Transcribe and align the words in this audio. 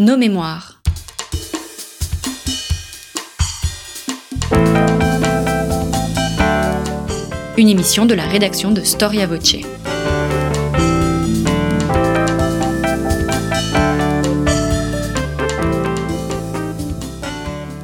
Nos 0.00 0.16
mémoires. 0.16 0.82
Une 7.56 7.68
émission 7.68 8.04
de 8.04 8.14
la 8.14 8.26
rédaction 8.26 8.72
de 8.72 8.82
Storia 8.82 9.28
Voce. 9.28 9.54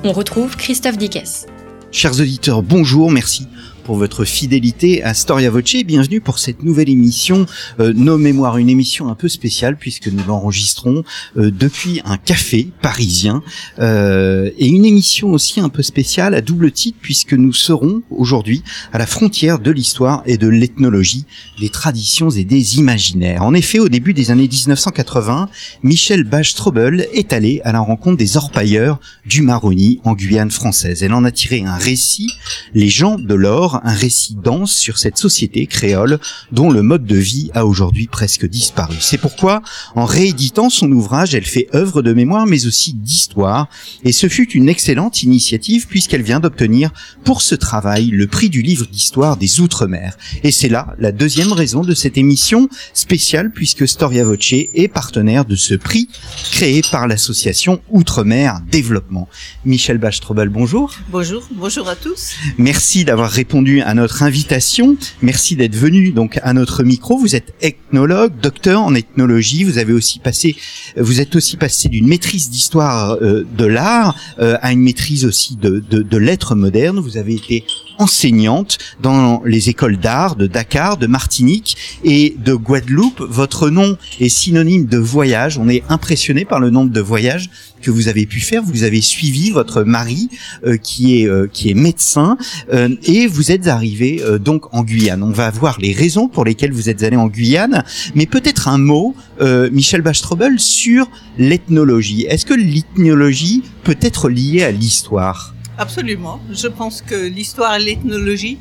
On 0.03 0.11
retrouve 0.11 0.57
Christophe 0.57 0.99
Dickès. 0.99 1.47
Chers 1.93 2.19
auditeurs, 2.19 2.65
bonjour, 2.65 3.13
merci 3.13 3.47
pour 3.91 3.99
votre 3.99 4.25
fidélité 4.25 5.03
à 5.03 5.15
Storia 5.15 5.51
Voce. 5.51 5.75
Bienvenue 5.85 6.21
pour 6.21 6.39
cette 6.39 6.63
nouvelle 6.63 6.89
émission 6.89 7.47
euh, 7.81 7.93
Nos 7.93 8.19
Mémoires, 8.19 8.57
une 8.57 8.71
émission 8.71 9.09
un 9.09 9.17
peu 9.17 9.27
spéciale 9.27 9.77
puisque 9.77 10.07
nous 10.07 10.23
l'enregistrons 10.29 11.03
euh, 11.37 11.51
depuis 11.51 12.01
un 12.05 12.17
café 12.17 12.69
parisien 12.83 13.43
euh, 13.81 14.49
et 14.57 14.69
une 14.69 14.85
émission 14.85 15.33
aussi 15.33 15.59
un 15.59 15.71
peu 15.71 15.83
spéciale 15.83 16.37
à 16.37 16.41
double 16.41 16.71
titre 16.71 16.99
puisque 17.03 17.33
nous 17.33 17.53
serons 17.53 18.03
aujourd'hui 18.11 18.63
à 18.93 18.99
la 18.99 19.09
frontière 19.09 19.59
de 19.59 19.73
l'histoire 19.73 20.23
et 20.25 20.39
de 20.39 20.47
l'ethnologie, 20.47 21.25
des 21.59 21.69
traditions 21.69 22.31
et 22.31 22.45
des 22.45 22.79
imaginaires. 22.79 23.43
En 23.43 23.55
effet, 23.55 23.81
au 23.81 23.89
début 23.89 24.15
des 24.15 24.31
années 24.31 24.47
1980, 24.47 25.49
Michel 25.83 26.23
Bach-Strobel 26.23 27.09
est 27.13 27.33
allé 27.33 27.61
à 27.65 27.73
la 27.73 27.81
rencontre 27.81 28.19
des 28.19 28.37
orpailleurs 28.37 29.01
du 29.27 29.43
Maroni 29.43 30.01
en 30.05 30.13
Guyane 30.13 30.53
française. 30.53 31.03
Elle 31.03 31.13
en 31.13 31.25
a 31.25 31.33
tiré 31.33 31.65
un 31.65 31.75
récit, 31.75 32.31
Les 32.73 32.89
gens 32.89 33.19
de 33.19 33.35
l'or, 33.35 33.80
un 33.85 33.95
récit 33.95 34.37
dense 34.43 34.73
sur 34.73 34.99
cette 34.99 35.19
société 35.19 35.67
créole 35.67 36.19
dont 36.53 36.71
le 36.71 36.83
mode 36.83 37.05
de 37.05 37.17
vie 37.17 37.51
a 37.55 37.67
aujourd'hui 37.67 38.07
presque 38.07 38.47
disparu. 38.47 38.97
C'est 39.01 39.19
pourquoi, 39.19 39.63
en 39.95 40.05
rééditant 40.05 40.71
son 40.71 40.91
ouvrage, 40.93 41.35
elle 41.35 41.45
fait 41.45 41.69
œuvre 41.75 42.03
de 42.03 42.13
mémoire 42.13 42.47
mais 42.47 42.67
aussi 42.67 42.93
d'histoire, 42.93 43.69
et 44.05 44.13
ce 44.13 44.29
fut 44.29 44.51
une 44.53 44.69
excellente 44.69 45.23
initiative 45.23 45.87
puisqu'elle 45.87 46.23
vient 46.23 46.41
d'obtenir 46.41 46.91
pour 47.25 47.43
ce 47.43 47.55
travail 47.55 48.09
le 48.09 48.27
prix 48.27 48.51
du 48.51 48.63
livre 48.63 48.87
d'histoire 48.87 49.37
des 49.37 49.61
Outre-mer. 49.61 50.17
Et 50.43 50.51
c'est 50.51 50.69
là 50.69 50.95
la 50.99 51.13
deuxième 51.13 51.53
raison 51.53 51.83
de 51.83 51.95
cette 51.95 52.19
émission 52.19 52.69
spéciale 52.95 53.51
puisque 53.51 53.87
Storia 53.87 54.25
Voce 54.25 54.53
est 54.53 54.89
partenaire 54.89 55.45
de 55.45 55.57
ce 55.57 55.75
prix 55.75 56.09
créé 56.53 56.83
par 56.91 57.07
l'association 57.07 57.81
Outre-mer 57.91 58.61
Développement. 58.71 59.29
Michel 59.65 59.99
Bachtrobel, 59.99 60.49
bonjour. 60.49 60.95
Bonjour, 61.11 61.47
bonjour 61.53 61.89
à 61.89 61.97
tous. 61.97 62.33
Merci 62.59 63.05
d'avoir 63.05 63.31
répondu 63.31 63.60
à 63.61 63.95
notre 63.95 64.23
invitation. 64.23 64.97
Merci 65.21 65.55
d'être 65.55 65.77
venu 65.77 66.13
donc 66.13 66.41
à 66.43 66.55
notre 66.55 66.83
micro. 66.83 67.19
Vous 67.19 67.37
êtes 67.37 67.53
ethnologue, 67.61 68.33
docteur 68.41 68.81
en 68.83 68.95
ethnologie. 68.95 69.65
Vous 69.65 69.77
avez 69.77 69.93
aussi 69.93 70.19
passé, 70.19 70.57
vous 70.97 71.21
êtes 71.21 71.37
aussi 71.37 71.59
passé 71.59 71.89
d'une 71.91 72.09
maîtrise 72.09 72.49
d'histoire 72.49 73.19
euh, 73.21 73.45
de 73.57 73.65
l'art 73.67 74.17
euh, 74.39 74.57
à 74.63 74.73
une 74.73 74.81
maîtrise 74.81 75.27
aussi 75.27 75.57
de, 75.57 75.85
de, 75.91 76.01
de 76.03 76.17
lettres 76.17 76.55
modernes. 76.55 77.01
Vous 77.01 77.19
avez 77.19 77.35
été 77.35 77.65
enseignante 77.99 78.79
dans 79.03 79.43
les 79.45 79.69
écoles 79.69 79.99
d'art 79.99 80.37
de 80.37 80.47
Dakar, 80.47 80.97
de 80.97 81.07
Martinique 81.07 81.77
et 82.03 82.35
de 82.43 82.55
Guadeloupe. 82.55 83.21
Votre 83.21 83.69
nom 83.69 83.99
est 84.21 84.31
synonyme 84.31 84.87
de 84.87 84.97
voyage. 84.97 85.59
On 85.59 85.69
est 85.69 85.85
impressionné 85.91 86.47
par 86.47 86.61
le 86.61 86.71
nombre 86.71 86.91
de 86.91 87.01
voyages 87.01 87.51
que 87.81 87.91
vous 87.91 88.09
avez 88.09 88.27
pu 88.27 88.41
faire. 88.41 88.63
Vous 88.63 88.83
avez 88.83 89.01
suivi 89.01 89.51
votre 89.51 89.83
mari 89.83 90.29
euh, 90.67 90.77
qui 90.77 91.21
est 91.21 91.29
euh, 91.29 91.47
qui 91.53 91.71
est 91.71 91.75
médecin 91.75 92.37
euh, 92.73 92.89
et 93.05 93.27
vous 93.27 93.51
êtes 93.51 93.67
arrivé 93.69 94.23
euh, 94.23 94.39
donc 94.39 94.73
en 94.75 94.83
Guyane. 94.83 95.23
On 95.23 95.33
va 95.33 95.51
voir 95.51 95.79
les 95.81 95.93
raisons 95.93 96.29
pour 96.29 96.45
lesquelles 96.45 96.73
vous 96.73 96.89
êtes 96.89 97.03
allé 97.03 97.17
en 97.17 97.29
Guyane, 97.29 97.85
mais 98.15 98.27
peut-être 98.27 98.69
un 98.69 98.79
mot, 98.79 99.15
euh, 99.41 99.71
Michel 99.73 100.03
Bachtrobel, 100.03 100.59
sur 100.61 101.11
l'ethnologie. 101.39 102.27
Est-ce 102.29 102.47
que 102.47 102.55
l'ethnologie 102.55 103.63
peut 103.85 103.99
être 104.01 104.29
liée 104.29 104.63
à 104.63 104.71
l'histoire? 104.71 105.55
Absolument. 105.79 106.41
Je 106.53 106.69
pense 106.69 107.01
que 107.03 107.15
l'histoire 107.15 107.77
et 107.77 107.83
l'ethnologie 107.83 108.59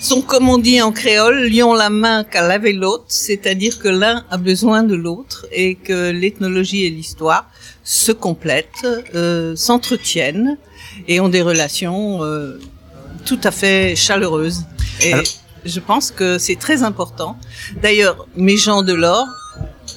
sont, 0.00 0.20
comme 0.20 0.48
on 0.48 0.58
dit 0.58 0.82
en 0.82 0.92
créole, 0.92 1.46
lions 1.48 1.74
la 1.74 1.90
main 1.90 2.24
qu'à 2.24 2.46
laver 2.46 2.72
l'autre, 2.72 3.04
c'est-à-dire 3.08 3.78
que 3.78 3.88
l'un 3.88 4.24
a 4.30 4.36
besoin 4.36 4.82
de 4.82 4.94
l'autre 4.94 5.46
et 5.52 5.76
que 5.76 6.10
l'ethnologie 6.10 6.84
et 6.84 6.90
l'histoire 6.90 7.48
se 7.84 8.12
complètent, 8.12 8.86
euh, 9.14 9.56
s'entretiennent 9.56 10.56
et 11.08 11.20
ont 11.20 11.28
des 11.28 11.42
relations 11.42 12.22
euh, 12.22 12.58
tout 13.24 13.40
à 13.44 13.50
fait 13.50 13.96
chaleureuses. 13.96 14.64
Et 15.00 15.12
Alors- 15.12 15.24
je 15.64 15.80
pense 15.80 16.10
que 16.10 16.38
c'est 16.38 16.56
très 16.56 16.82
important. 16.82 17.36
D'ailleurs, 17.80 18.26
mes 18.36 18.56
gens 18.56 18.82
de 18.82 18.92
l'or, 18.92 19.26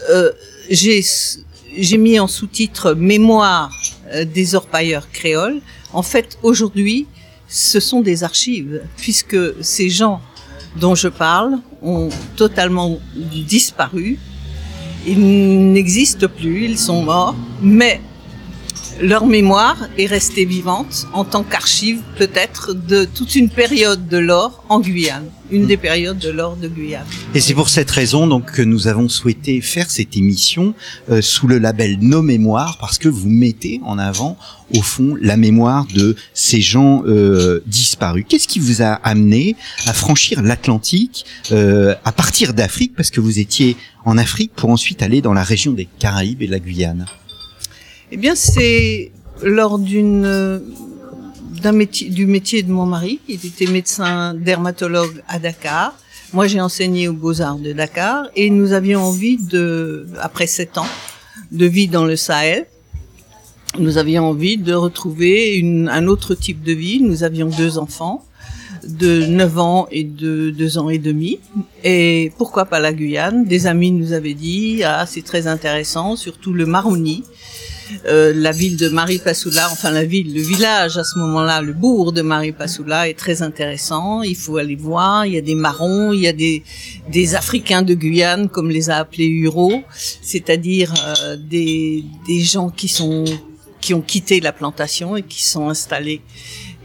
euh, 0.10 0.32
j'ai 0.70 1.04
j'ai 1.78 1.98
mis 1.98 2.20
en 2.20 2.28
sous-titre 2.28 2.94
Mémoire 2.94 3.70
euh, 4.14 4.24
des 4.24 4.56
orpailleurs 4.56 5.10
créoles. 5.12 5.60
En 5.92 6.04
fait, 6.04 6.38
aujourd'hui, 6.42 7.06
ce 7.48 7.80
sont 7.80 8.02
des 8.02 8.24
archives, 8.24 8.82
puisque 8.98 9.38
ces 9.62 9.90
gens 9.90 10.22
dont 10.78 10.96
je 10.96 11.08
parle 11.10 11.58
ont 11.82 12.10
totalement 12.36 13.00
disparu. 13.16 14.20
Ils 15.08 15.72
n'existent 15.74 16.28
plus, 16.28 16.66
ils 16.66 16.78
sont 16.78 17.04
morts, 17.04 17.36
mais 17.62 18.02
leur 19.02 19.26
mémoire 19.26 19.88
est 19.98 20.06
restée 20.06 20.46
vivante 20.46 21.08
en 21.14 21.26
tant 21.26 21.44
qu'archive 21.44 22.02
peut-être 22.18 22.74
de 22.74 23.06
toute 23.06 23.36
une 23.36 23.50
période 23.50 24.08
de 24.08 24.18
l'or 24.18 24.64
en 24.70 24.80
Guyane, 24.80 25.26
une 25.52 25.66
des 25.66 25.78
périodes 25.78 26.18
de 26.18 26.30
l'or 26.30 26.56
de 26.56 26.68
Guyane. 26.68 27.06
Et 27.34 27.42
c'est 27.42 27.54
pour 27.54 27.70
cette 27.70 27.92
raison 27.92 28.26
donc 28.28 28.52
que 28.52 28.62
nous 28.62 28.88
avons 28.88 29.10
souhaité 29.10 29.60
faire 29.62 29.92
cette 29.92 30.16
émission 30.16 30.74
euh, 31.10 31.22
sous 31.22 31.48
le 31.48 31.58
label 31.58 31.98
Nos 32.00 32.22
Mémoires 32.22 32.78
parce 32.80 32.98
que 32.98 33.10
vous 33.10 33.30
mettez 33.30 33.82
en 33.84 33.98
avant 33.98 34.38
au 34.74 34.82
fond 34.82 35.16
la 35.22 35.38
mémoire 35.38 35.86
de 35.94 36.16
ces 36.34 36.62
gens 36.62 37.04
euh, 37.06 37.62
disparus. 37.68 38.26
Qu'est-ce 38.28 38.48
qui 38.48 38.60
vous 38.60 38.82
a 38.82 38.94
amené 38.94 39.56
à 39.88 39.94
franchir 39.94 40.42
l'Atlantique 40.42 41.26
euh, 41.52 41.96
à 42.06 42.12
partir 42.12 42.54
d'Afrique 42.54 42.94
parce 42.96 43.12
que 43.12 43.20
vous 43.20 43.40
étiez 43.40 43.76
en 44.06 44.18
Afrique 44.18 44.52
pour 44.56 44.70
ensuite 44.70 45.02
aller 45.02 45.22
dans 45.22 45.34
la 45.34 45.44
région 45.44 45.74
des 45.74 45.88
Caraïbes 46.00 46.42
et 46.42 46.48
de 46.48 46.52
la 46.52 46.60
Guyane? 46.60 47.06
Eh 48.12 48.18
bien, 48.18 48.36
c'est 48.36 49.12
lors 49.44 49.80
d'une 49.80 50.62
d'un 51.62 51.72
métier 51.72 52.10
du 52.10 52.28
métier 52.28 52.62
de 52.62 52.72
mon 52.72 52.86
mari. 52.86 53.20
Il 53.28 53.44
était 53.46 53.66
médecin 53.66 54.34
dermatologue 54.36 55.24
à 55.28 55.40
Dakar. 55.40 55.98
Moi, 56.34 56.48
j'ai 56.48 56.62
enseigné 56.62 57.08
aux 57.08 57.14
Beaux-Arts 57.14 57.58
de 57.58 57.74
Dakar 57.74 58.28
et 58.36 58.50
nous 58.50 58.74
avions 58.74 59.02
envie 59.02 59.38
de, 59.38 60.08
après 60.22 60.48
sept 60.48 60.78
ans 60.78 60.88
de 61.52 61.66
vie 61.66 61.88
dans 61.88 62.06
le 62.06 62.16
Sahel, 62.16 62.66
nous 63.80 63.98
avions 63.98 64.24
envie 64.26 64.58
de 64.58 64.74
retrouver 64.74 65.56
une, 65.56 65.90
un 65.90 66.08
autre 66.08 66.36
type 66.36 66.64
de 66.64 66.72
vie. 66.72 67.02
Nous 67.02 67.24
avions 67.24 67.50
deux 67.50 67.78
enfants 67.78 68.24
de 68.88 69.26
9 69.26 69.60
ans 69.60 69.88
et 69.92 70.04
de 70.04 70.52
2 70.52 70.78
ans 70.78 70.90
et 70.90 70.98
demi. 71.00 71.40
Et 71.84 72.32
pourquoi 72.38 72.66
pas 72.66 72.80
la 72.80 72.94
Guyane? 72.94 73.46
Des 73.46 73.68
amis 73.68 73.92
nous 73.92 74.14
avaient 74.14 74.34
dit, 74.34 74.84
ah, 74.84 75.06
c'est 75.08 75.24
très 75.24 75.48
intéressant, 75.48 76.16
surtout 76.16 76.54
le 76.54 76.66
Maroni. 76.66 77.24
Euh, 78.06 78.34
la 78.36 78.52
ville 78.52 78.78
de 78.78 78.90
Maripasoula, 78.90 79.70
enfin 79.72 79.92
la 79.92 80.06
ville, 80.06 80.34
le 80.34 80.42
village 80.42 80.98
à 80.98 81.04
ce 81.04 81.18
moment-là, 81.20 81.62
le 81.62 81.74
bourg 81.74 82.12
de 82.12 82.22
Maripasoula 82.22 83.10
est 83.10 83.18
très 83.18 83.42
intéressant. 83.42 84.22
Il 84.22 84.36
faut 84.36 84.58
aller 84.58 84.76
voir. 84.76 85.26
Il 85.26 85.34
y 85.34 85.38
a 85.38 85.42
des 85.42 85.56
marrons, 85.56 86.14
il 86.14 86.22
y 86.22 86.28
a 86.28 86.34
des 86.34 86.64
des 87.12 87.36
Africains 87.36 87.82
de 87.82 87.94
Guyane, 87.94 88.50
comme 88.50 88.70
les 88.70 88.90
a 88.90 88.98
appelés 88.98 89.28
Huros, 89.28 89.84
c'est-à-dire 90.22 90.94
euh, 91.08 91.38
des 91.38 92.04
des 92.28 92.42
gens 92.42 92.70
qui 92.70 92.88
sont 92.88 93.26
qui 93.82 93.94
ont 93.94 94.02
quitté 94.02 94.40
la 94.40 94.52
plantation 94.52 95.16
et 95.16 95.22
qui 95.22 95.44
sont 95.44 95.70
installés 95.70 96.22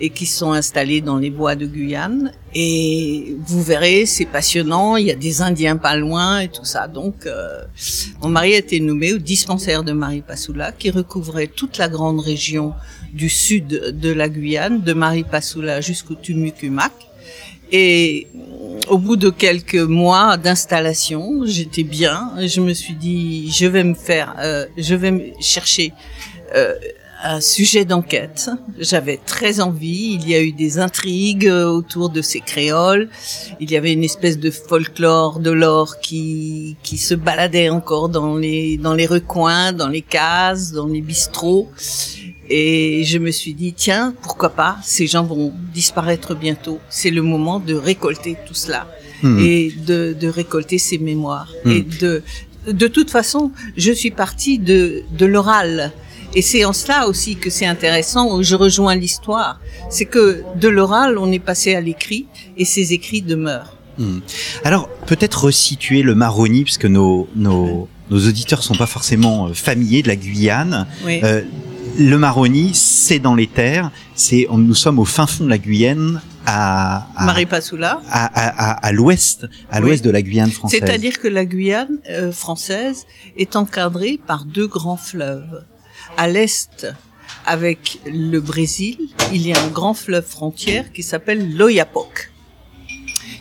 et 0.01 0.11
qui 0.11 0.27
sont 0.27 0.53
installés 0.53 1.03
dans 1.03 1.19
les 1.19 1.31
bois 1.31 1.55
de 1.55 1.67
Guyane. 1.67 2.33
Et 2.55 3.37
vous 3.47 3.63
verrez, 3.63 4.07
c'est 4.07 4.25
passionnant. 4.25 4.97
Il 4.97 5.07
y 5.07 5.11
a 5.11 5.15
des 5.15 5.43
Indiens 5.43 5.77
pas 5.77 5.97
loin 5.97 6.41
et 6.41 6.49
tout 6.49 6.65
ça. 6.65 6.89
Donc, 6.89 7.27
euh, 7.27 7.63
mon 8.23 8.31
mari 8.31 8.55
a 8.55 8.59
été 8.59 8.81
nommé 8.81 9.13
au 9.13 9.19
dispensaire 9.19 9.85
de 9.85 9.93
Maripasoula, 9.93 10.73
qui 10.73 10.91
recouvrait 10.91 11.49
toute 11.49 11.77
la 11.79 11.89
grande 11.89 12.21
région 12.21 12.73
du 13.13 13.29
sud 13.29 13.69
de 13.69 14.11
la 14.11 14.29
Guyane, 14.29 14.81
de 14.81 14.93
Maripasoula 14.95 15.81
jusqu'au 15.81 16.15
Tumucumac. 16.15 16.93
Et 17.73 18.27
au 18.89 18.99
bout 18.99 19.17
de 19.17 19.31
quelques 19.31 19.75
mois 19.77 20.37
d'installation, 20.37 21.43
j'étais 21.45 21.85
bien. 21.85 22.33
Je 22.39 22.61
me 22.61 22.73
suis 22.73 22.95
dit, 22.95 23.51
je 23.53 23.67
vais 23.67 23.85
me 23.85 23.95
faire, 23.95 24.35
euh, 24.41 24.67
je 24.77 24.95
vais 24.95 25.13
me 25.13 25.27
chercher 25.41 25.93
euh, 26.57 26.75
un 27.23 27.41
sujet 27.41 27.85
d'enquête. 27.85 28.51
J'avais 28.79 29.19
très 29.25 29.61
envie. 29.61 30.15
Il 30.21 30.29
y 30.29 30.35
a 30.35 30.43
eu 30.43 30.53
des 30.53 30.79
intrigues 30.79 31.47
euh, 31.49 31.67
autour 31.67 32.09
de 32.11 32.23
ces 32.23 32.41
créoles. 32.41 33.09
Il 33.61 33.71
y 33.71 33.77
avait 33.77 33.93
une 33.93 34.05
espèce 34.05 34.39
de 34.39 34.51
folklore 34.51 35.39
de 35.41 35.51
l'or 35.51 35.99
qui 36.01 36.77
qui 36.83 36.99
se 36.99 37.15
baladait 37.15 37.69
encore 37.69 38.09
dans 38.09 38.37
les 38.37 38.77
dans 38.79 38.95
les 38.95 39.07
recoins, 39.07 39.73
dans 39.73 39.89
les 39.89 40.03
cases, 40.03 40.73
dans 40.73 40.87
les 40.87 41.01
bistrots. 41.03 41.69
Et 42.49 43.05
je 43.05 43.19
me 43.19 43.31
suis 43.31 43.55
dit 43.55 43.73
tiens 43.75 44.15
pourquoi 44.23 44.51
pas? 44.51 44.77
Ces 44.83 45.07
gens 45.07 45.23
vont 45.25 45.53
disparaître 45.73 46.35
bientôt. 46.35 46.79
C'est 46.89 47.11
le 47.11 47.23
moment 47.23 47.61
de 47.61 47.75
récolter 47.75 48.37
tout 48.47 48.55
cela 48.55 48.87
Hmm. 49.23 49.39
et 49.39 49.71
de, 49.87 50.17
de 50.19 50.29
récolter 50.29 50.79
ces 50.79 50.97
mémoires 50.97 51.53
Hmm. 51.67 51.71
et 51.73 51.83
de 51.83 52.23
de 52.67 52.87
toute 52.89 53.11
façon, 53.11 53.51
je 53.77 53.93
suis 53.93 54.11
partie 54.11 54.59
de, 54.59 55.03
de 55.19 55.27
l'oral. 55.27 55.93
Et 56.35 56.43
c'est 56.43 56.65
en 56.65 56.73
cela 56.73 57.09
aussi 57.09 57.37
que 57.37 57.51
c'est 57.51 57.67
intéressant, 57.67 58.37
où 58.37 58.43
je 58.43 58.55
rejoins 58.55 58.95
l'histoire. 58.95 59.61
C'est 59.91 60.05
que 60.05 60.43
de 60.57 60.69
l'oral, 60.69 61.19
on 61.19 61.31
est 61.33 61.41
passé 61.41 61.75
à 61.75 61.81
l'écrit, 61.81 62.27
et 62.57 62.65
ces 62.65 62.93
écrits 62.93 63.23
demeurent. 63.23 63.77
Hmm. 63.99 64.21
Alors, 64.65 64.89
peut-être 65.07 65.45
resituer 65.45 66.03
le 66.03 66.15
Maroni, 66.15 66.63
puisque 66.63 66.87
nos, 66.87 67.29
nos, 67.35 67.89
nos 68.11 68.29
auditeurs 68.29 68.63
sont 68.63 68.77
pas 68.77 68.87
forcément 68.87 69.49
euh, 69.49 69.55
familiers 69.55 70.03
de 70.03 70.09
la 70.09 70.17
Guyane. 70.17 70.87
Oui. 71.05 71.21
Euh, 71.25 71.43
le 71.99 72.17
Maroni, 72.17 72.71
c'est 72.75 73.19
dans 73.19 73.35
les 73.35 73.49
terres. 73.49 73.91
C'est, 74.15 74.47
nous 74.53 74.75
sommes 74.77 75.01
au 75.01 75.05
fin 75.05 75.27
fond 75.27 75.45
de 75.45 75.51
la 75.51 75.59
Guyane, 75.59 76.23
à, 76.47 77.09
à, 77.17 77.25
Marie 77.27 77.47
Passoula. 77.47 78.01
à, 78.09 78.25
à, 78.27 78.71
à, 78.71 78.87
à 78.87 78.93
l'ouest, 78.93 79.47
à 79.71 79.81
Oui. 79.81 79.87
l'ouest 79.89 80.05
de 80.05 80.11
la 80.11 80.23
Guyane 80.23 80.51
française. 80.53 80.81
C'est-à-dire 80.81 81.19
que 81.19 81.27
la 81.29 81.45
Guyane 81.45 81.99
euh, 82.09 82.31
française 82.31 83.05
est 83.37 83.57
encadrée 83.57 84.21
par 84.27 84.45
deux 84.45 84.69
grands 84.69 84.97
fleuves. 84.97 85.65
À 86.17 86.29
l'est, 86.29 86.87
avec 87.47 88.01
le 88.07 88.41
Brésil, 88.41 88.99
il 89.33 89.47
y 89.47 89.53
a 89.53 89.63
un 89.63 89.69
grand 89.69 89.95
fleuve 89.95 90.27
frontière 90.27 90.93
qui 90.93 91.03
s'appelle 91.03 91.57
l'Oyapock, 91.57 92.31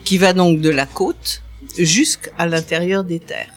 qui 0.03 0.17
va 0.17 0.33
donc 0.33 0.61
de 0.61 0.69
la 0.69 0.85
côte 0.85 1.41
jusqu'à 1.77 2.45
l'intérieur 2.45 3.03
des 3.03 3.19
terres. 3.19 3.53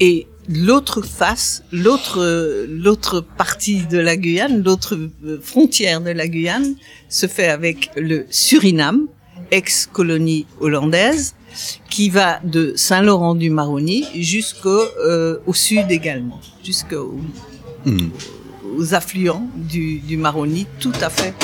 Et 0.00 0.26
l'autre 0.48 1.02
face, 1.02 1.62
l'autre 1.70 2.66
l'autre 2.68 3.20
partie 3.20 3.82
de 3.86 3.98
la 3.98 4.16
Guyane, 4.16 4.62
l'autre 4.62 4.98
euh, 5.24 5.38
frontière 5.40 6.00
de 6.00 6.10
la 6.10 6.26
Guyane 6.26 6.74
se 7.08 7.26
fait 7.26 7.48
avec 7.48 7.90
le 7.96 8.26
Suriname, 8.30 9.06
ex-colonie 9.50 10.46
hollandaise, 10.60 11.34
qui 11.88 12.10
va 12.10 12.40
de 12.44 12.74
Saint-Laurent-du-Maroni 12.76 14.04
jusqu'au 14.16 14.82
euh, 15.04 15.38
au 15.46 15.54
sud 15.54 15.90
également, 15.90 16.40
jusqu'aux 16.64 17.18
Aux 17.86 18.94
affluents 18.94 19.48
du, 19.56 19.98
du 20.00 20.16
Maroni, 20.16 20.66
tout 20.78 20.92
à 21.00 21.10
fait 21.10 21.34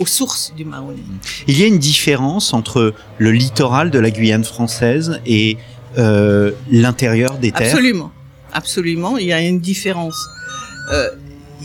aux 0.00 0.06
sources 0.06 0.52
du 0.56 0.64
Maroni. 0.64 1.02
Il 1.46 1.58
y 1.58 1.62
a 1.62 1.66
une 1.66 1.78
différence 1.78 2.52
entre 2.52 2.94
le 3.18 3.32
littoral 3.32 3.90
de 3.90 3.98
la 3.98 4.10
Guyane 4.10 4.44
française 4.44 5.20
et 5.26 5.56
euh, 5.98 6.52
l'intérieur 6.70 7.38
des 7.38 7.52
terres? 7.52 7.68
Absolument, 7.68 8.12
absolument, 8.52 9.16
il 9.18 9.26
y 9.26 9.32
a 9.32 9.40
une 9.40 9.60
différence 9.60 10.16
euh, 10.92 11.10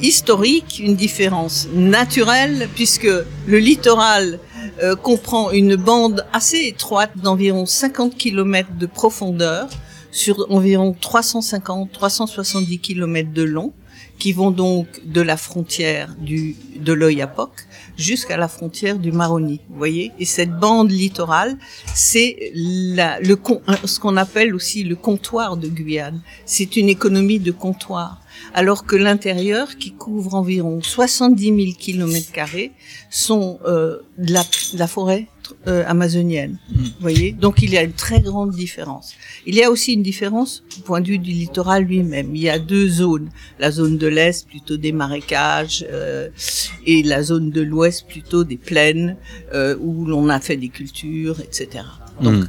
historique, 0.01 0.79
une 0.83 0.95
différence 0.95 1.67
naturelle, 1.73 2.69
puisque 2.75 3.09
le 3.47 3.57
littoral 3.57 4.39
euh, 4.83 4.95
comprend 4.95 5.51
une 5.51 5.75
bande 5.75 6.25
assez 6.31 6.67
étroite 6.67 7.11
d'environ 7.15 7.65
50 7.65 8.15
km 8.15 8.69
de 8.77 8.85
profondeur 8.85 9.67
sur 10.11 10.45
environ 10.49 10.95
350-370 11.01 12.79
km 12.79 13.31
de 13.33 13.43
long, 13.43 13.73
qui 14.17 14.33
vont 14.33 14.51
donc 14.51 14.87
de 15.05 15.21
la 15.21 15.37
frontière 15.37 16.15
du, 16.19 16.55
de 16.75 16.93
l'Oyapock 16.93 17.51
jusqu'à 17.97 18.37
la 18.37 18.47
frontière 18.47 18.99
du 18.99 19.11
Maroni. 19.11 19.61
Vous 19.69 19.77
voyez 19.77 20.11
Et 20.19 20.25
cette 20.25 20.51
bande 20.51 20.91
littorale, 20.91 21.57
c'est 21.93 22.51
le, 22.53 23.35
ce 23.85 23.99
qu'on 23.99 24.17
appelle 24.17 24.53
aussi 24.53 24.83
le 24.83 24.95
comptoir 24.95 25.57
de 25.57 25.67
Guyane. 25.67 26.21
C'est 26.45 26.75
une 26.75 26.89
économie 26.89 27.39
de 27.39 27.51
comptoir. 27.51 28.21
Alors 28.53 28.85
que 28.85 28.95
l'intérieur, 28.95 29.77
qui 29.77 29.91
couvre 29.91 30.35
environ 30.35 30.81
70 30.81 31.43
000 31.45 31.57
kilomètres 31.77 32.31
carrés, 32.31 32.71
sont 33.09 33.59
euh, 33.65 33.97
de, 34.17 34.33
la, 34.33 34.43
de 34.73 34.79
la 34.79 34.87
forêt 34.87 35.27
euh, 35.67 35.83
amazonienne. 35.87 36.59
Vous 36.69 36.85
voyez? 37.01 37.31
Donc 37.31 37.61
il 37.61 37.71
y 37.71 37.77
a 37.77 37.83
une 37.83 37.93
très 37.93 38.21
grande 38.21 38.51
différence. 38.51 39.13
Il 39.45 39.55
y 39.55 39.63
a 39.63 39.71
aussi 39.71 39.93
une 39.93 40.03
différence 40.03 40.63
au 40.77 40.81
point 40.81 41.01
de 41.01 41.07
vue 41.07 41.17
du 41.19 41.31
littoral 41.31 41.83
lui-même. 41.83 42.35
Il 42.35 42.41
y 42.41 42.49
a 42.49 42.59
deux 42.59 42.87
zones. 42.87 43.29
La 43.59 43.71
zone 43.71 43.97
de 43.97 44.07
l'Est, 44.07 44.47
plutôt 44.47 44.77
des 44.77 44.91
marécages, 44.91 45.85
euh, 45.91 46.29
et 46.85 47.01
la 47.03 47.23
zone 47.23 47.49
de 47.49 47.61
l'Ouest, 47.61 48.07
plutôt 48.07 48.43
des 48.43 48.57
plaines, 48.57 49.17
euh, 49.53 49.75
où 49.79 50.05
l'on 50.05 50.29
a 50.29 50.39
fait 50.39 50.57
des 50.57 50.69
cultures, 50.69 51.39
etc. 51.41 51.83
Donc, 52.21 52.33
Hmm. 52.33 52.45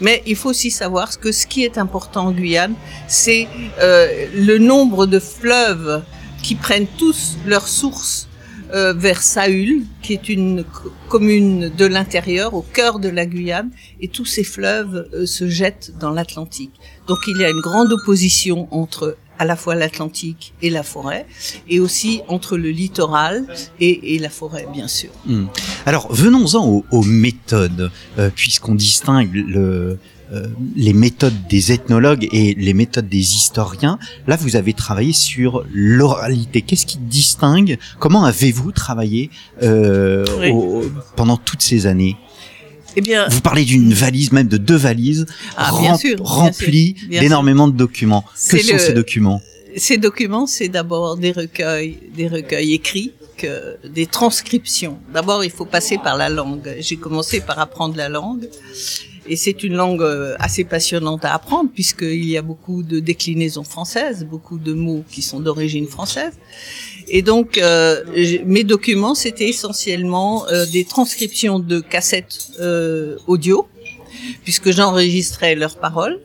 Mais 0.00 0.22
il 0.26 0.36
faut 0.36 0.50
aussi 0.50 0.70
savoir 0.70 1.18
que 1.18 1.32
ce 1.32 1.46
qui 1.46 1.64
est 1.64 1.78
important 1.78 2.26
en 2.26 2.32
Guyane, 2.32 2.74
c'est 3.08 3.48
euh, 3.80 4.26
le 4.34 4.58
nombre 4.58 5.06
de 5.06 5.18
fleuves 5.18 6.02
qui 6.42 6.54
prennent 6.54 6.86
tous 6.96 7.36
leur 7.46 7.66
source 7.66 8.28
euh, 8.72 8.92
vers 8.92 9.22
Saül, 9.22 9.84
qui 10.02 10.12
est 10.12 10.28
une 10.28 10.62
co- 10.62 10.92
commune 11.08 11.70
de 11.76 11.86
l'intérieur, 11.86 12.54
au 12.54 12.62
cœur 12.62 12.98
de 12.98 13.08
la 13.08 13.26
Guyane, 13.26 13.70
et 14.00 14.08
tous 14.08 14.26
ces 14.26 14.44
fleuves 14.44 15.08
euh, 15.14 15.26
se 15.26 15.48
jettent 15.48 15.92
dans 15.98 16.10
l'Atlantique. 16.10 16.72
Donc 17.08 17.18
il 17.26 17.36
y 17.38 17.44
a 17.44 17.50
une 17.50 17.60
grande 17.60 17.90
opposition 17.92 18.68
entre 18.70 19.16
à 19.38 19.44
la 19.44 19.56
fois 19.56 19.74
l'Atlantique 19.74 20.52
et 20.62 20.70
la 20.70 20.82
forêt, 20.82 21.26
et 21.68 21.80
aussi 21.80 22.20
entre 22.28 22.56
le 22.56 22.70
littoral 22.70 23.46
et, 23.80 24.14
et 24.14 24.18
la 24.18 24.30
forêt, 24.30 24.66
bien 24.72 24.88
sûr. 24.88 25.10
Hmm. 25.26 25.46
Alors, 25.86 26.12
venons-en 26.12 26.66
aux, 26.66 26.84
aux 26.90 27.02
méthodes, 27.02 27.90
euh, 28.18 28.30
puisqu'on 28.34 28.74
distingue 28.74 29.32
le, 29.34 29.98
euh, 30.32 30.46
les 30.76 30.92
méthodes 30.92 31.46
des 31.48 31.72
ethnologues 31.72 32.28
et 32.32 32.54
les 32.54 32.74
méthodes 32.74 33.08
des 33.08 33.18
historiens. 33.36 33.98
Là, 34.26 34.36
vous 34.36 34.56
avez 34.56 34.74
travaillé 34.74 35.12
sur 35.12 35.64
l'oralité. 35.72 36.60
Qu'est-ce 36.62 36.84
qui 36.86 36.98
distingue? 36.98 37.78
Comment 37.98 38.24
avez-vous 38.24 38.72
travaillé 38.72 39.30
euh, 39.62 40.24
Oui. 40.40 40.50
au- 40.50 40.84
pendant 41.16 41.36
toutes 41.36 41.62
ces 41.62 41.86
années? 41.86 42.16
Eh 42.96 43.00
bien, 43.00 43.28
Vous 43.28 43.40
parlez 43.40 43.64
d'une 43.64 43.92
valise, 43.92 44.32
même 44.32 44.48
de 44.48 44.56
deux 44.56 44.76
valises, 44.76 45.26
Ah, 45.56 45.70
bien 45.80 45.96
sûr, 45.96 46.16
bien 46.16 46.24
remplies 46.24 46.96
d'énormément 47.08 47.68
de 47.68 47.76
documents. 47.76 48.24
Que 48.50 48.58
sont 48.58 48.72
le- 48.72 48.78
ces 48.78 48.92
documents? 48.92 49.40
Ces 49.76 49.98
documents, 49.98 50.46
c'est 50.46 50.68
d'abord 50.68 51.16
des 51.16 51.30
recueils, 51.32 51.98
des 52.16 52.26
recueils 52.26 52.72
écrits, 52.74 53.12
que 53.36 53.76
des 53.86 54.06
transcriptions. 54.06 54.98
D'abord, 55.12 55.44
il 55.44 55.50
faut 55.50 55.66
passer 55.66 55.98
par 55.98 56.16
la 56.16 56.28
langue. 56.28 56.74
J'ai 56.80 56.96
commencé 56.96 57.40
par 57.40 57.58
apprendre 57.60 57.96
la 57.96 58.08
langue. 58.08 58.48
Et 59.28 59.36
c'est 59.36 59.62
une 59.62 59.74
langue 59.74 60.02
euh, 60.02 60.34
assez 60.38 60.64
passionnante 60.64 61.24
à 61.24 61.34
apprendre 61.34 61.70
puisqu'il 61.72 62.24
y 62.24 62.36
a 62.36 62.42
beaucoup 62.42 62.82
de 62.82 62.98
déclinaisons 63.00 63.64
françaises, 63.64 64.24
beaucoup 64.24 64.58
de 64.58 64.72
mots 64.72 65.04
qui 65.10 65.22
sont 65.22 65.40
d'origine 65.40 65.86
française. 65.86 66.32
Et 67.10 67.22
donc, 67.22 67.58
euh, 67.58 68.04
mes 68.44 68.64
documents, 68.64 69.14
c'était 69.14 69.48
essentiellement 69.48 70.46
euh, 70.48 70.66
des 70.66 70.84
transcriptions 70.84 71.58
de 71.58 71.80
cassettes 71.80 72.50
euh, 72.60 73.16
audio, 73.26 73.66
puisque 74.44 74.70
j'enregistrais 74.70 75.54
leurs 75.54 75.76
paroles 75.76 76.20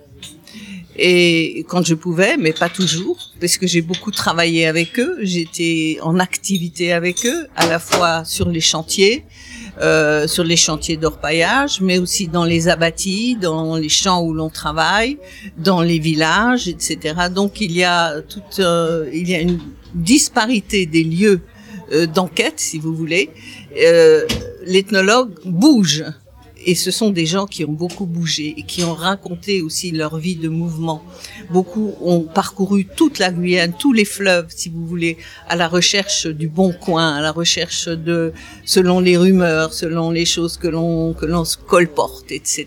et 0.95 1.65
quand 1.69 1.83
je 1.83 1.95
pouvais, 1.95 2.37
mais 2.37 2.53
pas 2.53 2.69
toujours, 2.69 3.31
parce 3.39 3.57
que 3.57 3.65
j'ai 3.65 3.81
beaucoup 3.81 4.11
travaillé 4.11 4.67
avec 4.67 4.99
eux. 4.99 5.17
J'étais 5.21 5.97
en 6.01 6.19
activité 6.19 6.93
avec 6.93 7.25
eux, 7.25 7.47
à 7.55 7.65
la 7.65 7.79
fois 7.79 8.23
sur 8.25 8.49
les 8.49 8.61
chantiers, 8.61 9.23
euh, 9.81 10.27
sur 10.27 10.43
les 10.43 10.55
chantiers 10.55 10.97
d'orpaillage, 10.97 11.81
mais 11.81 11.97
aussi 11.97 12.27
dans 12.27 12.45
les 12.45 12.67
abattis, 12.67 13.35
dans 13.35 13.75
les 13.75 13.89
champs 13.89 14.21
où 14.21 14.33
l'on 14.33 14.49
travaille, 14.49 15.17
dans 15.57 15.81
les 15.81 15.99
villages, 15.99 16.67
etc. 16.67 17.15
Donc 17.33 17.61
il 17.61 17.71
y 17.71 17.83
a 17.83 18.21
toute, 18.21 18.59
euh, 18.59 19.09
il 19.13 19.29
y 19.29 19.35
a 19.35 19.39
une 19.39 19.59
disparité 19.95 20.85
des 20.85 21.03
lieux 21.03 21.41
euh, 21.91 22.07
d'enquête, 22.07 22.55
si 22.57 22.79
vous 22.79 22.95
voulez. 22.95 23.29
Euh, 23.81 24.25
L'ethnologue 24.65 25.31
bouge 25.45 26.05
et 26.65 26.75
ce 26.75 26.91
sont 26.91 27.09
des 27.09 27.25
gens 27.25 27.45
qui 27.45 27.65
ont 27.65 27.71
beaucoup 27.71 28.05
bougé 28.05 28.53
et 28.57 28.63
qui 28.63 28.83
ont 28.83 28.93
raconté 28.93 29.61
aussi 29.61 29.91
leur 29.91 30.17
vie 30.17 30.35
de 30.35 30.49
mouvement. 30.49 31.03
Beaucoup 31.49 31.93
ont 32.01 32.21
parcouru 32.21 32.85
toute 32.85 33.19
la 33.19 33.31
Guyane, 33.31 33.73
tous 33.77 33.93
les 33.93 34.05
fleuves, 34.05 34.47
si 34.49 34.69
vous 34.69 34.85
voulez, 34.85 35.17
à 35.47 35.55
la 35.55 35.67
recherche 35.67 36.27
du 36.27 36.47
bon 36.47 36.73
coin, 36.73 37.15
à 37.15 37.21
la 37.21 37.31
recherche 37.31 37.87
de, 37.87 38.33
selon 38.65 38.99
les 38.99 39.17
rumeurs, 39.17 39.73
selon 39.73 40.11
les 40.11 40.25
choses 40.25 40.57
que 40.57 40.67
l'on 40.67 41.13
que 41.13 41.25
l'on 41.25 41.43
colporte, 41.67 42.31
etc. 42.31 42.65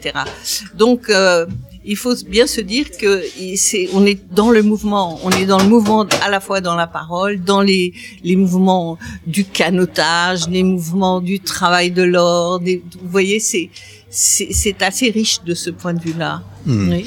Donc 0.74 1.10
euh, 1.10 1.46
il 1.88 1.96
faut 1.96 2.14
bien 2.28 2.46
se 2.46 2.60
dire 2.60 2.86
que 3.00 3.22
c'est, 3.56 3.88
on 3.94 4.04
est 4.04 4.18
dans 4.34 4.50
le 4.50 4.62
mouvement, 4.62 5.20
on 5.22 5.30
est 5.30 5.46
dans 5.46 5.58
le 5.58 5.68
mouvement 5.68 6.04
à 6.26 6.28
la 6.30 6.40
fois 6.40 6.60
dans 6.60 6.74
la 6.74 6.86
parole, 6.88 7.40
dans 7.42 7.62
les, 7.62 7.92
les 8.24 8.36
mouvements 8.36 8.98
du 9.26 9.44
canotage, 9.44 10.48
les 10.48 10.64
mouvements 10.64 11.20
du 11.20 11.38
travail 11.40 11.90
de 11.92 12.02
l'or. 12.02 12.58
des- 12.60 12.82
Vous 13.02 13.08
voyez, 13.10 13.38
c'est, 13.40 13.70
c'est, 14.10 14.48
c'est 14.52 14.82
assez 14.82 15.10
riche 15.10 15.38
de 15.44 15.54
ce 15.54 15.70
point 15.70 15.94
de 15.94 16.00
vue-là. 16.00 16.42
Hmm. 16.66 16.90
Oui. 16.90 17.06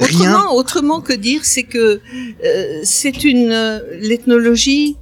Autrement, 0.00 0.54
autrement 0.54 1.00
que 1.00 1.12
dire, 1.12 1.40
c'est 1.44 1.62
que 1.62 2.00
euh, 2.44 2.80
c'est 2.82 3.24
une 3.24 3.50
euh, 3.52 3.78
l'ethnologie, 4.00 4.96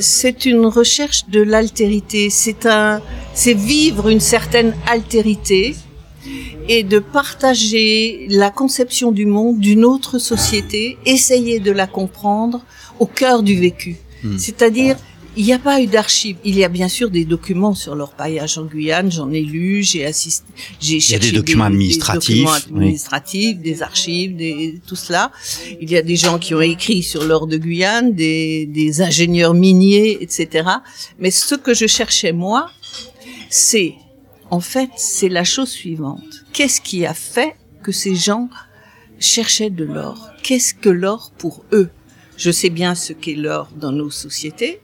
c'est 0.00 0.44
une 0.46 0.64
recherche 0.66 1.26
de 1.28 1.40
l'altérité. 1.42 2.30
C'est 2.30 2.66
un, 2.66 3.02
c'est 3.34 3.54
vivre 3.54 4.08
une 4.08 4.20
certaine 4.20 4.74
altérité 4.86 5.74
et 6.68 6.82
de 6.82 6.98
partager 6.98 8.26
la 8.30 8.50
conception 8.50 9.12
du 9.12 9.26
monde 9.26 9.60
d'une 9.60 9.84
autre 9.84 10.18
société, 10.18 10.98
essayer 11.06 11.60
de 11.60 11.70
la 11.70 11.86
comprendre 11.86 12.62
au 12.98 13.06
cœur 13.06 13.42
du 13.42 13.58
vécu. 13.58 13.96
Hmm. 14.22 14.38
C'est-à-dire 14.38 14.96
il 15.38 15.44
n'y 15.44 15.52
a 15.52 15.58
pas 15.58 15.82
eu 15.82 15.86
d'archives. 15.86 16.36
Il 16.44 16.56
y 16.56 16.64
a 16.64 16.68
bien 16.68 16.88
sûr 16.88 17.10
des 17.10 17.26
documents 17.26 17.74
sur 17.74 17.94
l'orpaillage 17.94 18.56
en 18.56 18.64
Guyane. 18.64 19.12
J'en 19.12 19.30
ai 19.30 19.42
lu, 19.42 19.82
j'ai 19.82 20.06
assisté, 20.06 20.46
j'ai 20.80 20.98
cherché 20.98 21.16
Il 21.16 21.24
y 21.24 21.28
a 21.28 21.30
des 21.30 21.36
documents 21.36 21.64
administratifs, 21.64 22.28
des, 22.28 22.44
documents 22.44 22.78
administratifs, 22.78 23.58
des 23.58 23.82
archives, 23.82 24.34
des, 24.34 24.80
tout 24.86 24.96
cela. 24.96 25.30
Il 25.80 25.90
y 25.90 25.96
a 25.96 26.02
des 26.02 26.16
gens 26.16 26.38
qui 26.38 26.54
ont 26.54 26.62
écrit 26.62 27.02
sur 27.02 27.22
l'or 27.24 27.46
de 27.46 27.58
Guyane, 27.58 28.14
des, 28.14 28.64
des 28.64 29.02
ingénieurs 29.02 29.52
miniers, 29.52 30.16
etc. 30.22 30.68
Mais 31.18 31.30
ce 31.30 31.54
que 31.54 31.74
je 31.74 31.86
cherchais 31.86 32.32
moi, 32.32 32.70
c'est 33.50 33.94
en 34.50 34.60
fait, 34.60 34.90
c'est 34.96 35.28
la 35.28 35.44
chose 35.44 35.70
suivante. 35.70 36.44
Qu'est-ce 36.52 36.80
qui 36.80 37.04
a 37.06 37.14
fait 37.14 37.56
que 37.82 37.92
ces 37.92 38.14
gens 38.14 38.48
cherchaient 39.18 39.70
de 39.70 39.84
l'or? 39.84 40.30
Qu'est-ce 40.42 40.74
que 40.74 40.88
l'or 40.88 41.32
pour 41.38 41.64
eux? 41.72 41.90
Je 42.36 42.50
sais 42.50 42.68
bien 42.68 42.94
ce 42.94 43.14
qu'est 43.14 43.34
l'or 43.34 43.70
dans 43.74 43.92
nos 43.92 44.10
sociétés 44.10 44.80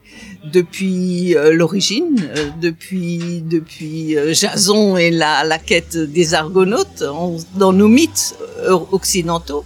depuis 0.51 1.35
euh, 1.35 1.53
l'origine, 1.53 2.29
euh, 2.35 2.49
depuis 2.59 3.43
depuis 3.47 4.17
euh, 4.17 4.33
Jason 4.33 4.97
et 4.97 5.11
la, 5.11 5.43
la 5.43 5.59
quête 5.59 5.95
des 5.95 6.33
Argonautes, 6.33 7.03
dans 7.55 7.71
nos 7.73 7.87
mythes 7.87 8.35
occidentaux, 8.91 9.65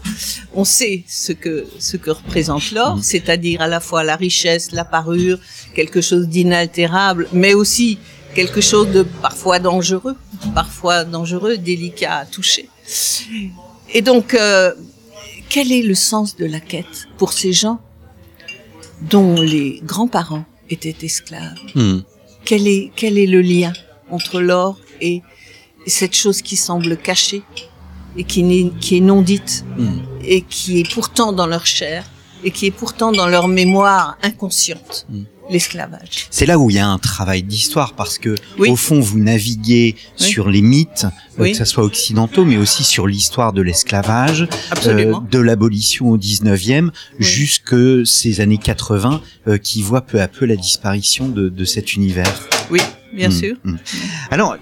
on 0.54 0.66
sait 0.66 1.04
ce 1.08 1.32
que 1.32 1.66
ce 1.80 1.96
que 1.96 2.12
représente 2.12 2.72
l'or, 2.72 2.98
mmh. 2.98 3.04
c'est-à-dire 3.04 3.62
à 3.62 3.68
la 3.68 3.80
fois 3.80 4.04
la 4.04 4.18
richesse, 4.18 4.74
la 4.74 4.84
parure, 4.84 5.40
quelque 5.74 6.02
chose 6.02 6.28
d'inaltérable, 6.28 7.30
mais 7.32 7.54
aussi 7.54 8.00
quelque 8.38 8.62
chose 8.62 8.90
de 8.92 9.02
parfois 9.02 9.58
dangereux, 9.58 10.16
parfois 10.54 11.04
dangereux, 11.04 11.58
délicat 11.58 12.18
à 12.18 12.26
toucher. 12.28 12.70
Et 13.96 14.04
donc, 14.04 14.36
euh, 14.36 14.74
quel 15.50 15.72
est 15.72 15.82
le 15.82 15.96
sens 15.96 16.36
de 16.36 16.46
la 16.46 16.60
quête 16.60 17.08
pour 17.18 17.34
ces 17.34 17.52
gens 17.52 17.80
dont 19.10 19.42
les 19.42 19.82
grands-parents 19.84 20.46
étaient 20.70 21.00
esclaves? 21.02 21.58
Hmm. 21.74 22.02
quel, 22.46 22.68
est, 22.68 22.92
quel 22.96 23.18
est 23.18 23.26
le 23.26 23.42
lien 23.42 23.74
entre 24.12 24.40
l'or 24.40 24.78
et 25.02 25.24
cette 25.88 26.16
chose 26.16 26.44
qui 26.44 26.58
semble 26.58 26.96
cachée 26.96 27.42
et 28.18 28.24
qui 28.24 28.42
est 28.98 29.00
non 29.12 29.24
dite 29.24 29.66
hmm. 29.80 29.98
et 30.24 30.42
qui 30.44 30.80
est 30.82 30.94
pourtant 30.94 31.32
dans 31.32 31.48
leur 31.48 31.66
chair 31.66 32.06
et 32.44 32.52
qui 32.52 32.68
est 32.68 32.78
pourtant 32.82 33.12
dans 33.12 33.28
leur 33.28 33.48
mémoire 33.48 34.16
inconsciente? 34.22 35.08
Hmm 35.10 35.24
l'esclavage. 35.50 36.28
C'est 36.30 36.46
là 36.46 36.60
où 36.60 36.70
il 36.70 36.76
y 36.76 36.80
a 36.80 36.88
un 36.88 36.98
travail 36.98 37.44
d'histoire 37.44 37.94
parce 37.94 38.18
que 38.18 38.36
au 38.58 38.76
fond 38.76 39.00
vous 39.00 39.20
naviguez 39.20 39.96
sur 40.16 40.50
les 40.50 40.62
mythes, 40.62 41.06
euh, 41.40 41.46
que 41.46 41.54
ce 41.54 41.66
soit 41.66 41.84
occidentaux, 41.84 42.46
mais 42.46 42.58
aussi 42.58 42.84
sur 42.84 43.08
l'histoire 43.08 43.54
de 43.54 43.62
l'esclavage, 43.62 44.48
euh, 44.86 45.14
de 45.32 45.40
l'abolition 45.40 46.10
au 46.10 46.18
19e, 46.18 46.90
jusque 47.20 47.76
ces 48.06 48.42
années 48.42 48.58
80 48.58 49.22
euh, 49.48 49.58
qui 49.58 49.82
voient 49.82 50.02
peu 50.02 50.22
à 50.22 50.28
peu 50.28 50.46
la 50.46 50.56
disparition 50.56 51.30
de, 51.30 51.50
de 51.50 51.66
cet 51.66 51.94
univers. 51.94 52.48
Oui, 52.70 52.82
bien 53.14 53.30
hmm, 53.30 53.32
sûr. 53.32 53.56
Hmm. 53.64 53.78
Alors 54.32 54.58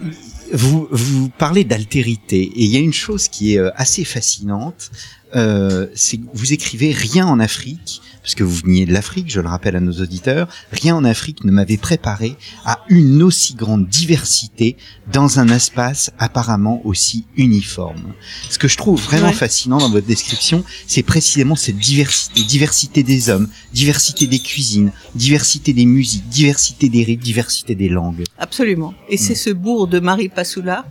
vous, 0.54 0.88
vous 0.92 1.30
parlez 1.30 1.64
d'altérité 1.64 2.42
et 2.42 2.64
il 2.64 2.70
y 2.70 2.78
a 2.78 2.80
une 2.80 2.94
chose 2.94 3.28
qui 3.28 3.56
est 3.56 3.60
assez 3.76 4.06
fascinante, 4.06 4.92
euh, 5.36 5.88
c'est 5.96 6.20
vous 6.34 6.54
écrivez 6.54 6.92
rien 6.92 7.26
en 7.26 7.40
Afrique 7.40 8.02
parce 8.26 8.34
que 8.34 8.44
vous 8.44 8.56
veniez 8.56 8.88
de 8.88 8.92
l'Afrique, 8.92 9.30
je 9.30 9.40
le 9.40 9.48
rappelle 9.48 9.76
à 9.76 9.80
nos 9.80 10.02
auditeurs, 10.02 10.48
rien 10.72 10.96
en 10.96 11.04
Afrique 11.04 11.44
ne 11.44 11.52
m'avait 11.52 11.78
préparé 11.78 12.36
à 12.66 12.80
une 12.90 13.22
aussi 13.22 13.54
grande 13.54 13.88
diversité 13.88 14.78
dans 15.14 15.38
un 15.40 15.48
espace 15.50 16.10
apparemment 16.18 16.82
aussi 16.86 17.26
uniforme. 17.38 18.14
Ce 18.50 18.58
que 18.58 18.68
je 18.68 18.78
trouve 18.78 19.00
vraiment 19.00 19.32
fascinant 19.32 19.78
dans 19.78 19.92
votre 19.92 20.08
description, 20.08 20.64
c'est 20.88 21.04
précisément 21.04 21.56
cette 21.56 21.78
diversité, 21.78 22.42
diversité 22.42 23.04
des 23.04 23.30
hommes, 23.30 23.48
diversité 23.74 24.26
des 24.26 24.40
cuisines, 24.40 24.92
diversité 25.14 25.72
des 25.72 25.86
musiques, 25.86 26.28
diversité 26.28 26.90
des 26.90 27.04
rites, 27.04 27.22
diversité 27.22 27.76
des 27.76 27.90
langues. 27.90 28.24
Absolument. 28.40 28.96
Et 29.08 29.18
c'est 29.18 29.34
mm. 29.34 29.36
ce 29.36 29.50
bourg 29.52 29.88
de 29.88 30.00
Marie 30.00 30.30
Passoula 30.30 30.88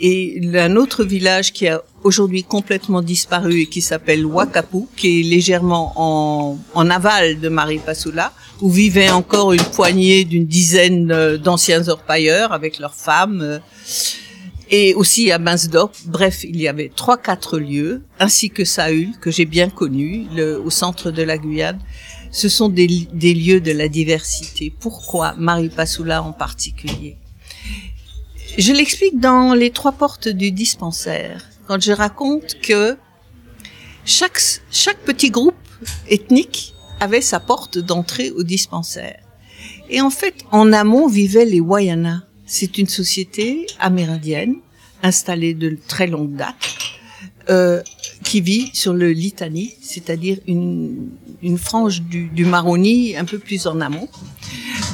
et 0.00 0.40
un 0.52 0.74
autre 0.74 1.04
village 1.04 1.52
qui 1.52 1.68
a 1.68 1.80
aujourd'hui 2.06 2.44
complètement 2.44 3.02
disparu 3.02 3.62
et 3.62 3.66
qui 3.66 3.82
s'appelle 3.82 4.24
Wakapu, 4.24 4.86
qui 4.96 5.20
est 5.20 5.22
légèrement 5.24 5.92
en, 5.96 6.90
aval 6.90 7.40
de 7.40 7.48
Maripasula, 7.48 8.32
où 8.60 8.70
vivaient 8.70 9.10
encore 9.10 9.52
une 9.52 9.64
poignée 9.64 10.24
d'une 10.24 10.46
dizaine 10.46 11.10
euh, 11.10 11.36
d'anciens 11.36 11.88
orpailleurs 11.88 12.52
avec 12.52 12.78
leurs 12.78 12.94
femmes. 12.94 13.40
Euh, 13.42 13.58
et 14.68 14.94
aussi 14.94 15.30
à 15.30 15.38
Binsdorf. 15.38 15.96
Bref, 16.06 16.42
il 16.42 16.60
y 16.60 16.66
avait 16.66 16.90
trois, 16.94 17.16
quatre 17.16 17.56
lieux, 17.56 18.02
ainsi 18.18 18.50
que 18.50 18.64
Saül, 18.64 19.12
que 19.20 19.30
j'ai 19.30 19.44
bien 19.44 19.68
connu, 19.68 20.26
au 20.64 20.70
centre 20.70 21.12
de 21.12 21.22
la 21.22 21.38
Guyane. 21.38 21.78
Ce 22.32 22.48
sont 22.48 22.68
des, 22.68 22.88
des 23.12 23.32
lieux 23.32 23.60
de 23.60 23.70
la 23.70 23.86
diversité. 23.86 24.74
Pourquoi 24.80 25.34
Maripasula 25.38 26.20
en 26.20 26.32
particulier? 26.32 27.16
Je 28.58 28.72
l'explique 28.72 29.20
dans 29.20 29.54
les 29.54 29.70
trois 29.70 29.92
portes 29.92 30.26
du 30.26 30.50
dispensaire 30.50 31.44
quand 31.66 31.80
je 31.80 31.92
raconte 31.92 32.60
que 32.60 32.96
chaque, 34.04 34.40
chaque 34.70 34.98
petit 34.98 35.30
groupe 35.30 35.54
ethnique 36.08 36.74
avait 37.00 37.20
sa 37.20 37.40
porte 37.40 37.78
d'entrée 37.78 38.30
au 38.30 38.42
dispensaire. 38.42 39.20
Et 39.90 40.00
en 40.00 40.10
fait, 40.10 40.34
en 40.50 40.72
amont 40.72 41.08
vivaient 41.08 41.44
les 41.44 41.60
Wayana. 41.60 42.22
C'est 42.46 42.78
une 42.78 42.86
société 42.86 43.66
amérindienne 43.80 44.56
installée 45.02 45.54
de 45.54 45.76
très 45.88 46.06
longue 46.06 46.34
date 46.36 46.54
euh, 47.50 47.82
qui 48.24 48.40
vit 48.40 48.70
sur 48.72 48.92
le 48.92 49.10
Litani, 49.10 49.74
c'est-à-dire 49.80 50.38
une, 50.46 51.10
frange 51.56 52.02
du, 52.02 52.28
du 52.28 52.44
Maroni 52.44 53.16
un 53.16 53.24
peu 53.24 53.38
plus 53.38 53.66
en 53.66 53.80
amont, 53.80 54.08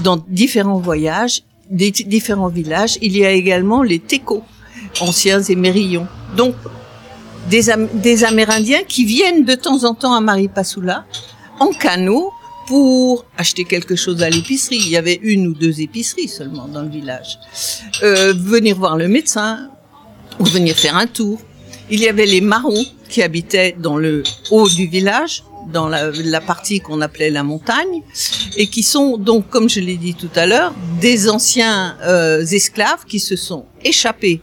dans 0.02 0.22
différents 0.28 0.78
voyages, 0.78 1.42
des 1.70 1.90
différents 1.90 2.48
villages. 2.48 2.98
Il 3.00 3.16
y 3.16 3.24
a 3.24 3.30
également 3.30 3.82
les 3.82 3.98
Teko, 3.98 4.42
anciens 5.00 5.42
émerillons. 5.42 6.06
Donc, 6.36 6.54
des, 7.48 7.72
des 7.94 8.24
Amérindiens 8.24 8.82
qui 8.86 9.04
viennent 9.04 9.44
de 9.44 9.54
temps 9.54 9.84
en 9.84 9.94
temps 9.94 10.14
à 10.14 10.20
Maripasula 10.20 11.04
en 11.58 11.68
canot 11.68 12.30
pour 12.66 13.24
acheter 13.36 13.64
quelque 13.64 13.96
chose 13.96 14.22
à 14.22 14.30
l'épicerie. 14.30 14.78
Il 14.78 14.88
y 14.88 14.96
avait 14.96 15.18
une 15.22 15.48
ou 15.48 15.54
deux 15.54 15.80
épiceries 15.80 16.28
seulement 16.28 16.68
dans 16.68 16.82
le 16.82 16.88
village. 16.88 17.38
Euh, 18.02 18.32
venir 18.36 18.76
voir 18.76 18.96
le 18.96 19.08
médecin 19.08 19.68
ou 20.38 20.44
venir 20.44 20.76
faire 20.76 20.96
un 20.96 21.06
tour. 21.06 21.40
Il 21.90 22.00
y 22.00 22.08
avait 22.08 22.26
les 22.26 22.40
marrons 22.40 22.84
qui 23.08 23.22
habitaient 23.22 23.76
dans 23.78 23.96
le 23.96 24.22
haut 24.50 24.68
du 24.68 24.86
village, 24.86 25.44
dans 25.72 25.88
la, 25.88 26.10
la 26.10 26.40
partie 26.40 26.80
qu'on 26.80 27.00
appelait 27.00 27.30
la 27.30 27.42
montagne, 27.42 28.02
et 28.56 28.68
qui 28.68 28.82
sont 28.82 29.18
donc, 29.18 29.50
comme 29.50 29.68
je 29.68 29.80
l'ai 29.80 29.96
dit 29.96 30.14
tout 30.14 30.30
à 30.34 30.46
l'heure, 30.46 30.72
des 31.00 31.28
anciens 31.28 31.96
euh, 32.02 32.40
esclaves 32.46 33.04
qui 33.06 33.20
se 33.20 33.36
sont 33.36 33.66
échappés 33.84 34.40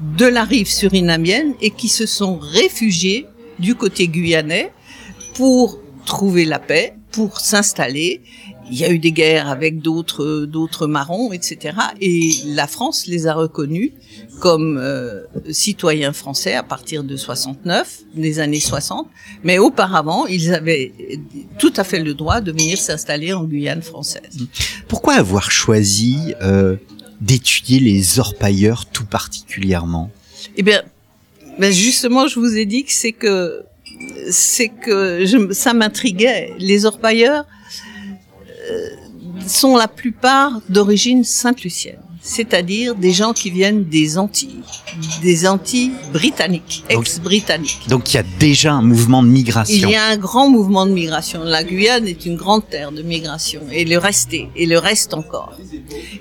de 0.00 0.26
la 0.26 0.44
rive 0.44 0.68
surinamienne 0.68 1.54
et 1.60 1.70
qui 1.70 1.88
se 1.88 2.06
sont 2.06 2.38
réfugiés 2.38 3.26
du 3.58 3.74
côté 3.74 4.08
guyanais 4.08 4.72
pour 5.34 5.80
trouver 6.06 6.44
la 6.44 6.58
paix, 6.58 6.94
pour 7.10 7.40
s'installer. 7.40 8.22
Il 8.70 8.76
y 8.76 8.84
a 8.84 8.90
eu 8.90 8.98
des 8.98 9.12
guerres 9.12 9.48
avec 9.48 9.80
d'autres 9.80 10.44
d'autres 10.44 10.86
marrons, 10.86 11.32
etc. 11.32 11.74
Et 12.02 12.32
la 12.44 12.66
France 12.66 13.06
les 13.06 13.26
a 13.26 13.32
reconnus 13.32 13.92
comme 14.40 14.78
euh, 14.78 15.22
citoyens 15.50 16.12
français 16.12 16.54
à 16.54 16.62
partir 16.62 17.02
de 17.02 17.16
69, 17.16 18.00
des 18.14 18.40
années 18.40 18.60
60. 18.60 19.08
Mais 19.42 19.58
auparavant, 19.58 20.26
ils 20.26 20.52
avaient 20.52 20.92
tout 21.58 21.72
à 21.76 21.84
fait 21.84 22.00
le 22.00 22.12
droit 22.12 22.42
de 22.42 22.52
venir 22.52 22.76
s'installer 22.78 23.32
en 23.32 23.44
Guyane 23.44 23.82
française. 23.82 24.46
Pourquoi 24.86 25.14
avoir 25.14 25.50
choisi 25.50 26.34
euh, 26.42 26.76
d'étudier 27.20 27.80
les 27.80 28.18
orpailleurs 28.18 28.86
tout 28.86 29.04
particulièrement 29.04 30.10
Eh 30.56 30.62
bien, 30.62 30.82
ben 31.58 31.72
justement, 31.72 32.28
je 32.28 32.38
vous 32.38 32.56
ai 32.56 32.64
dit 32.66 32.84
que 32.84 32.92
c'est 32.92 33.12
que 33.12 33.64
c'est 34.30 34.68
que 34.68 35.52
ça 35.52 35.74
m'intriguait. 35.74 36.54
Les 36.58 36.86
orpailleurs 36.86 37.44
euh, 38.70 38.88
sont 39.46 39.76
la 39.76 39.88
plupart 39.88 40.60
d'origine 40.68 41.24
sainte-lucienne 41.24 41.98
c'est-à-dire 42.20 42.94
des 42.94 43.12
gens 43.12 43.32
qui 43.32 43.50
viennent 43.50 43.84
des 43.84 44.18
Antilles, 44.18 44.60
des 45.22 45.46
Antilles 45.46 45.92
britanniques, 46.12 46.84
ex-britanniques. 46.88 47.88
Donc 47.88 48.12
il 48.12 48.16
y 48.16 48.20
a 48.20 48.24
déjà 48.38 48.72
un 48.72 48.82
mouvement 48.82 49.22
de 49.22 49.28
migration. 49.28 49.88
Il 49.88 49.90
y 49.90 49.96
a 49.96 50.06
un 50.08 50.16
grand 50.16 50.48
mouvement 50.48 50.86
de 50.86 50.92
migration. 50.92 51.44
La 51.44 51.64
Guyane 51.64 52.06
est 52.06 52.26
une 52.26 52.36
grande 52.36 52.68
terre 52.68 52.92
de 52.92 53.02
migration 53.02 53.62
et 53.72 53.84
le 53.84 53.98
restait 53.98 54.48
et 54.56 54.66
le 54.66 54.78
reste 54.78 55.14
encore. 55.14 55.56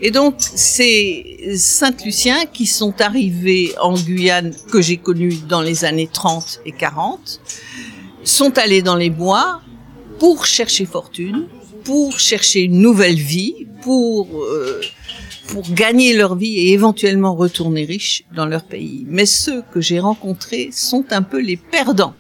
Et 0.02 0.12
donc 0.12 0.36
ces 0.40 1.56
Saint-Luciens 1.56 2.46
qui 2.52 2.68
sont 2.68 3.02
arrivés 3.02 3.74
en 3.82 3.96
Guyane 3.96 4.54
que 4.72 4.82
j'ai 4.82 4.98
connu 4.98 5.34
dans 5.48 5.62
les 5.62 5.86
années 5.86 6.10
30 6.12 6.62
et 6.66 6.72
40 6.72 7.42
sont 8.24 8.58
allés 8.58 8.82
dans 8.82 8.96
les 8.96 9.10
bois 9.10 9.62
pour 10.20 10.46
chercher 10.46 10.86
fortune, 10.86 11.48
pour 11.84 12.20
chercher 12.20 12.62
une 12.62 12.82
nouvelle 12.82 13.16
vie, 13.16 13.68
pour 13.82 14.28
euh, 14.44 14.82
pour 15.48 15.64
gagner 15.72 16.14
leur 16.14 16.36
vie 16.36 16.58
et 16.58 16.74
éventuellement 16.74 17.36
retourner 17.36 17.86
riches 17.86 18.24
dans 18.36 18.46
leur 18.46 18.64
pays. 18.64 19.06
Mais 19.08 19.26
ceux 19.26 19.64
que 19.74 19.82
j'ai 19.82 20.00
rencontrés 20.00 20.70
sont 20.72 21.06
un 21.12 21.22
peu 21.22 21.40
les 21.40 21.58
perdants 21.58 22.16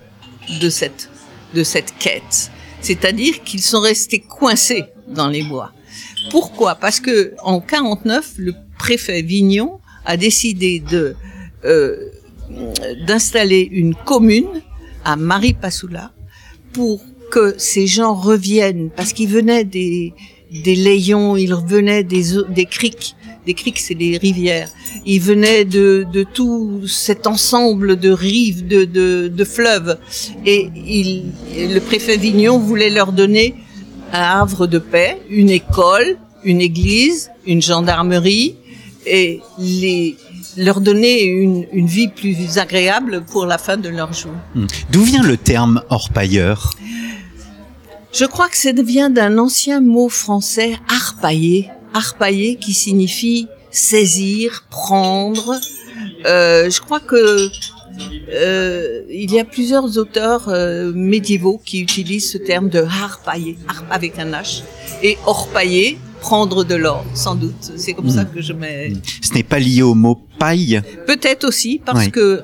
de 0.61 0.69
cette, 0.69 1.09
de 1.53 1.63
cette 1.63 1.93
quête. 1.97 2.51
C'est-à-dire 2.81 3.43
qu'ils 3.43 3.61
sont 3.61 3.81
restés 3.81 4.19
coincés 4.19 4.85
dans 5.07 5.27
les 5.27 5.43
bois. 5.43 5.73
Pourquoi? 6.29 6.75
Parce 6.75 6.99
que 6.99 7.33
en 7.43 7.59
49, 7.59 8.33
le 8.37 8.53
préfet 8.77 9.21
Vignon 9.21 9.79
a 10.05 10.17
décidé 10.17 10.79
de 10.79 11.15
euh, 11.65 11.97
d'installer 13.05 13.67
une 13.71 13.93
commune 13.93 14.61
à 15.03 15.15
Maripasoula 15.15 16.13
pour 16.73 17.01
que 17.31 17.55
ces 17.57 17.87
gens 17.87 18.13
reviennent, 18.13 18.89
parce 18.89 19.11
qu'ils 19.11 19.29
venaient 19.29 19.65
des 19.65 20.13
des 20.51 20.75
layons, 20.75 21.35
ils 21.35 21.53
venaient 21.53 22.03
des 22.03 22.25
des 22.49 22.65
criques, 22.65 23.15
des 23.45 23.53
criques 23.53 23.79
c'est 23.79 23.95
des 23.95 24.17
rivières, 24.17 24.69
ils 25.05 25.19
venaient 25.19 25.65
de 25.65 26.05
de 26.11 26.23
tout 26.23 26.87
cet 26.87 27.27
ensemble 27.27 27.99
de 27.99 28.09
rives, 28.09 28.67
de 28.67 28.85
de, 28.85 29.27
de 29.27 29.43
fleuves, 29.43 29.97
et 30.45 30.69
le 31.55 31.79
préfet 31.79 32.17
Vignon 32.17 32.59
voulait 32.59 32.89
leur 32.89 33.11
donner 33.11 33.55
un 34.13 34.21
havre 34.21 34.67
de 34.67 34.79
paix, 34.79 35.21
une 35.29 35.49
école, 35.49 36.17
une 36.43 36.61
église, 36.61 37.29
une 37.45 37.61
gendarmerie, 37.61 38.55
et 39.05 39.41
les 39.59 40.15
leur 40.57 40.81
donner 40.81 41.23
une, 41.23 41.65
une 41.71 41.85
vie 41.85 42.07
plus 42.07 42.57
agréable 42.57 43.23
pour 43.31 43.45
la 43.45 43.57
fin 43.57 43.77
de 43.77 43.89
leur 43.89 44.11
jour. 44.13 44.31
Hmm. 44.55 44.65
D'où 44.91 45.03
vient 45.03 45.23
le 45.23 45.37
terme 45.37 45.83
orpailleur? 45.89 46.71
Je 48.19 48.25
crois 48.25 48.49
que 48.49 48.57
ça 48.57 48.71
vient 48.71 49.09
d'un 49.09 49.37
ancien 49.37 49.79
mot 49.81 50.09
français, 50.09 50.73
arpailler, 50.89 51.69
arpailler 51.93 52.55
qui 52.55 52.73
signifie 52.73 53.47
saisir, 53.71 54.65
prendre. 54.69 55.55
Euh, 56.25 56.69
je 56.69 56.79
crois 56.81 56.99
que 56.99 57.49
euh, 58.33 59.01
il 59.09 59.31
y 59.31 59.39
a 59.39 59.43
plusieurs 59.45 59.97
auteurs 59.97 60.49
euh, 60.49 60.91
médiévaux 60.93 61.59
qui 61.63 61.79
utilisent 61.81 62.31
ce 62.31 62.37
terme 62.37 62.69
de 62.69 62.79
harpailler, 62.81 63.57
avec 63.91 64.17
un 64.19 64.31
H, 64.31 64.61
et 65.03 65.17
orpailler, 65.25 65.99
prendre 66.19 66.63
de 66.63 66.75
l'or, 66.75 67.05
sans 67.13 67.35
doute. 67.35 67.71
C'est 67.75 67.93
comme 67.93 68.05
Mm. 68.07 68.09
ça 68.19 68.25
que 68.25 68.41
je 68.41 68.53
mets. 68.53 68.93
Ce 69.21 69.33
n'est 69.33 69.43
pas 69.43 69.59
lié 69.59 69.83
au 69.83 69.93
mot 69.93 70.19
paille? 70.39 70.81
Peut-être 71.05 71.45
aussi 71.47 71.81
parce 71.85 72.05
Oui. 72.05 72.11
que 72.11 72.41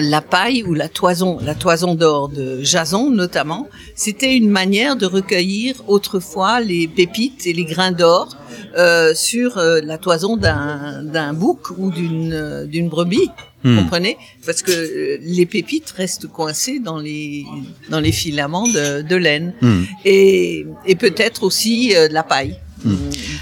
la 0.00 0.20
paille 0.20 0.62
ou 0.62 0.74
la 0.74 0.88
toison, 0.88 1.38
la 1.42 1.54
toison 1.56 1.94
d'or 1.96 2.28
de 2.28 2.62
Jason 2.62 3.10
notamment, 3.10 3.68
c'était 3.96 4.36
une 4.36 4.48
manière 4.48 4.94
de 4.94 5.06
recueillir 5.06 5.82
autrefois 5.88 6.60
les 6.60 6.86
pépites 6.86 7.46
et 7.46 7.52
les 7.52 7.64
grains 7.64 7.90
d'or 7.90 8.36
euh, 8.78 9.14
sur 9.14 9.58
euh, 9.58 9.80
la 9.82 9.98
toison 9.98 10.36
d'un 10.36 11.02
d'un 11.02 11.32
bouc 11.32 11.70
ou 11.76 11.90
d'une 11.90 12.32
euh, 12.32 12.66
d'une 12.66 12.88
brebis. 12.88 13.30
Hmm. 13.64 13.74
Vous 13.74 13.82
comprenez? 13.82 14.16
Parce 14.46 14.62
que 14.62 14.70
euh, 14.70 15.18
les 15.20 15.44
pépites 15.46 15.90
restent 15.90 16.28
coincées 16.28 16.78
dans 16.78 16.98
les 16.98 17.44
dans 17.90 18.00
les 18.00 18.12
filaments 18.12 18.68
de, 18.68 19.02
de 19.02 19.16
laine 19.16 19.52
Hmm. 19.60 19.82
et, 20.04 20.66
et 20.86 20.94
peut-être 20.94 21.42
aussi 21.42 21.94
euh, 21.96 22.06
de 22.08 22.14
la 22.14 22.22
paille. 22.22 22.54
Hmm. 22.84 22.94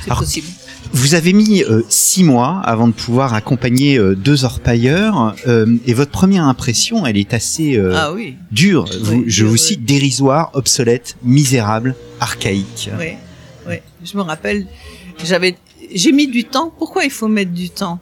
C'est 0.05 0.15
possible. 0.15 0.49
Vous 0.93 1.15
avez 1.15 1.33
mis 1.33 1.63
euh, 1.63 1.83
six 1.89 2.25
mois 2.25 2.61
avant 2.65 2.89
de 2.89 2.93
pouvoir 2.93 3.35
accompagner 3.35 3.99
euh, 3.99 4.15
deux 4.17 4.45
orpailleurs 4.45 5.35
euh, 5.47 5.77
et 5.87 5.93
votre 5.95 6.11
première 6.11 6.45
impression, 6.45 7.07
elle 7.07 7.17
est 7.19 7.35
assez 7.35 7.77
euh, 7.77 7.93
ah 7.95 8.13
oui, 8.13 8.37
dure. 8.51 8.87
Vous- 9.03 9.13
Oui, 9.17 9.25
je 9.27 9.45
vous 9.45 9.57
cite 9.57 9.85
dérisoire, 9.85 10.51
obsolète, 10.55 11.17
misérable, 11.23 11.95
archaïque. 12.21 12.91
oui, 12.99 13.13
oui. 13.69 13.77
Je 14.05 14.17
me 14.17 14.23
rappelle, 14.23 14.67
j'avais, 15.25 15.57
j'ai 15.95 16.13
mis 16.13 16.27
du 16.27 16.45
temps. 16.45 16.73
Pourquoi 16.79 17.05
il 17.05 17.11
faut 17.11 17.29
mettre 17.29 17.53
du 17.53 17.69
temps? 17.71 17.99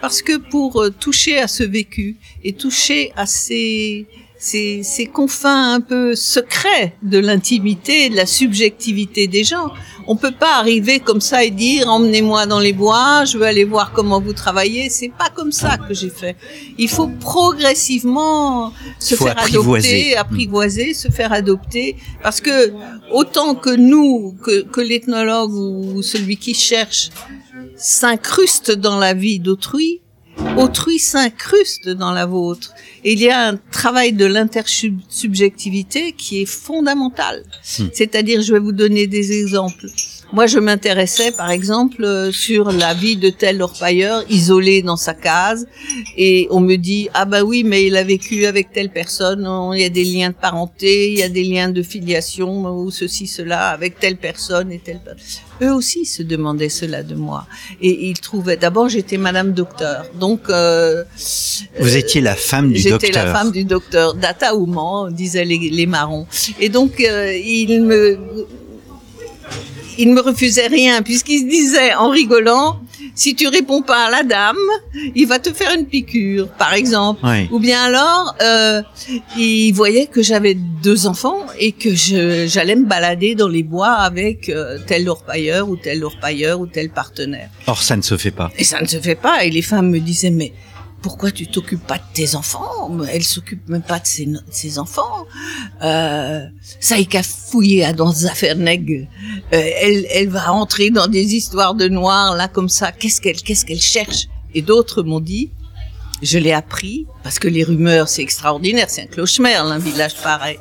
Parce 0.00 0.20
que 0.20 0.36
pour 0.36 0.82
euh, 0.82 0.90
toucher 0.90 1.38
à 1.38 1.46
ce 1.48 1.62
vécu 1.62 2.16
et 2.42 2.52
toucher 2.52 3.12
à 3.16 3.26
ces 3.26 4.06
ces, 4.44 4.82
ces 4.82 5.06
confins 5.06 5.72
un 5.72 5.80
peu 5.80 6.14
secrets 6.14 6.94
de 7.02 7.18
l'intimité, 7.18 8.10
de 8.10 8.16
la 8.16 8.26
subjectivité 8.26 9.26
des 9.26 9.42
gens. 9.42 9.70
On 10.06 10.16
peut 10.16 10.34
pas 10.38 10.58
arriver 10.58 11.00
comme 11.00 11.22
ça 11.22 11.44
et 11.44 11.50
dire 11.50 11.88
emmenez-moi 11.88 12.44
dans 12.44 12.60
les 12.60 12.74
bois, 12.74 13.24
je 13.24 13.38
veux 13.38 13.46
aller 13.46 13.64
voir 13.64 13.92
comment 13.92 14.20
vous 14.20 14.34
travaillez. 14.34 14.90
C'est 14.90 15.08
pas 15.08 15.30
comme 15.34 15.50
ça 15.50 15.78
que 15.78 15.94
j'ai 15.94 16.10
fait. 16.10 16.36
Il 16.76 16.90
faut 16.90 17.08
progressivement 17.20 18.70
se 18.98 19.14
Faut 19.14 19.24
faire 19.24 19.38
apprivoiser. 19.38 19.88
adopter, 19.88 20.16
apprivoiser, 20.16 20.92
se 20.92 21.08
faire 21.08 21.32
adopter, 21.32 21.96
parce 22.22 22.42
que 22.42 22.70
autant 23.12 23.54
que 23.54 23.70
nous, 23.70 24.36
que, 24.42 24.60
que 24.60 24.82
l'ethnologue 24.82 25.54
ou 25.54 26.02
celui 26.02 26.36
qui 26.36 26.52
cherche 26.52 27.08
s'incruste 27.76 28.72
dans 28.72 28.98
la 28.98 29.14
vie 29.14 29.38
d'autrui, 29.40 30.02
autrui 30.56 30.98
s'incruste 30.98 31.88
dans 31.88 32.12
la 32.12 32.26
vôtre. 32.26 32.72
Et 33.04 33.12
il 33.12 33.20
y 33.20 33.28
a 33.28 33.48
un 33.48 33.56
travail 33.70 34.12
de 34.12 34.24
l'intersubjectivité 34.24 36.12
qui 36.12 36.42
est 36.42 36.46
fondamental. 36.46 37.44
Hmm. 37.78 37.86
C'est-à-dire, 37.92 38.42
je 38.42 38.52
vais 38.52 38.60
vous 38.60 38.72
donner 38.72 39.06
des 39.06 39.32
exemples. 39.32 39.86
Moi, 40.34 40.46
je 40.48 40.58
m'intéressais, 40.58 41.30
par 41.30 41.50
exemple, 41.52 42.02
euh, 42.04 42.32
sur 42.32 42.72
la 42.72 42.92
vie 42.92 43.16
de 43.16 43.30
tel 43.30 43.62
orpailleur 43.62 44.24
isolé 44.28 44.82
dans 44.82 44.96
sa 44.96 45.14
case, 45.14 45.66
et 46.16 46.48
on 46.50 46.58
me 46.60 46.74
dit 46.76 47.08
ah 47.14 47.24
bah 47.24 47.42
oui, 47.44 47.62
mais 47.64 47.86
il 47.86 47.96
a 47.96 48.02
vécu 48.02 48.44
avec 48.46 48.72
telle 48.72 48.90
personne, 48.90 49.46
on- 49.46 49.72
il 49.72 49.80
y 49.82 49.84
a 49.84 49.88
des 49.88 50.02
liens 50.04 50.30
de 50.30 50.34
parenté, 50.34 51.12
il 51.12 51.18
y 51.18 51.22
a 51.22 51.28
des 51.28 51.44
liens 51.44 51.68
de 51.68 51.82
filiation 51.82 52.50
ou 52.78 52.90
ceci 52.90 53.26
cela 53.28 53.68
avec 53.68 54.00
telle 54.00 54.16
personne 54.16 54.72
et 54.72 54.80
telle 54.80 55.00
personne. 55.04 55.22
Eux 55.62 55.72
aussi 55.72 56.04
se 56.04 56.24
demandaient 56.24 56.68
cela 56.68 57.04
de 57.04 57.14
moi, 57.14 57.46
et 57.80 58.08
ils 58.08 58.18
trouvaient. 58.18 58.56
D'abord, 58.56 58.88
j'étais 58.88 59.18
Madame 59.18 59.52
Docteur, 59.52 60.04
donc 60.18 60.40
euh, 60.50 61.04
Vous 61.78 61.96
étiez 61.96 62.20
la 62.20 62.34
femme 62.34 62.72
du 62.72 62.78
J'étais 62.80 62.90
docteur. 63.12 63.24
la 63.26 63.32
femme 63.32 63.52
du 63.52 63.62
docteur 63.64 64.14
Data 64.14 64.56
Ouman, 64.56 65.10
disaient 65.12 65.44
les, 65.44 65.70
les 65.70 65.86
marrons. 65.86 66.26
Et 66.58 66.68
donc, 66.70 67.00
euh, 67.00 67.32
il 67.36 67.82
me, 67.84 68.18
il 69.98 70.12
me 70.12 70.20
refusait 70.20 70.66
rien, 70.66 71.02
puisqu'il 71.02 71.40
se 71.40 71.48
disait, 71.48 71.94
en 71.94 72.10
rigolant, 72.10 72.80
si 73.14 73.34
tu 73.34 73.48
réponds 73.48 73.82
pas 73.82 74.06
à 74.06 74.10
la 74.10 74.22
dame, 74.22 74.56
il 75.14 75.26
va 75.26 75.38
te 75.38 75.52
faire 75.52 75.72
une 75.76 75.86
piqûre, 75.86 76.48
par 76.48 76.74
exemple. 76.74 77.24
Ouais. 77.24 77.48
Ou 77.50 77.58
bien 77.58 77.82
alors, 77.82 78.34
euh, 78.42 78.82
il 79.36 79.72
voyait 79.72 80.06
que 80.06 80.22
j'avais 80.22 80.54
deux 80.54 81.06
enfants 81.06 81.46
et 81.58 81.72
que 81.72 81.94
j'allais 81.94 82.76
me 82.76 82.86
balader 82.86 83.34
dans 83.34 83.48
les 83.48 83.62
bois 83.62 83.92
avec 83.92 84.48
euh, 84.48 84.78
tel 84.86 85.08
orpailleur 85.08 85.68
ou 85.68 85.76
tel 85.76 86.04
orpailleur 86.04 86.60
ou 86.60 86.66
tel 86.66 86.90
partenaire. 86.90 87.50
Or, 87.66 87.82
ça 87.82 87.96
ne 87.96 88.02
se 88.02 88.16
fait 88.16 88.30
pas. 88.30 88.50
Et 88.56 88.64
ça 88.64 88.80
ne 88.80 88.86
se 88.86 88.98
fait 88.98 89.14
pas. 89.14 89.44
Et 89.44 89.50
les 89.50 89.62
femmes 89.62 89.90
me 89.90 90.00
disaient, 90.00 90.30
mais 90.30 90.52
pourquoi 91.04 91.30
tu 91.30 91.46
t'occupes 91.46 91.86
pas 91.86 91.98
de 91.98 92.04
tes 92.14 92.34
enfants? 92.34 92.98
Elle 93.12 93.24
s'occupe 93.24 93.68
même 93.68 93.82
pas 93.82 93.98
de 93.98 94.06
ses, 94.06 94.24
de 94.24 94.40
ses 94.50 94.78
enfants. 94.78 95.26
Euh, 95.82 96.46
ça 96.80 96.98
y 96.98 97.06
qu'à 97.06 97.22
fouiller 97.22 97.92
dans 97.92 98.10
des 98.10 98.24
affaires 98.24 98.56
nègres. 98.56 99.06
Euh, 99.52 99.70
elle, 99.82 100.06
elle 100.10 100.30
va 100.30 100.50
entrer 100.54 100.88
dans 100.88 101.06
des 101.06 101.34
histoires 101.34 101.74
de 101.74 101.88
noirs 101.88 102.34
là 102.36 102.48
comme 102.48 102.70
ça. 102.70 102.90
Qu'est-ce 102.90 103.20
qu'elle, 103.20 103.36
qu'est-ce 103.36 103.66
qu'elle 103.66 103.82
cherche? 103.82 104.28
Et 104.54 104.62
d'autres 104.62 105.02
m'ont 105.02 105.20
dit, 105.20 105.50
je 106.22 106.38
l'ai 106.38 106.52
appris 106.52 107.06
parce 107.22 107.38
que 107.38 107.48
les 107.48 107.64
rumeurs 107.64 108.08
c'est 108.08 108.22
extraordinaire, 108.22 108.88
c'est 108.88 109.02
un 109.02 109.06
cloche-merle, 109.06 109.72
un 109.72 109.78
village 109.78 110.14
pareil. 110.22 110.58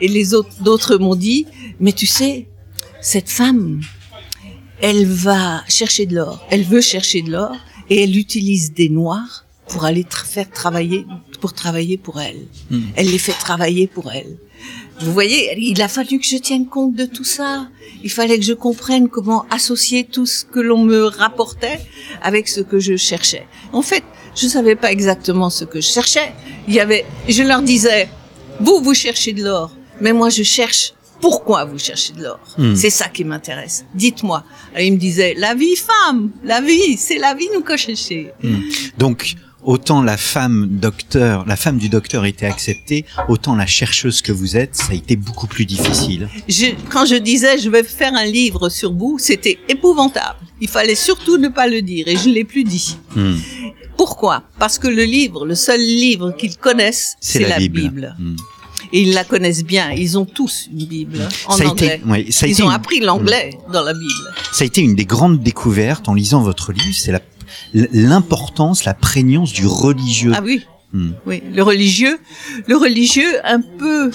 Et 0.00 0.08
les 0.08 0.32
autres, 0.32 0.62
d'autres 0.62 0.96
m'ont 0.96 1.14
dit, 1.14 1.46
mais 1.78 1.92
tu 1.92 2.06
sais, 2.06 2.48
cette 3.02 3.28
femme, 3.28 3.82
elle 4.80 5.04
va 5.04 5.62
chercher 5.68 6.06
de 6.06 6.14
l'or. 6.14 6.42
Elle 6.50 6.64
veut 6.64 6.80
chercher 6.80 7.20
de 7.20 7.32
l'or 7.32 7.54
et 7.90 8.04
elle 8.04 8.16
utilise 8.16 8.72
des 8.72 8.88
noirs 8.88 9.43
pour 9.68 9.84
aller 9.84 10.02
tra- 10.04 10.26
faire 10.26 10.50
travailler, 10.50 11.06
pour 11.40 11.52
travailler 11.52 11.96
pour 11.96 12.20
elle. 12.20 12.46
Hmm. 12.70 12.82
Elle 12.96 13.10
les 13.10 13.18
fait 13.18 13.32
travailler 13.32 13.86
pour 13.86 14.12
elle. 14.12 14.36
Vous 15.00 15.12
voyez, 15.12 15.54
il 15.58 15.80
a 15.82 15.88
fallu 15.88 16.18
que 16.18 16.26
je 16.26 16.36
tienne 16.36 16.66
compte 16.66 16.94
de 16.94 17.04
tout 17.06 17.24
ça. 17.24 17.68
Il 18.02 18.10
fallait 18.10 18.38
que 18.38 18.44
je 18.44 18.52
comprenne 18.52 19.08
comment 19.08 19.44
associer 19.50 20.04
tout 20.04 20.26
ce 20.26 20.44
que 20.44 20.60
l'on 20.60 20.84
me 20.84 21.04
rapportait 21.04 21.80
avec 22.22 22.48
ce 22.48 22.60
que 22.60 22.78
je 22.78 22.96
cherchais. 22.96 23.46
En 23.72 23.82
fait, 23.82 24.04
je 24.36 24.46
savais 24.46 24.76
pas 24.76 24.92
exactement 24.92 25.50
ce 25.50 25.64
que 25.64 25.80
je 25.80 25.88
cherchais. 25.88 26.32
Il 26.68 26.74
y 26.74 26.80
avait, 26.80 27.04
je 27.28 27.42
leur 27.42 27.62
disais, 27.62 28.08
vous, 28.60 28.80
vous 28.82 28.94
cherchez 28.94 29.32
de 29.32 29.42
l'or, 29.42 29.74
mais 30.00 30.12
moi, 30.12 30.28
je 30.28 30.42
cherche 30.42 30.94
pourquoi 31.20 31.64
vous 31.64 31.78
cherchez 31.78 32.12
de 32.12 32.22
l'or. 32.22 32.40
Hmm. 32.58 32.74
C'est 32.74 32.90
ça 32.90 33.08
qui 33.08 33.24
m'intéresse. 33.24 33.84
Dites-moi. 33.94 34.44
Alors, 34.72 34.86
il 34.86 34.92
me 34.92 34.98
disait, 34.98 35.34
la 35.36 35.54
vie, 35.54 35.76
femme, 35.76 36.30
la 36.44 36.60
vie, 36.60 36.96
c'est 36.96 37.18
la 37.18 37.34
vie, 37.34 37.48
nous 37.54 37.62
qu'on 37.62 37.76
chercher. 37.76 38.30
Donc, 38.98 39.34
autant 39.64 40.02
la 40.02 40.16
femme 40.16 40.68
docteur, 40.70 41.44
la 41.46 41.56
femme 41.56 41.78
du 41.78 41.88
docteur 41.88 42.24
était 42.24 42.46
acceptée, 42.46 43.04
autant 43.28 43.54
la 43.56 43.66
chercheuse 43.66 44.22
que 44.22 44.32
vous 44.32 44.56
êtes, 44.56 44.74
ça 44.76 44.92
a 44.92 44.94
été 44.94 45.16
beaucoup 45.16 45.46
plus 45.46 45.66
difficile. 45.66 46.28
Je, 46.48 46.66
quand 46.90 47.06
je 47.06 47.16
disais 47.16 47.58
je 47.58 47.68
vais 47.70 47.82
faire 47.82 48.14
un 48.14 48.24
livre 48.26 48.68
sur 48.68 48.92
vous, 48.92 49.18
c'était 49.18 49.58
épouvantable. 49.68 50.38
Il 50.60 50.68
fallait 50.68 50.94
surtout 50.94 51.36
ne 51.38 51.48
pas 51.48 51.66
le 51.66 51.82
dire 51.82 52.08
et 52.08 52.16
je 52.16 52.28
l'ai 52.28 52.44
plus 52.44 52.64
dit. 52.64 52.96
Hmm. 53.16 53.36
Pourquoi? 53.96 54.42
Parce 54.58 54.78
que 54.78 54.88
le 54.88 55.04
livre, 55.04 55.46
le 55.46 55.54
seul 55.54 55.80
livre 55.80 56.32
qu'ils 56.36 56.56
connaissent, 56.56 57.16
c'est 57.20 57.46
la, 57.48 57.58
Bible. 57.58 58.14
Hmm. 58.18 58.36
Et 58.92 59.02
ils 59.02 59.12
la 59.14 59.24
connaissent 59.24 59.64
bien. 59.64 59.90
Ils 59.92 60.18
ont 60.18 60.24
tous 60.24 60.68
une 60.70 60.84
Bible 60.86 61.18
en 61.46 61.52
Ça 61.56 61.64
a 61.64 61.68
anglais. 61.68 61.96
été, 62.02 62.04
ouais, 62.08 62.26
ça 62.30 62.46
a 62.46 62.48
Ils 62.48 62.62
ont 62.62 62.66
une- 62.66 62.72
appris 62.74 63.00
l'anglais 63.00 63.50
dans 63.72 63.82
la 63.82 63.92
Bible. 63.94 64.34
Ça 64.52 64.64
a 64.64 64.66
été 64.66 64.80
une 64.82 64.94
des 64.94 65.04
grandes 65.04 65.42
découvertes 65.42 66.08
en 66.08 66.14
lisant 66.14 66.42
votre 66.42 66.72
livre, 66.72 66.94
c'est 66.94 67.12
la- 67.12 67.20
l'importance, 67.72 68.84
la 68.84 68.94
prégnance 68.94 69.52
du 69.52 69.66
religieux. 69.66 70.32
Ah 70.34 70.40
oui, 70.42 70.64
Hmm. 70.92 71.10
oui. 71.26 71.42
Le 71.52 71.60
religieux, 71.64 72.20
le 72.68 72.76
religieux 72.76 73.40
un 73.44 73.60
peu 73.60 74.12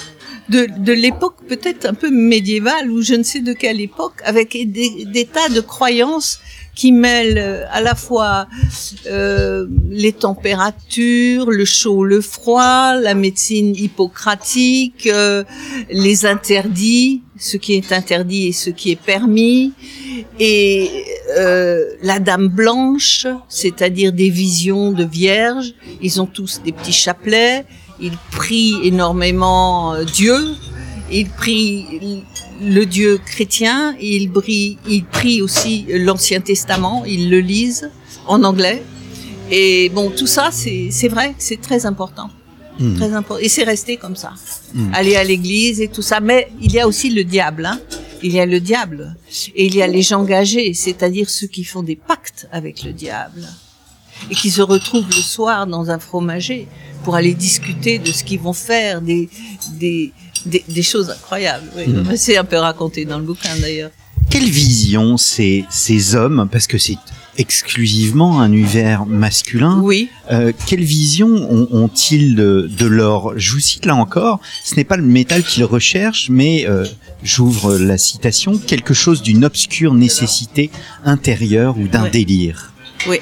de, 0.47 0.65
de 0.77 0.93
l'époque 0.93 1.35
peut-être 1.45 1.85
un 1.85 1.93
peu 1.93 2.09
médiévale 2.09 2.89
ou 2.89 3.01
je 3.01 3.15
ne 3.15 3.23
sais 3.23 3.41
de 3.41 3.51
quelle 3.51 3.81
époque, 3.81 4.21
avec 4.23 4.53
des, 4.53 5.03
des 5.05 5.25
tas 5.25 5.49
de 5.49 5.59
croyances 5.59 6.39
qui 6.79 6.93
mêlent 6.93 7.37
euh, 7.37 7.65
à 7.71 7.81
la 7.81 7.93
fois 7.93 8.47
euh, 9.07 9.67
les 9.89 10.13
températures, 10.13 11.51
le 11.51 11.65
chaud, 11.65 12.05
le 12.05 12.21
froid, 12.21 12.95
la 12.95 13.15
médecine 13.15 13.75
hippocratique, 13.75 15.09
euh, 15.11 15.43
les 15.91 16.25
interdits, 16.25 17.21
ce 17.37 17.57
qui 17.57 17.73
est 17.73 17.91
interdit 17.91 18.47
et 18.47 18.51
ce 18.53 18.69
qui 18.69 18.91
est 18.91 19.01
permis, 19.13 19.73
et 20.39 20.89
la 22.01 22.19
Dame 22.19 22.47
blanche, 22.47 23.27
c'est-à-dire 23.49 24.13
des 24.13 24.29
visions 24.29 24.93
de 24.93 25.03
vierges. 25.03 25.73
Ils 26.01 26.21
ont 26.21 26.25
tous 26.25 26.61
des 26.63 26.71
petits 26.71 26.93
chapelets. 26.93 27.65
Ils 28.01 28.17
prient 28.31 28.77
énormément 28.83 29.95
Dieu. 30.03 30.55
Ils 31.11 31.29
prient 31.29 32.23
le 32.61 32.85
Dieu 32.85 33.19
chrétien. 33.25 33.95
Ils, 33.99 34.31
prient, 34.31 34.77
ils 34.87 35.05
prient 35.05 35.41
aussi 35.41 35.85
l'Ancien 35.89 36.41
Testament. 36.41 37.03
Ils 37.05 37.29
le 37.29 37.39
lisent 37.39 37.89
en 38.27 38.43
anglais. 38.43 38.83
Et 39.51 39.89
bon, 39.89 40.11
tout 40.11 40.27
ça, 40.27 40.49
c'est 40.51 41.07
vrai, 41.07 41.33
c'est 41.37 41.61
très 41.61 41.85
important. 41.85 42.29
Hmm. 42.79 42.95
Très 42.95 43.13
important. 43.13 43.43
Et 43.43 43.49
c'est 43.49 43.63
resté 43.63 43.97
comme 43.97 44.15
ça. 44.15 44.33
Hmm. 44.73 44.93
Aller 44.93 45.15
à 45.15 45.23
l'église 45.23 45.81
et 45.81 45.87
tout 45.87 46.01
ça. 46.01 46.19
Mais 46.19 46.49
il 46.61 46.71
y 46.71 46.79
a 46.79 46.87
aussi 46.87 47.09
le 47.09 47.23
diable. 47.23 47.65
Hein. 47.65 47.79
Il 48.21 48.33
y 48.33 48.39
a 48.39 48.45
le 48.45 48.59
diable. 48.59 49.15
Et 49.55 49.65
il 49.65 49.75
y 49.75 49.81
a 49.81 49.87
les 49.87 50.01
gens 50.01 50.21
engagés, 50.21 50.73
c'est-à-dire 50.73 51.29
ceux 51.29 51.47
qui 51.47 51.63
font 51.63 51.83
des 51.83 51.95
pactes 51.95 52.47
avec 52.51 52.83
le 52.83 52.93
diable. 52.93 53.47
Et 54.29 54.35
qui 54.35 54.51
se 54.51 54.61
retrouvent 54.61 55.07
le 55.07 55.21
soir 55.21 55.65
dans 55.65 55.89
un 55.89 55.99
fromager 55.99 56.67
pour 57.03 57.15
aller 57.15 57.33
discuter 57.33 57.99
de 57.99 58.11
ce 58.11 58.23
qu'ils 58.23 58.41
vont 58.41 58.53
faire, 58.53 59.01
des, 59.01 59.29
des, 59.71 60.11
des, 60.45 60.63
des 60.67 60.81
choses 60.83 61.09
incroyables. 61.09 61.69
Oui. 61.75 61.87
Hmm. 61.87 62.15
C'est 62.15 62.37
un 62.37 62.43
peu 62.45 62.57
raconté 62.57 63.05
dans 63.05 63.17
le 63.17 63.23
bouquin 63.25 63.55
d'ailleurs. 63.59 63.91
Quelle 64.29 64.49
vision 64.49 65.17
ces, 65.17 65.65
ces 65.71 66.13
hommes, 66.15 66.47
parce 66.51 66.67
que 66.67 66.77
c'est 66.77 66.97
exclusivement 67.37 68.41
un 68.41 68.51
univers 68.51 69.05
masculin, 69.07 69.79
Oui. 69.81 70.09
euh, 70.31 70.51
quelle 70.67 70.83
vision 70.83 71.27
ont- 71.29 71.67
ont-ils 71.71 72.35
de, 72.35 72.69
de 72.77 72.85
l'or 72.85 73.33
Je 73.37 73.53
vous 73.53 73.59
cite 73.59 73.85
là 73.85 73.95
encore, 73.95 74.39
ce 74.63 74.75
n'est 74.75 74.83
pas 74.83 74.97
le 74.97 75.03
métal 75.03 75.43
qu'ils 75.43 75.63
recherchent, 75.63 76.29
mais, 76.29 76.67
euh, 76.67 76.85
j'ouvre 77.23 77.77
la 77.77 77.97
citation, 77.97 78.57
quelque 78.57 78.93
chose 78.93 79.21
d'une 79.23 79.45
obscure 79.45 79.93
nécessité 79.95 80.69
intérieure 81.05 81.77
ou 81.79 81.87
d'un 81.87 82.07
délire. 82.07 82.71
Oui. 83.07 83.19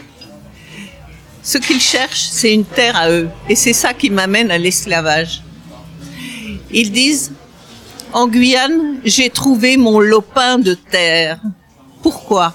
Ce 1.43 1.57
qu'ils 1.57 1.79
cherchent, 1.79 2.27
c'est 2.29 2.53
une 2.53 2.65
terre 2.65 2.97
à 2.97 3.09
eux. 3.11 3.29
Et 3.47 3.55
c'est 3.55 3.71
ça 3.73 3.93
qui 3.93 4.09
m'amène 4.09 4.51
à 4.51 4.57
l'esclavage. 4.57 5.41
Ils 6.71 6.91
disent, 6.91 7.31
en 8.13 8.27
Guyane, 8.27 8.99
j'ai 9.05 9.29
trouvé 9.29 9.77
mon 9.77 9.99
lopin 9.99 10.59
de 10.59 10.73
terre. 10.73 11.39
Pourquoi? 12.01 12.53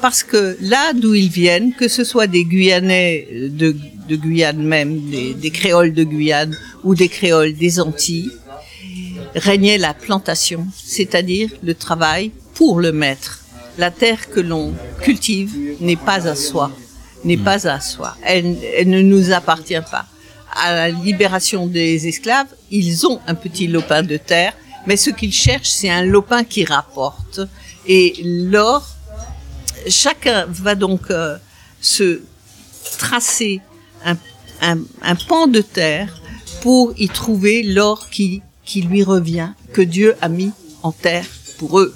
Parce 0.00 0.22
que 0.22 0.56
là 0.60 0.92
d'où 0.94 1.14
ils 1.14 1.28
viennent, 1.28 1.72
que 1.74 1.88
ce 1.88 2.02
soit 2.02 2.26
des 2.26 2.44
Guyanais 2.44 3.28
de, 3.50 3.76
de 4.08 4.16
Guyane 4.16 4.62
même, 4.62 5.10
des, 5.10 5.34
des 5.34 5.50
créoles 5.50 5.92
de 5.92 6.02
Guyane 6.02 6.56
ou 6.82 6.94
des 6.94 7.08
créoles 7.08 7.54
des 7.54 7.78
Antilles, 7.78 8.32
régnait 9.34 9.78
la 9.78 9.94
plantation, 9.94 10.66
c'est-à-dire 10.84 11.50
le 11.62 11.74
travail 11.74 12.32
pour 12.54 12.80
le 12.80 12.92
maître. 12.92 13.40
La 13.78 13.90
terre 13.90 14.28
que 14.28 14.40
l'on 14.40 14.74
cultive 15.02 15.54
n'est 15.80 15.96
pas 15.96 16.28
à 16.28 16.34
soi, 16.34 16.70
n'est 17.24 17.38
pas 17.38 17.66
à 17.66 17.80
soi. 17.80 18.16
Elle, 18.22 18.56
elle 18.76 18.90
ne 18.90 19.00
nous 19.00 19.32
appartient 19.32 19.80
pas. 19.90 20.06
À 20.54 20.74
la 20.74 20.88
libération 20.90 21.66
des 21.66 22.06
esclaves, 22.06 22.48
ils 22.70 23.06
ont 23.06 23.20
un 23.26 23.34
petit 23.34 23.66
lopin 23.66 24.02
de 24.02 24.16
terre, 24.16 24.54
mais 24.86 24.96
ce 24.96 25.10
qu'ils 25.10 25.32
cherchent, 25.32 25.70
c'est 25.70 25.90
un 25.90 26.04
lopin 26.04 26.44
qui 26.44 26.64
rapporte. 26.64 27.40
Et 27.86 28.14
l'or, 28.24 28.86
chacun 29.88 30.46
va 30.48 30.74
donc 30.74 31.10
euh, 31.10 31.36
se 31.80 32.20
tracer 32.98 33.60
un, 34.04 34.16
un, 35.02 35.14
pan 35.14 35.46
de 35.46 35.60
terre 35.60 36.20
pour 36.60 36.92
y 36.96 37.08
trouver 37.08 37.62
l'or 37.62 38.08
qui, 38.10 38.42
qui 38.64 38.82
lui 38.82 39.02
revient, 39.02 39.50
que 39.72 39.82
Dieu 39.82 40.14
a 40.20 40.28
mis 40.28 40.52
en 40.82 40.92
terre 40.92 41.26
pour 41.58 41.80
eux. 41.80 41.94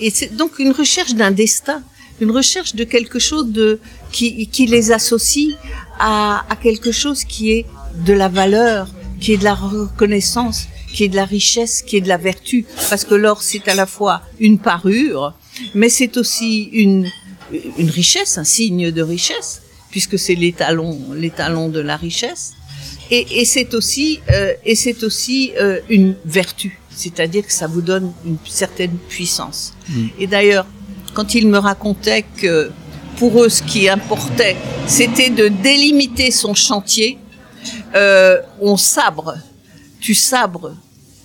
Et 0.00 0.10
c'est 0.10 0.36
donc 0.36 0.58
une 0.58 0.72
recherche 0.72 1.14
d'un 1.14 1.30
destin, 1.30 1.82
une 2.20 2.30
recherche 2.30 2.74
de 2.74 2.84
quelque 2.84 3.18
chose 3.18 3.50
de, 3.50 3.80
qui, 4.12 4.46
qui 4.48 4.66
les 4.66 4.92
associe 4.92 5.54
à 5.98 6.44
quelque 6.62 6.92
chose 6.92 7.24
qui 7.24 7.52
est 7.52 7.66
de 8.04 8.12
la 8.12 8.28
valeur, 8.28 8.88
qui 9.20 9.32
est 9.32 9.38
de 9.38 9.44
la 9.44 9.54
reconnaissance, 9.54 10.66
qui 10.92 11.04
est 11.04 11.08
de 11.08 11.16
la 11.16 11.24
richesse, 11.24 11.82
qui 11.82 11.96
est 11.96 12.00
de 12.00 12.08
la 12.08 12.16
vertu. 12.16 12.66
Parce 12.90 13.04
que 13.04 13.14
l'or, 13.14 13.42
c'est 13.42 13.66
à 13.68 13.74
la 13.74 13.86
fois 13.86 14.22
une 14.40 14.58
parure, 14.58 15.34
mais 15.74 15.88
c'est 15.88 16.16
aussi 16.16 16.64
une, 16.72 17.10
une 17.78 17.90
richesse, 17.90 18.38
un 18.38 18.44
signe 18.44 18.90
de 18.90 19.02
richesse, 19.02 19.62
puisque 19.90 20.18
c'est 20.18 20.34
l'étalon, 20.34 20.98
l'étalon 21.14 21.68
de 21.68 21.80
la 21.80 21.96
richesse. 21.96 22.52
Et, 23.10 23.40
et 23.40 23.44
c'est 23.44 23.72
aussi, 23.74 24.20
euh, 24.30 24.52
et 24.64 24.74
c'est 24.74 25.02
aussi 25.04 25.52
euh, 25.60 25.78
une 25.88 26.16
vertu, 26.24 26.80
c'est-à-dire 26.90 27.46
que 27.46 27.52
ça 27.52 27.68
vous 27.68 27.80
donne 27.82 28.12
une 28.24 28.38
certaine 28.44 28.96
puissance. 29.08 29.74
Mm. 29.88 30.06
Et 30.18 30.26
d'ailleurs, 30.26 30.66
quand 31.14 31.34
ils 31.34 31.46
me 31.46 31.58
racontaient 31.58 32.24
que 32.36 32.70
pour 33.16 33.42
eux, 33.42 33.48
ce 33.48 33.62
qui 33.62 33.88
importait, 33.88 34.56
c'était 34.86 35.30
de 35.30 35.48
délimiter 35.48 36.30
son 36.30 36.54
chantier, 36.54 37.18
euh, 37.94 38.40
on 38.60 38.76
sabre, 38.76 39.36
tu 40.00 40.14
sabres 40.14 40.74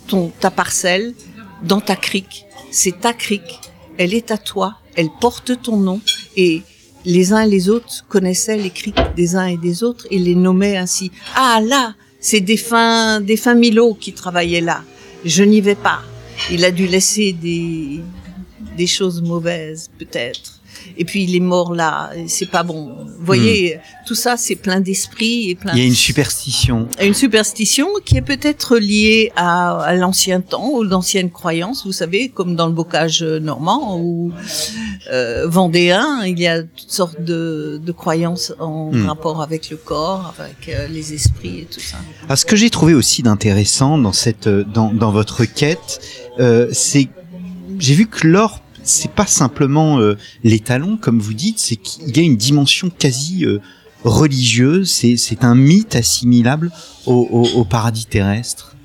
ton 0.08 0.32
ta 0.40 0.50
parcelle 0.50 1.14
dans 1.62 1.80
ta 1.80 1.96
crique. 1.96 2.46
C'est 2.70 3.00
ta 3.00 3.12
crique, 3.12 3.60
elle 3.98 4.14
est 4.14 4.30
à 4.30 4.38
toi, 4.38 4.78
elle 4.96 5.10
porte 5.20 5.60
ton 5.62 5.76
nom 5.76 6.00
et 6.36 6.62
les 7.04 7.32
uns 7.32 7.42
et 7.42 7.48
les 7.48 7.68
autres 7.68 8.04
connaissaient 8.08 8.56
les 8.56 8.70
criques 8.70 9.14
des 9.16 9.36
uns 9.36 9.46
et 9.46 9.56
des 9.56 9.82
autres 9.82 10.06
et 10.10 10.18
les 10.18 10.34
nommaient 10.34 10.76
ainsi. 10.76 11.10
Ah 11.34 11.60
là, 11.62 11.94
c'est 12.20 12.40
des 12.40 12.56
fins 12.56 13.20
Milo 13.54 13.94
qui 13.94 14.12
travaillaient 14.12 14.60
là. 14.60 14.82
Je 15.24 15.42
n'y 15.42 15.60
vais 15.60 15.74
pas. 15.74 16.02
Il 16.50 16.64
a 16.64 16.70
dû 16.70 16.86
laisser 16.86 17.32
des, 17.32 18.00
des 18.76 18.86
choses 18.86 19.22
mauvaises, 19.22 19.90
peut-être. 19.98 20.60
Et 20.96 21.04
puis 21.04 21.24
il 21.24 21.34
est 21.36 21.40
mort 21.40 21.74
là, 21.74 22.10
c'est 22.26 22.50
pas 22.50 22.62
bon. 22.62 22.94
Vous 23.18 23.24
voyez, 23.26 23.78
tout 24.06 24.14
ça 24.14 24.36
c'est 24.36 24.56
plein 24.56 24.80
d'esprit 24.80 25.50
et 25.50 25.54
plein 25.54 25.72
Il 25.74 25.78
y 25.78 25.82
a 25.82 25.86
une 25.86 25.94
superstition. 25.94 26.88
une 27.00 27.14
superstition 27.14 27.88
qui 28.04 28.16
est 28.16 28.22
peut-être 28.22 28.76
liée 28.78 29.32
à, 29.36 29.78
à 29.80 29.94
l'ancien 29.94 30.40
temps, 30.40 30.68
aux 30.72 30.90
anciennes 30.92 31.30
croyances, 31.30 31.84
vous 31.84 31.92
savez, 31.92 32.28
comme 32.28 32.56
dans 32.56 32.66
le 32.66 32.72
bocage 32.72 33.22
normand 33.22 33.98
ou 33.98 34.32
euh, 35.12 35.46
vendéen, 35.48 36.22
il 36.24 36.38
y 36.38 36.46
a 36.46 36.62
toutes 36.62 36.90
sortes 36.90 37.20
de, 37.20 37.80
de 37.84 37.92
croyances 37.92 38.52
en 38.58 38.82
Hmm. 38.92 39.06
rapport 39.06 39.40
avec 39.42 39.70
le 39.70 39.76
corps, 39.76 40.34
avec 40.38 40.68
euh, 40.68 40.86
les 40.88 41.14
esprits 41.14 41.60
et 41.60 41.64
tout 41.64 41.80
ça. 41.80 41.96
Alors, 42.26 42.36
ce 42.38 42.44
que 42.44 42.56
j'ai 42.56 42.68
trouvé 42.70 42.94
aussi 42.94 43.22
d'intéressant 43.22 43.96
dans 43.98 44.12
cette, 44.12 44.46
euh, 44.46 44.64
dans, 44.64 44.92
dans 44.92 45.12
votre 45.12 45.44
quête, 45.44 46.00
euh, 46.38 46.68
c'est, 46.72 47.08
j'ai 47.78 47.94
vu 47.94 48.06
que 48.06 48.26
l'or, 48.26 48.60
c'est 48.84 49.12
pas 49.12 49.26
simplement 49.26 49.98
euh, 49.98 50.16
les 50.44 50.60
talons, 50.60 50.96
comme 50.96 51.20
vous 51.20 51.34
dites, 51.34 51.58
c'est 51.58 51.76
qu'il 51.76 52.16
y 52.16 52.20
a 52.20 52.22
une 52.22 52.36
dimension 52.36 52.90
quasi 52.90 53.44
euh, 53.44 53.60
religieuse. 54.04 54.90
C'est, 54.90 55.44
un 55.44 55.54
mythe 55.54 55.96
assimilable 55.96 56.70
au, 57.06 57.28
au, 57.30 57.60
au 57.60 57.64
paradis 57.64 58.06
terrestre. 58.06 58.76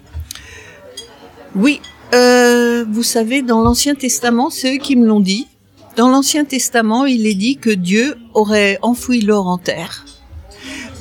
Oui, 1.56 1.82
euh, 2.14 2.86
vous 2.90 3.04
savez, 3.04 3.42
dans 3.42 3.62
l'Ancien 3.62 3.96
Testament, 3.96 4.50
c'est 4.50 4.76
eux 4.76 4.78
qui 4.78 4.96
me 4.96 5.06
l'ont 5.06 5.20
dit. 5.20 5.48
Dans 5.96 6.10
l'Ancien 6.10 6.46
Testament, 6.46 7.06
il 7.06 7.26
est 7.26 7.36
dit 7.36 7.58
que 7.58 7.70
Dieu 7.70 8.16
aurait 8.34 8.78
enfoui 8.82 9.22
l'or 9.22 9.48
en 9.48 9.58
terre 9.58 10.06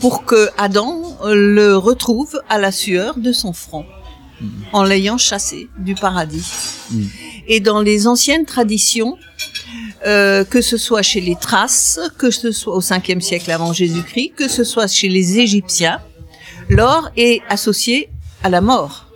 pour 0.00 0.24
que 0.24 0.48
Adam 0.58 1.16
euh, 1.24 1.34
le 1.34 1.76
retrouve 1.76 2.40
à 2.48 2.58
la 2.58 2.72
sueur 2.72 3.18
de 3.18 3.32
son 3.32 3.52
front 3.52 3.84
en 4.72 4.84
l'ayant 4.84 5.16
chassé 5.16 5.68
du 5.78 5.94
paradis. 5.94 6.46
Mm. 6.90 7.04
Et 7.48 7.60
dans 7.60 7.80
les 7.80 8.06
anciennes 8.06 8.44
traditions, 8.44 9.16
euh, 10.06 10.44
que 10.44 10.60
ce 10.60 10.76
soit 10.76 11.02
chez 11.02 11.20
les 11.20 11.36
Thraces, 11.36 12.00
que 12.18 12.30
ce 12.30 12.52
soit 12.52 12.74
au 12.74 12.80
5e 12.80 13.20
siècle 13.20 13.50
avant 13.50 13.72
Jésus-Christ, 13.72 14.32
que 14.36 14.48
ce 14.48 14.64
soit 14.64 14.86
chez 14.86 15.08
les 15.08 15.38
Égyptiens, 15.38 16.00
l'or 16.68 17.10
est 17.16 17.40
associé 17.48 18.08
à 18.42 18.50
la 18.50 18.60
mort 18.60 19.06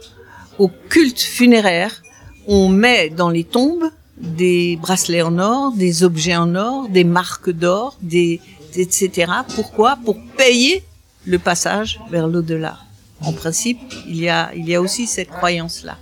au 0.60 0.70
culte 0.90 1.20
funéraire, 1.20 2.02
on 2.46 2.68
met 2.68 3.08
dans 3.08 3.30
les 3.30 3.44
tombes 3.44 3.90
des 4.18 4.76
bracelets 4.76 5.22
en 5.22 5.38
or, 5.38 5.72
des 5.72 6.04
objets 6.04 6.36
en 6.36 6.54
or, 6.54 6.88
des 6.90 7.04
marques 7.04 7.50
d'or, 7.50 7.96
des, 8.02 8.42
etc. 8.76 9.32
Pourquoi? 9.54 9.96
Pour 10.04 10.18
payer 10.36 10.84
le 11.24 11.38
passage 11.38 11.98
vers 12.10 12.28
l'au-delà. 12.28 12.78
En 13.22 13.32
principe, 13.32 13.80
il 14.06 14.20
y 14.20 14.28
a, 14.28 14.50
il 14.54 14.68
y 14.68 14.74
a 14.74 14.82
aussi 14.82 15.06
cette 15.06 15.30
croyance-là. 15.30 15.96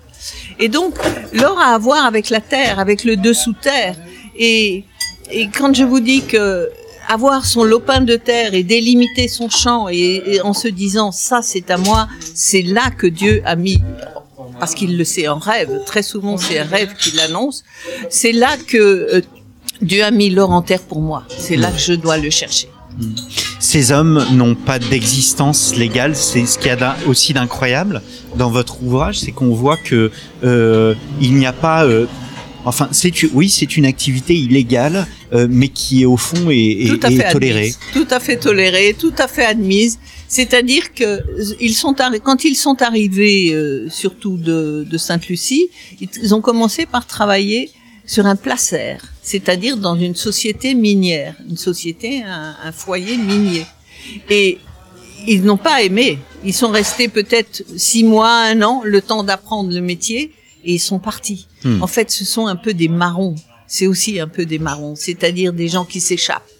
Et 0.59 0.69
donc, 0.69 0.95
l'or 1.33 1.59
a 1.59 1.75
à 1.75 1.79
voir 1.79 2.05
avec 2.05 2.31
la 2.31 2.41
terre, 2.41 2.79
avec 2.79 3.05
le 3.05 3.17
dessous-terre. 3.17 3.97
Et, 4.37 4.85
et 5.31 5.49
quand 5.49 5.75
je 5.75 5.85
vous 5.85 6.01
dis 6.01 6.25
que 6.25 6.71
avoir 7.09 7.47
son 7.47 7.65
lopin 7.65 8.03
de 8.03 8.17
terre 8.17 8.55
et 8.55 8.63
délimiter 8.63 9.29
son 9.29 9.49
champ 9.49 9.89
et, 9.89 10.41
en 10.45 10.53
se 10.53 10.69
disant 10.69 11.11
ça 11.11 11.41
c'est 11.43 11.71
à 11.71 11.79
moi, 11.79 12.07
c'est 12.35 12.63
là 12.63 12.91
que 12.91 13.07
Dieu 13.07 13.43
a 13.45 13.57
mis 13.57 13.83
parce 14.61 14.75
qu'il 14.75 14.97
le 14.99 15.05
sait 15.05 15.29
en 15.29 15.39
rêve. 15.39 15.71
Très 15.87 16.03
souvent, 16.03 16.37
c'est 16.37 16.59
un 16.59 16.65
rêve 16.65 16.95
qui 16.99 17.13
l'annonce. 17.13 17.65
C'est 18.11 18.33
là 18.33 18.57
que 18.57 18.77
euh, 18.77 19.21
Dieu 19.81 20.03
a 20.03 20.11
mis 20.11 20.31
l'or 20.31 20.51
en 20.51 20.63
terre 20.63 20.83
pour 20.83 21.01
moi. 21.01 21.25
C'est 21.39 21.57
là 21.57 21.71
que 21.71 21.79
je 21.79 21.93
dois 21.93 22.19
le 22.19 22.31
chercher. 22.31 22.69
Ces 23.61 23.91
hommes 23.91 24.25
n'ont 24.33 24.55
pas 24.55 24.79
d'existence 24.79 25.75
légale. 25.75 26.15
C'est 26.15 26.47
ce 26.47 26.59
qu'il 26.59 26.69
y 26.69 26.71
a 26.71 26.97
aussi 27.07 27.33
d'incroyable 27.33 28.03
dans 28.37 28.51
votre 28.51 28.83
ouvrage, 28.83 29.19
c'est 29.21 29.33
qu'on 29.33 29.55
voit 29.55 29.77
que 29.77 30.11
euh, 30.45 30.95
il 31.21 31.35
n'y 31.35 31.47
a 31.47 31.53
pas. 31.53 31.85
Euh, 31.85 32.07
enfin, 32.65 32.89
c'est 32.93 33.13
oui, 33.33 33.49
c'est 33.49 33.77
une 33.77 33.85
activité 33.85 34.37
illégale, 34.37 35.07
euh, 35.33 35.49
mais 35.51 35.69
qui 35.69 36.03
est 36.03 36.07
au 36.07 36.17
fond 36.17 36.51
et, 36.51 36.85
et, 36.85 36.89
tout 36.89 37.01
à 37.07 37.33
tolérée. 37.33 37.59
Admise. 37.59 37.79
Tout 37.93 38.07
à 38.11 38.21
fait 38.21 38.37
tolérée, 38.37 38.97
tout 38.99 39.15
à 39.19 39.27
fait 39.27 39.45
admise. 39.45 39.99
C'est-à-dire 40.29 40.93
que 40.95 41.23
ils 41.59 41.75
sont 41.75 41.97
quand 42.23 42.45
ils 42.45 42.55
sont 42.55 42.81
arrivés, 42.83 43.53
euh, 43.53 43.89
surtout 43.89 44.37
de, 44.37 44.87
de 44.89 44.99
Sainte-Lucie, 44.99 45.69
ils 46.01 46.35
ont 46.35 46.41
commencé 46.43 46.87
par 46.87 47.07
travailler 47.07 47.71
sur 48.07 48.27
un 48.27 48.37
placère, 48.37 49.03
c'est-à-dire 49.29 49.77
dans 49.77 49.95
une 49.95 50.17
société 50.17 50.75
minière, 50.75 51.35
une 51.51 51.59
société, 51.59 52.23
un, 52.23 52.57
un 52.69 52.73
foyer 52.73 53.17
minier. 53.19 53.67
Et 54.31 54.59
ils 55.27 55.43
n'ont 55.43 55.63
pas 55.71 55.83
aimé. 55.83 56.19
Ils 56.45 56.55
sont 56.55 56.71
restés 56.71 57.09
peut-être 57.09 57.63
six 57.77 58.05
mois, 58.05 58.35
un 58.53 58.63
an, 58.63 58.81
le 58.85 59.03
temps 59.03 59.25
d'apprendre 59.25 59.71
le 59.71 59.83
métier, 59.83 60.33
et 60.65 60.73
ils 60.79 60.85
sont 60.91 60.99
partis. 60.99 61.47
Hmm. 61.63 61.83
En 61.83 61.87
fait, 61.87 62.11
ce 62.11 62.25
sont 62.25 62.47
un 62.47 62.57
peu 62.57 62.73
des 62.73 62.89
marrons. 62.89 63.35
C'est 63.67 63.87
aussi 63.87 64.19
un 64.19 64.29
peu 64.29 64.47
des 64.47 64.59
marrons, 64.59 64.97
c'est-à-dire 64.97 65.53
des 65.53 65.69
gens 65.69 65.85
qui 65.85 66.01
s'échappent 66.01 66.53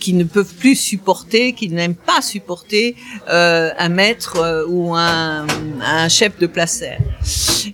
qui 0.00 0.12
ne 0.12 0.24
peuvent 0.24 0.54
plus 0.54 0.76
supporter, 0.76 1.52
qui 1.52 1.68
n'aiment 1.68 1.94
pas 1.94 2.20
supporter 2.20 2.96
euh, 3.28 3.70
un 3.78 3.88
maître 3.88 4.36
euh, 4.38 4.66
ou 4.66 4.94
un, 4.94 5.46
un 5.80 6.08
chef 6.08 6.32
de 6.38 6.46
placère. 6.46 7.00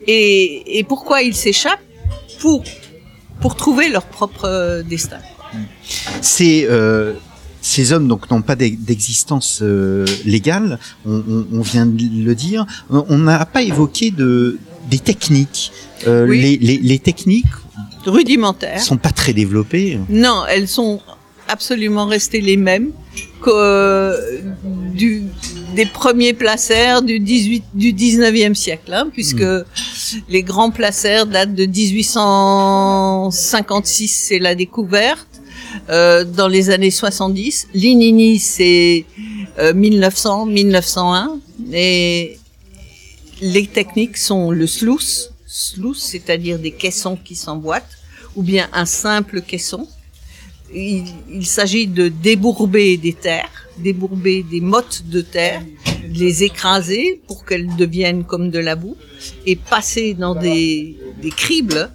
Et, 0.07 0.79
et 0.79 0.85
pourquoi 0.85 1.23
ils 1.23 1.35
s'échappent? 1.35 1.87
Pour 2.41 2.63
pour 3.41 3.55
trouver 3.57 3.89
leur 3.89 4.05
propre 4.05 4.45
euh, 4.45 4.83
destin. 4.83 5.19
Ces 6.21 6.67
euh, 6.71 7.15
ces 7.63 7.93
hommes 7.93 8.09
donc 8.09 8.31
n'ont 8.31 8.41
pas 8.43 8.57
d'e- 8.57 8.77
d'existence 8.79 9.61
euh, 9.63 10.07
légale. 10.25 10.79
On, 11.05 11.23
on, 11.29 11.47
on 11.53 11.61
vient 11.61 11.87
de 11.87 12.03
le 12.25 12.35
dire. 12.35 12.65
On 12.89 13.19
n'a 13.19 13.45
pas 13.47 13.63
évoqué 13.63 14.11
de 14.11 14.59
des 14.91 14.99
techniques. 14.99 15.73
Euh, 16.07 16.27
Oui. 16.27 16.41
les, 16.41 16.57
les, 16.57 16.79
les 16.79 16.99
techniques 16.99 17.47
Rudimentaires. 18.07 18.81
sont 18.81 18.97
pas 18.97 19.11
très 19.13 19.35
développées. 19.35 19.99
Non, 20.09 20.45
elles 20.49 20.69
sont 20.69 21.01
absolument 21.49 22.07
restées 22.07 22.41
les 22.41 22.57
mêmes 22.57 22.91
que 23.43 23.51
euh, 23.53 24.17
du, 24.95 25.25
des 25.75 25.87
premiers 25.87 26.35
placères 26.35 27.03
du 27.03 27.19
18 27.21 27.65
du 27.75 27.93
19e 27.93 28.55
siècle, 28.55 28.93
hein, 28.93 29.09
puisque 29.13 29.45
les 30.29 30.43
grands 30.43 30.71
placères 30.71 31.27
datent 31.27 31.55
de 31.55 31.67
1856, 31.67 34.09
c'est 34.09 34.39
la 34.39 34.55
découverte. 34.55 35.27
Euh, 35.89 36.25
dans 36.25 36.49
les 36.49 36.71
années 36.71 36.91
70, 36.91 37.69
Linini 37.75 38.41
c'est 38.41 39.05
euh, 39.59 39.73
1900, 39.73 40.47
1901 40.47 41.39
et 41.73 42.39
les 43.41 43.67
techniques 43.67 44.17
sont 44.17 44.51
le 44.51 44.67
sluice, 44.67 45.31
sluice 45.47 45.99
c'est-à-dire 45.99 46.59
des 46.59 46.73
caissons 46.73 47.17
qui 47.17 47.37
s'emboîtent 47.37 47.99
ou 48.37 48.43
bien 48.43 48.69
un 48.73 48.85
simple 48.85 49.43
caisson. 49.43 49.87
Il, 50.75 51.05
il 51.31 51.47
s'agit 51.47 51.87
de 51.87 52.09
débourber 52.09 52.97
des 52.97 53.13
terres, 53.13 53.69
débourber 53.83 54.43
des 54.43 54.61
mottes 54.61 55.05
de 55.07 55.21
terre, 55.21 55.63
les 56.13 56.45
écraser 56.45 57.21
pour 57.27 57.45
qu'elles 57.45 57.75
deviennent 57.77 58.25
comme 58.25 58.51
de 58.51 58.59
la 58.59 58.77
boue 58.77 58.97
et 59.47 59.57
passer 59.57 60.15
dans 60.15 60.35
des, 60.35 60.97
des 61.23 61.31
cribles 61.31 61.91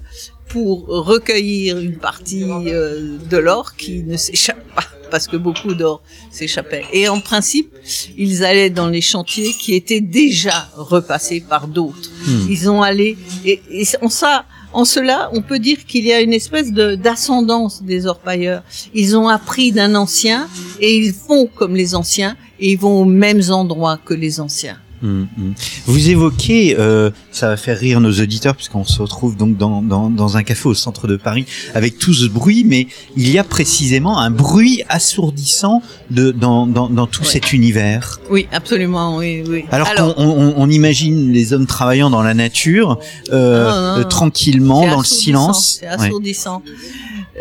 pour 0.47 0.85
recueillir 0.87 1.77
une 1.79 1.97
partie 1.97 2.43
euh, 2.43 3.17
de 3.29 3.37
l'or 3.37 3.75
qui 3.75 4.03
ne 4.03 4.15
s'échappe 4.15 4.63
pas 4.75 4.83
parce 5.11 5.27
que 5.27 5.37
beaucoup 5.37 5.73
d'or 5.73 6.01
s'échappait. 6.31 6.83
Et 6.91 7.07
en 7.07 7.19
principe, 7.19 7.73
ils 8.17 8.43
allaient 8.43 8.69
dans 8.69 8.89
les 8.89 9.01
chantiers 9.01 9.53
qui 9.53 9.75
étaient 9.75 10.01
déjà 10.01 10.69
repassés 10.75 11.41
par 11.41 11.67
d'autres. 11.67 12.09
Hmm. 12.25 12.47
Ils 12.49 12.69
ont 12.69 12.81
allé 12.81 13.17
et, 13.45 13.61
et 13.69 13.85
ça, 13.85 14.45
en 14.73 14.85
cela, 14.85 15.29
on 15.33 15.41
peut 15.41 15.59
dire 15.59 15.85
qu'il 15.85 16.05
y 16.05 16.13
a 16.13 16.21
une 16.21 16.33
espèce 16.33 16.71
d'ascendance 16.71 17.83
des 17.83 18.07
orpailleurs. 18.07 18.63
Ils 18.93 19.17
ont 19.17 19.27
appris 19.27 19.71
d'un 19.71 19.95
ancien 19.95 20.47
et 20.79 20.95
ils 20.97 21.13
font 21.13 21.47
comme 21.47 21.75
les 21.75 21.95
anciens 21.95 22.35
et 22.59 22.71
ils 22.71 22.79
vont 22.79 23.01
aux 23.01 23.05
mêmes 23.05 23.41
endroits 23.49 23.99
que 24.03 24.13
les 24.13 24.39
anciens. 24.39 24.77
Hum, 25.05 25.27
hum. 25.37 25.53
Vous 25.85 26.09
évoquez, 26.09 26.75
euh, 26.79 27.11
ça 27.31 27.47
va 27.49 27.57
faire 27.57 27.77
rire 27.77 27.99
nos 28.01 28.11
auditeurs 28.11 28.55
puisqu'on 28.55 28.83
se 28.85 28.99
retrouve 29.01 29.37
donc 29.37 29.55
dans, 29.55 29.83
dans, 29.83 30.09
dans 30.09 30.35
un 30.35 30.41
café 30.43 30.67
au 30.67 30.73
centre 30.73 31.07
de 31.07 31.15
Paris 31.15 31.45
avec 31.75 31.99
tout 31.99 32.13
ce 32.13 32.25
bruit, 32.27 32.63
mais 32.65 32.87
il 33.15 33.29
y 33.29 33.37
a 33.37 33.43
précisément 33.43 34.19
un 34.19 34.31
bruit 34.31 34.81
assourdissant 34.89 35.83
de, 36.09 36.31
dans, 36.31 36.65
dans, 36.65 36.89
dans 36.89 37.05
tout 37.05 37.21
Ouais. 37.21 37.27
cet 37.27 37.53
univers. 37.53 38.19
Oui, 38.31 38.47
absolument, 38.51 39.17
oui, 39.17 39.43
oui. 39.47 39.65
Alors, 39.71 39.93
qu'on 39.93 40.13
on, 40.17 40.53
on- 40.57 40.69
imagine 40.69 41.31
les 41.31 41.53
hommes 41.53 41.67
travaillant 41.67 42.09
dans 42.09 42.23
la 42.23 42.33
nature, 42.33 42.97
euh, 43.31 43.63
Non, 43.63 43.69
non, 43.69 43.75
euh, 43.99 44.01
non. 44.03 44.09
tranquillement, 44.09 44.83
C'est 44.83 44.89
dans 44.89 44.97
le 44.99 45.03
silence. 45.05 45.77
C'est 45.79 45.85
Ouais. 45.87 45.93
assourdissant. 46.07 46.63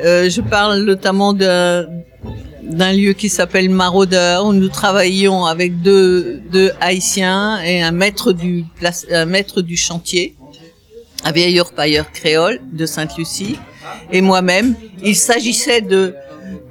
Euh, 0.05 0.29
je 0.29 0.41
parle 0.43 0.83
notamment 0.85 1.33
de- 1.33 1.87
d'un 2.65 2.93
lieu 2.93 3.13
qui 3.13 3.29
s'appelle 3.29 3.69
Maraudeur, 3.69 4.47
où 4.47 4.53
nous 4.53 4.69
travaillions 4.69 5.45
avec 5.45 5.83
deux, 5.83 6.41
deux 6.51 6.73
haïtiens 6.81 7.61
et 7.63 7.83
un 7.83 7.93
maître 7.93 8.33
du, 8.33 8.65
un 9.11 9.25
maître 9.27 9.63
du 9.63 9.77
chantier, 9.77 10.37
un 11.25 11.33
vieil 11.33 11.61
orpailleur 11.61 12.11
créole 12.11 12.61
de 12.73 12.87
Sainte-Lucie, 12.87 13.57
et 14.11 14.21
moi-même. 14.21 14.75
Il 15.03 15.17
s'agissait 15.17 15.81
de 15.81 16.15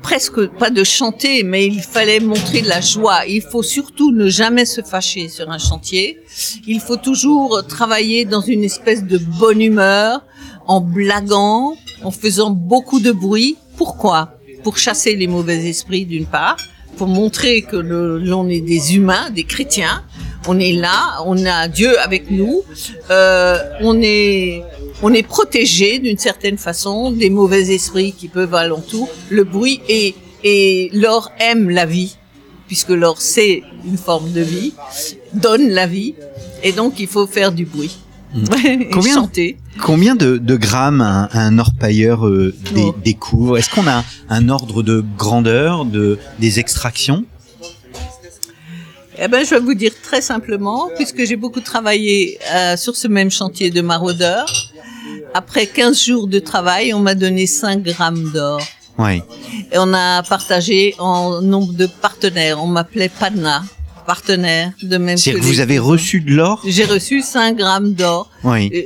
presque 0.01 0.47
pas 0.47 0.69
de 0.69 0.83
chanter, 0.83 1.43
mais 1.43 1.65
il 1.65 1.81
fallait 1.81 2.19
montrer 2.19 2.61
de 2.61 2.67
la 2.67 2.81
joie. 2.81 3.25
Il 3.27 3.41
faut 3.41 3.63
surtout 3.63 4.11
ne 4.11 4.27
jamais 4.27 4.65
se 4.65 4.81
fâcher 4.81 5.29
sur 5.29 5.49
un 5.49 5.57
chantier. 5.57 6.19
Il 6.67 6.79
faut 6.79 6.97
toujours 6.97 7.65
travailler 7.67 8.25
dans 8.25 8.41
une 8.41 8.63
espèce 8.63 9.03
de 9.03 9.17
bonne 9.17 9.61
humeur, 9.61 10.25
en 10.67 10.81
blaguant, 10.81 11.75
en 12.03 12.11
faisant 12.11 12.51
beaucoup 12.51 12.99
de 12.99 13.11
bruit. 13.11 13.57
Pourquoi? 13.77 14.37
Pour 14.63 14.77
chasser 14.77 15.15
les 15.15 15.27
mauvais 15.27 15.65
esprits 15.67 16.05
d'une 16.05 16.25
part, 16.25 16.57
pour 16.97 17.07
montrer 17.07 17.63
que 17.63 17.75
l'on 17.75 18.47
est 18.49 18.61
des 18.61 18.95
humains, 18.95 19.29
des 19.29 19.43
chrétiens. 19.43 20.03
On 20.47 20.59
est 20.59 20.73
là, 20.73 21.21
on 21.25 21.45
a 21.45 21.67
Dieu 21.67 21.97
avec 21.99 22.29
nous, 22.29 22.63
euh, 23.09 23.57
on 23.81 24.01
est 24.01 24.61
on 25.01 25.13
est 25.13 25.23
protégé 25.23 25.99
d'une 25.99 26.17
certaine 26.17 26.57
façon 26.57 27.11
des 27.11 27.29
mauvais 27.29 27.73
esprits 27.73 28.13
qui 28.13 28.27
peuvent 28.27 28.53
alentour. 28.53 29.09
Le 29.29 29.43
bruit 29.43 29.81
et 29.87 30.15
et 30.43 30.89
l'or 30.93 31.31
aime 31.39 31.69
la 31.69 31.85
vie 31.85 32.17
puisque 32.67 32.89
l'or 32.89 33.21
c'est 33.21 33.63
une 33.85 33.97
forme 33.97 34.31
de 34.31 34.41
vie, 34.41 34.73
donne 35.33 35.69
la 35.69 35.87
vie 35.87 36.15
et 36.63 36.71
donc 36.71 36.99
il 36.99 37.07
faut 37.07 37.27
faire 37.27 37.51
du 37.51 37.65
bruit. 37.65 37.97
Et 38.65 38.89
Combien- 38.89 39.13
chanter. 39.15 39.57
Combien 39.81 40.15
de, 40.15 40.37
de 40.37 40.55
grammes 40.55 41.01
un, 41.01 41.29
un 41.33 41.59
orpailleur 41.59 42.27
euh, 42.27 42.53
dé- 42.73 42.81
Oh. 42.87 42.95
découvre? 43.03 43.57
Est-ce 43.57 43.69
qu'on 43.69 43.87
a 43.87 44.03
un 44.29 44.49
ordre 44.49 44.81
de 44.83 45.03
grandeur 45.17 45.85
de 45.85 46.17
des 46.39 46.59
extractions? 46.59 47.25
Eh 49.19 49.27
ben, 49.27 49.45
je 49.45 49.51
vais 49.51 49.59
vous 49.61 49.75
dire 49.75 49.91
très 50.01 50.21
simplement, 50.21 50.89
puisque 50.95 51.23
j'ai 51.25 51.35
beaucoup 51.35 51.61
travaillé 51.61 52.39
euh, 52.53 52.75
sur 52.77 52.95
ce 52.95 53.07
même 53.07 53.29
chantier 53.29 53.69
de 53.69 53.81
maraudeur. 53.81 54.45
Après 55.35 55.67
15 55.67 56.03
jours 56.03 56.27
de 56.27 56.39
travail, 56.39 56.93
on 56.93 56.99
m'a 56.99 57.13
donné 57.15 57.45
5 57.45 57.83
grammes 57.83 58.31
d'or. 58.33 58.61
Et 59.71 59.77
on 59.77 59.93
a 59.93 60.23
partagé 60.23 60.95
en 60.99 61.41
nombre 61.41 61.73
de 61.73 61.87
partenaires. 61.87 62.61
On 62.63 62.67
m'appelait 62.67 63.09
Padna, 63.09 63.63
partenaire, 64.05 64.71
de 64.81 64.97
même 64.97 65.17
C'est-à-dire 65.17 65.41
que 65.41 65.45
vous 65.47 65.59
avez 65.59 65.79
reçu 65.79 66.21
de 66.21 66.31
l'or 66.33 66.61
J'ai 66.65 66.85
reçu 66.85 67.21
5 67.21 67.57
grammes 67.57 67.93
d'or. 67.93 68.29
Oui. 68.43 68.69
Euh, 68.73 68.81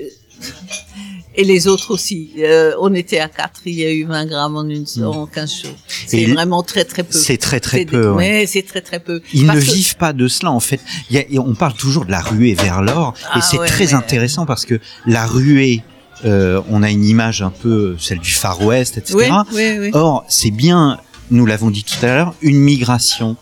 Et 1.40 1.44
les 1.44 1.68
autres 1.68 1.92
aussi. 1.94 2.32
Euh, 2.40 2.74
on 2.82 2.96
était 2.96 3.20
à 3.20 3.28
4, 3.28 3.62
il 3.68 3.76
y 3.76 3.86
a 3.86 3.92
eu 3.92 4.06
20 4.06 4.26
grammes 4.26 4.56
en, 4.56 4.68
une, 4.68 4.86
en 5.04 5.28
15 5.28 5.62
jours. 5.62 5.76
C'est 6.08 6.26
vraiment 6.26 6.64
très 6.64 6.84
très 6.84 7.04
peu. 7.04 7.16
C'est 7.16 7.38
très 7.38 7.60
très 7.60 7.80
C'est 7.80 7.86
peu. 7.86 8.02
des- 8.02 8.08
ouais. 8.08 8.16
Mais 8.18 8.46
c'est 8.48 8.64
très 8.64 8.82
très 8.82 9.00
peu. 9.00 9.22
Ils 9.34 9.46
Parce 9.46 9.60
ne 9.60 9.64
que- 9.66 9.72
vivent 9.72 9.98
pas 9.98 10.14
de 10.14 10.28
cela 10.28 10.52
en 10.52 10.60
fait. 10.60 10.80
Il 11.12 11.16
y 11.16 11.20
a- 11.20 11.26
et 11.30 11.38
on 11.38 11.54
parle 11.54 11.74
toujours 11.76 12.06
de 12.06 12.12
la 12.12 12.22
ruée 12.22 12.56
vers 12.56 12.82
l'or 12.82 13.14
Ah 13.32 13.38
et 13.38 13.42
c'est 13.42 13.60
ouais, 13.60 13.68
très 13.68 13.86
mais- 13.86 13.94
intéressant 13.94 14.48
parce 14.48 14.66
que 14.66 14.80
la 15.06 15.28
ruée, 15.28 15.84
euh, 16.26 16.60
on 16.72 16.82
a 16.82 16.90
une 16.90 17.06
image 17.06 17.44
un 17.44 17.52
peu 17.52 17.96
celle 18.00 18.18
du 18.18 18.32
Far 18.32 18.60
West, 18.64 18.98
etc. 18.98 19.16
Oui, 19.20 19.26
oui, 19.54 19.78
oui. 19.80 19.90
Or, 19.94 20.26
c'est 20.30 20.50
bien, 20.50 20.98
nous 21.32 21.46
l'avons 21.46 21.70
dit 21.70 21.84
tout 21.84 22.06
à 22.06 22.08
l'heure, 22.08 22.34
une 22.42 22.60
migration. 22.60 23.36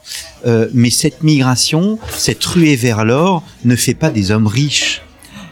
Euh, 0.45 0.67
mais 0.73 0.89
cette 0.89 1.23
migration, 1.23 1.99
cette 2.09 2.43
ruée 2.43 2.75
vers 2.75 3.05
l'or, 3.05 3.43
ne 3.63 3.75
fait 3.75 3.93
pas 3.93 4.09
des 4.09 4.31
hommes 4.31 4.47
riches. 4.47 5.01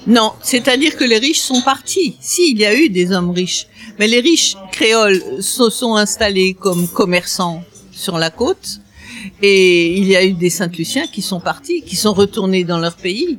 Non, 0.06 0.34
c'est-à-dire 0.42 0.98
que 0.98 1.04
les 1.04 1.18
riches 1.18 1.40
sont 1.40 1.62
partis. 1.62 2.18
Si, 2.20 2.52
il 2.52 2.60
y 2.60 2.66
a 2.66 2.76
eu 2.76 2.90
des 2.90 3.12
hommes 3.12 3.32
riches. 3.32 3.68
Mais 4.00 4.08
les 4.08 4.20
riches 4.20 4.56
créoles 4.72 5.22
se 5.40 5.70
sont 5.70 5.96
installés 5.96 6.56
comme 6.56 6.88
commerçants 6.88 7.64
sur 7.92 8.18
la 8.18 8.30
côte. 8.30 8.80
Et 9.42 9.98
il 9.98 10.06
y 10.06 10.16
a 10.16 10.26
eu 10.26 10.34
des 10.34 10.50
Saint-Luciens 10.50 11.08
qui 11.08 11.22
sont 11.22 11.40
partis, 11.40 11.84
qui 11.84 11.96
sont 11.96 12.14
retournés 12.14 12.66
dans 12.66 12.80
leur 12.80 12.96
pays. 12.96 13.38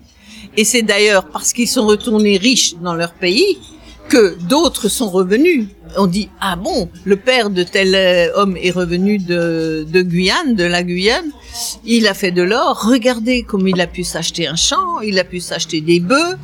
Et 0.56 0.64
c'est 0.64 0.82
d'ailleurs 0.82 1.28
parce 1.28 1.52
qu'ils 1.52 1.68
sont 1.68 1.86
retournés 1.86 2.38
riches 2.38 2.76
dans 2.76 2.94
leur 2.94 3.12
pays 3.12 3.58
que 4.08 4.36
d'autres 4.48 4.88
sont 4.88 5.10
revenus. 5.10 5.68
On 5.96 6.06
dit 6.06 6.28
ah 6.40 6.56
bon, 6.56 6.88
le 7.04 7.16
père 7.16 7.50
de 7.50 7.62
tel 7.62 7.94
euh, 7.94 8.32
homme 8.34 8.56
est 8.56 8.70
revenu 8.70 9.18
de, 9.18 9.86
de 9.88 10.02
Guyane, 10.02 10.54
de 10.54 10.64
la 10.64 10.82
Guyane. 10.82 11.30
Il 11.84 12.08
a 12.08 12.14
fait 12.14 12.32
de 12.32 12.42
l'or. 12.42 12.84
Regardez 12.84 13.42
comme 13.42 13.68
il 13.68 13.80
a 13.80 13.86
pu 13.86 14.02
s'acheter 14.02 14.46
un 14.46 14.56
champ, 14.56 15.00
il 15.00 15.18
a 15.18 15.24
pu 15.24 15.40
s'acheter 15.40 15.80
des 15.80 16.00
bœufs. 16.00 16.36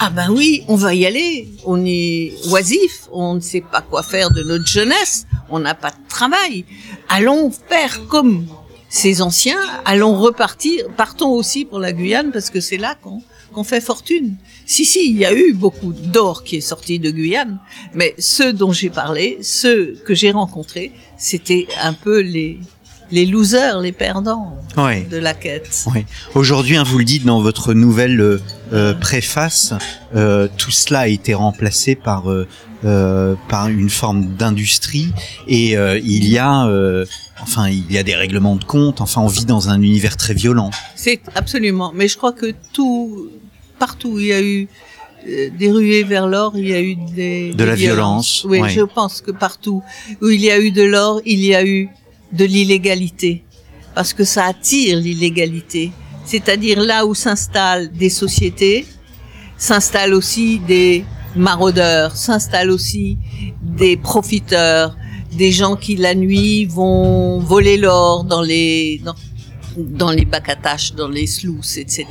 Ah 0.00 0.10
ben 0.10 0.30
oui, 0.30 0.62
on 0.68 0.76
va 0.76 0.94
y 0.94 1.06
aller. 1.06 1.48
On 1.64 1.84
est 1.84 2.34
oisif, 2.50 3.08
on 3.10 3.34
ne 3.34 3.40
sait 3.40 3.62
pas 3.62 3.80
quoi 3.80 4.02
faire 4.02 4.30
de 4.30 4.42
notre 4.42 4.66
jeunesse, 4.66 5.26
on 5.50 5.58
n'a 5.58 5.74
pas 5.74 5.90
de 5.90 6.08
travail. 6.08 6.64
Allons 7.08 7.50
faire 7.50 8.06
comme 8.08 8.46
ces 8.90 9.22
anciens, 9.22 9.60
allons 9.84 10.16
repartir, 10.16 10.86
partons 10.96 11.30
aussi 11.30 11.64
pour 11.64 11.78
la 11.78 11.92
Guyane 11.92 12.30
parce 12.30 12.50
que 12.50 12.60
c'est 12.60 12.78
là 12.78 12.94
qu'on 13.02 13.22
qu'on 13.52 13.64
fait 13.64 13.80
fortune. 13.80 14.36
Si, 14.70 14.84
si, 14.84 15.10
il 15.10 15.16
y 15.16 15.24
a 15.24 15.32
eu 15.32 15.54
beaucoup 15.54 15.94
d'or 15.94 16.44
qui 16.44 16.56
est 16.56 16.60
sorti 16.60 16.98
de 16.98 17.10
Guyane, 17.10 17.58
mais 17.94 18.14
ceux 18.18 18.52
dont 18.52 18.70
j'ai 18.70 18.90
parlé, 18.90 19.38
ceux 19.40 19.96
que 20.04 20.14
j'ai 20.14 20.30
rencontrés, 20.30 20.92
c'était 21.16 21.66
un 21.82 21.94
peu 21.94 22.20
les, 22.20 22.60
les 23.10 23.24
losers, 23.24 23.80
les 23.80 23.92
perdants 23.92 24.58
Ouais. 24.76 25.06
de 25.10 25.16
la 25.16 25.32
quête. 25.32 25.86
Oui. 25.94 26.04
Aujourd'hui, 26.34 26.76
hein, 26.76 26.82
vous 26.84 26.98
le 26.98 27.04
dites 27.06 27.24
dans 27.24 27.40
votre 27.40 27.72
nouvelle 27.72 28.20
euh, 28.20 28.38
euh, 28.74 28.92
préface, 28.92 29.72
euh, 30.14 30.48
tout 30.58 30.70
cela 30.70 31.00
a 31.00 31.08
été 31.08 31.32
remplacé 31.32 31.94
par 31.94 32.30
euh, 32.30 32.46
euh, 32.84 33.34
par 33.48 33.68
une 33.68 33.88
forme 33.90 34.36
d'industrie 34.36 35.08
et 35.48 35.76
euh, 35.78 35.98
il 36.04 36.28
y 36.28 36.38
a 36.38 36.66
euh, 36.66 37.06
enfin 37.40 37.68
il 37.68 37.90
y 37.90 37.96
a 37.98 38.02
des 38.04 38.14
règlements 38.14 38.54
de 38.56 38.64
compte. 38.64 39.00
Enfin, 39.00 39.22
on 39.22 39.26
vit 39.28 39.46
dans 39.46 39.70
un 39.70 39.80
univers 39.80 40.16
très 40.18 40.34
violent. 40.34 40.70
C'est 40.94 41.20
absolument. 41.34 41.90
Mais 41.94 42.06
je 42.06 42.16
crois 42.18 42.32
que 42.32 42.52
tout, 42.74 43.30
partout 43.78 44.10
où 44.10 44.18
il 44.18 44.26
y 44.26 44.32
a 44.32 44.42
eu 44.42 44.68
euh, 45.28 45.50
des 45.58 45.70
ruées 45.70 46.04
vers 46.04 46.26
l'or, 46.26 46.52
il 46.56 46.68
y 46.68 46.74
a 46.74 46.80
eu 46.80 46.94
des, 46.96 47.50
De 47.50 47.54
des 47.56 47.66
la 47.66 47.74
violences. 47.74 48.42
violence, 48.42 48.64
Oui, 48.68 48.70
je 48.74 48.82
pense 48.82 49.20
que 49.20 49.30
partout 49.30 49.82
où 50.22 50.28
il 50.28 50.40
y 50.40 50.50
a 50.50 50.58
eu 50.58 50.70
de 50.70 50.82
l'or, 50.82 51.20
il 51.24 51.44
y 51.44 51.54
a 51.54 51.64
eu 51.64 51.88
de 52.32 52.44
l'illégalité. 52.44 53.42
Parce 53.94 54.12
que 54.12 54.24
ça 54.24 54.44
attire 54.44 54.98
l'illégalité. 54.98 55.90
C'est-à-dire 56.24 56.80
là 56.80 57.06
où 57.06 57.14
s'installent 57.14 57.90
des 57.90 58.10
sociétés, 58.10 58.86
s'installent 59.56 60.14
aussi 60.14 60.60
des 60.60 61.04
maraudeurs, 61.34 62.14
s'installent 62.16 62.70
aussi 62.70 63.18
des 63.62 63.96
profiteurs, 63.96 64.96
des 65.32 65.52
gens 65.52 65.74
qui 65.76 65.96
la 65.96 66.14
nuit 66.14 66.64
vont 66.66 67.38
voler 67.40 67.76
l'or 67.76 68.24
dans 68.24 68.42
les 68.42 69.00
dans, 69.04 69.14
dans 69.76 70.10
les 70.10 70.24
bacs 70.24 70.48
à 70.48 70.56
tâches, 70.56 70.94
dans 70.94 71.08
les 71.08 71.26
slouses, 71.26 71.78
etc. 71.78 72.06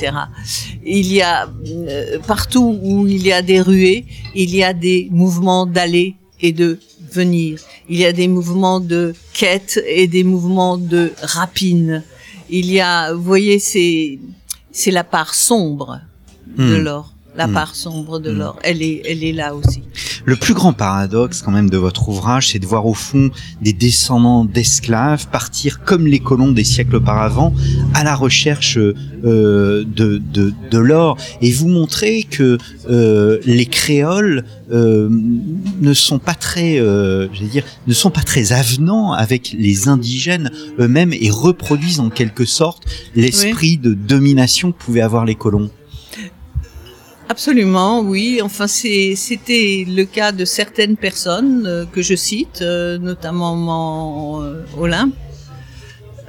Il 0.86 1.12
y 1.12 1.22
a 1.22 1.50
euh, 1.68 2.20
partout 2.26 2.80
où 2.82 3.08
il 3.08 3.26
y 3.26 3.32
a 3.32 3.42
des 3.42 3.62
ruées, 3.62 4.06
il 4.36 4.56
y 4.56 4.64
a 4.64 4.74
des 4.74 5.08
mouvements 5.12 5.66
d'aller 5.66 6.16
et 6.42 6.52
de 6.52 6.80
venir. 7.12 7.60
Il 7.90 7.98
y 7.98 8.06
a 8.06 8.14
des 8.14 8.28
mouvements 8.28 8.80
de 8.80 9.14
quête 9.34 9.82
et 9.88 10.08
des 10.08 10.24
mouvements 10.24 10.78
de 10.78 11.12
rapine. 11.22 12.04
Il 12.50 12.72
y 12.72 12.80
a, 12.80 13.14
vous 13.14 13.24
voyez, 13.24 13.60
c'est 13.60 14.20
c'est 14.72 14.92
la 14.92 15.04
part 15.04 15.34
sombre 15.34 16.00
de 16.58 16.78
Hmm. 16.78 16.84
l'or. 16.84 17.14
La 17.38 17.48
Hmm. 17.48 17.54
part 17.54 17.76
sombre 17.76 18.20
de 18.20 18.32
Hmm. 18.32 18.38
l'or, 18.40 18.60
elle 18.64 18.82
est, 18.82 19.04
elle 19.08 19.24
est 19.24 19.32
là 19.34 19.54
aussi. 19.56 19.84
Le 20.26 20.36
plus 20.36 20.54
grand 20.56 20.74
paradoxe 20.74 21.42
quand 21.42 21.52
même 21.52 21.70
de 21.70 21.78
votre 21.78 22.10
ouvrage, 22.10 22.50
c'est 22.50 22.60
de 22.60 22.66
voir 22.66 22.86
au 22.86 22.94
fond 22.94 23.30
des 23.62 23.72
descendants 23.74 24.44
d'esclaves 24.44 25.28
partir 25.28 25.84
comme 25.86 26.06
les 26.08 26.20
colons 26.20 26.52
des 26.52 26.64
siècles 26.66 26.96
auparavant 26.98 27.54
à 27.94 28.04
la 28.04 28.16
recherche 28.16 28.78
euh, 28.78 28.92
de, 29.24 30.18
de, 30.18 30.52
de 30.72 30.78
l'or 30.78 31.16
et 31.42 31.52
vous 31.52 31.70
montrer 31.70 32.24
que 32.24 32.58
euh, 32.90 33.40
les 33.46 33.68
créoles 33.68 34.44
euh, 34.72 35.08
ne 35.10 35.94
sont 35.94 36.20
pas 36.20 36.34
très, 36.36 36.80
euh, 36.80 37.28
je 37.34 37.42
vais 37.42 37.48
dire, 37.48 37.64
ne 37.86 37.94
sont 37.94 38.10
pas 38.10 38.24
très 38.24 38.52
avenants 38.52 39.14
avec 39.14 39.56
les 39.58 39.88
indigènes 39.88 40.52
eux-mêmes 40.80 41.14
et 41.14 41.30
reproduisent 41.30 42.00
en 42.02 42.10
quelque 42.10 42.44
sorte 42.46 42.84
l'esprit 43.16 43.78
de 43.78 43.94
domination 43.94 44.72
que 44.74 44.78
pouvaient 44.78 45.02
avoir 45.02 45.24
les 45.24 45.36
colons. 45.36 45.70
Absolument, 47.30 48.00
oui. 48.02 48.40
Enfin, 48.42 48.68
c'était 48.68 49.86
le 49.88 50.06
cas 50.06 50.32
de 50.32 50.46
certaines 50.46 50.96
personnes 50.96 51.66
euh, 51.68 51.86
que 51.86 52.02
je 52.02 52.16
cite, 52.16 52.62
euh, 52.62 52.98
notamment 52.98 54.42
euh, 54.42 54.64
Olympe. 54.78 55.14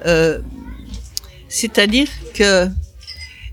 Euh, 0.07 0.41
C'est-à-dire 1.49 2.09
que 2.35 2.69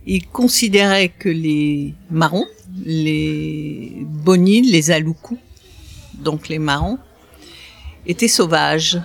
ils 0.08 0.25
considéraient 0.27 1.10
que 1.10 1.29
les 1.29 1.93
marrons, 2.12 2.45
les 2.84 4.05
bonines, 4.05 4.65
les 4.65 4.91
aloukou, 4.91 5.38
donc 6.13 6.47
les 6.49 6.60
marrons, 6.60 6.99
étaient 8.05 8.27
sauvages, 8.27 8.99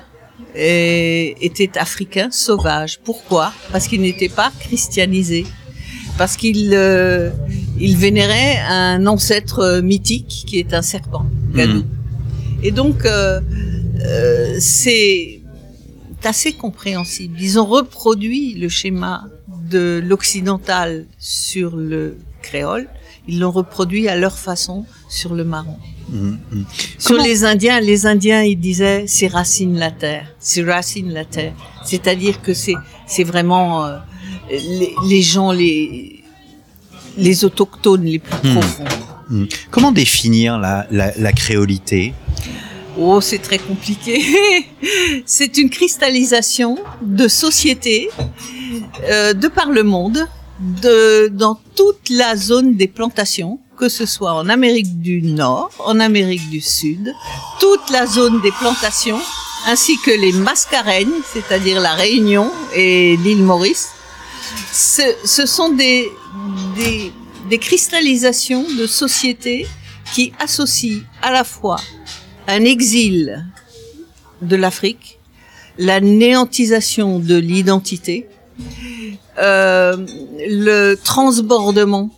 étaient 0.54 1.78
africains 1.78 2.30
sauvages. 2.30 2.98
Pourquoi? 3.02 3.52
Parce 3.72 3.86
qu'ils 3.88 4.02
n'étaient 4.02 4.28
pas 4.28 4.52
christianisés, 4.60 5.46
parce 6.18 6.36
qu'ils 6.36 6.72
euh, 6.74 7.30
ils 7.80 7.96
vénéraient 7.96 8.58
un 8.68 9.06
ancêtre 9.06 9.80
mythique 9.82 10.44
qui 10.46 10.58
est 10.58 10.74
un 10.74 10.82
serpent, 10.82 11.26
Gadou. 11.54 11.82
Et 12.62 12.70
donc, 12.72 13.04
euh, 13.06 13.40
euh, 14.04 14.56
c'est 14.60 15.40
assez 16.24 16.52
compréhensible. 16.52 17.36
Ils 17.40 17.58
ont 17.58 17.64
reproduit 17.66 18.54
le 18.54 18.68
schéma 18.68 19.24
de 19.70 20.02
l'occidental 20.06 21.06
sur 21.18 21.74
le 21.76 22.18
créole. 22.42 22.88
Ils 23.28 23.38
l'ont 23.40 23.50
reproduit 23.50 24.08
à 24.08 24.16
leur 24.16 24.38
façon 24.38 24.84
sur 25.08 25.34
le 25.34 25.44
marron. 25.44 25.76
Mhm, 26.10 26.38
mhm. 26.52 26.64
Sur 26.98 27.10
Comment- 27.16 27.24
les 27.24 27.44
Indiens, 27.44 27.80
les 27.80 28.04
Indiens, 28.06 28.42
ils 28.42 28.58
disaient 28.58 29.04
c'est 29.06 29.28
racine 29.28 29.78
la 29.78 29.90
terre, 29.90 30.26
c'est 30.38 30.62
racine 30.62 31.10
la 31.12 31.24
terre. 31.24 31.54
C'est-à-dire 31.84 32.42
que 32.42 32.52
c'est 32.52 32.74
c'est 33.06 33.24
vraiment 33.24 33.86
euh, 33.86 33.98
les, 34.50 34.92
les 35.08 35.22
gens 35.22 35.52
les 35.52 36.19
les 37.16 37.44
autochtones 37.44 38.04
les 38.04 38.18
plus 38.18 38.48
Hmm. 38.48 38.54
profonds. 38.54 38.84
Mhm. 39.28 39.48
Comment 39.70 39.92
définir 39.92 40.58
la, 40.58 40.86
la, 40.90 41.12
la 41.16 41.32
créolité? 41.32 42.14
Oh, 42.98 43.20
c'est 43.20 43.38
très 43.38 43.58
compliqué. 43.58 44.20
c'est 45.26 45.56
une 45.58 45.70
cristallisation 45.70 46.76
de 47.00 47.28
sociétés 47.28 48.10
euh, 49.04 49.32
de 49.32 49.48
par 49.48 49.70
le 49.70 49.82
monde, 49.84 50.26
de, 50.82 51.28
dans 51.28 51.58
toute 51.76 52.10
la 52.10 52.36
zone 52.36 52.74
des 52.76 52.88
plantations, 52.88 53.60
que 53.78 53.88
ce 53.88 54.04
soit 54.04 54.34
en 54.34 54.48
Amérique 54.48 55.00
du 55.00 55.22
Nord, 55.22 55.70
en 55.86 56.00
Amérique 56.00 56.50
du 56.50 56.60
Sud, 56.60 57.14
toute 57.60 57.88
la 57.90 58.06
zone 58.06 58.40
des 58.42 58.50
plantations, 58.52 59.20
ainsi 59.68 59.96
que 60.04 60.10
les 60.10 60.32
Mascareignes, 60.32 61.20
c'est-à-dire 61.32 61.80
la 61.80 61.94
Réunion 61.94 62.50
et 62.74 63.16
l'île 63.18 63.42
Maurice. 63.42 63.90
Ce, 64.72 65.46
sont 65.46 65.70
des, 65.70 66.08
des, 66.76 67.12
des 67.48 67.58
cristallisations 67.58 68.64
de 68.78 68.86
sociétés 68.86 69.66
qui 70.14 70.32
associent 70.38 71.00
à 71.22 71.30
la 71.30 71.44
fois 71.44 71.76
un 72.48 72.64
exil 72.64 73.46
de 74.42 74.56
l'Afrique, 74.56 75.18
la 75.78 76.00
néantisation 76.00 77.18
de 77.18 77.36
l'identité, 77.36 78.28
euh, 79.38 79.96
le 80.48 80.94
transbordement 80.96 82.10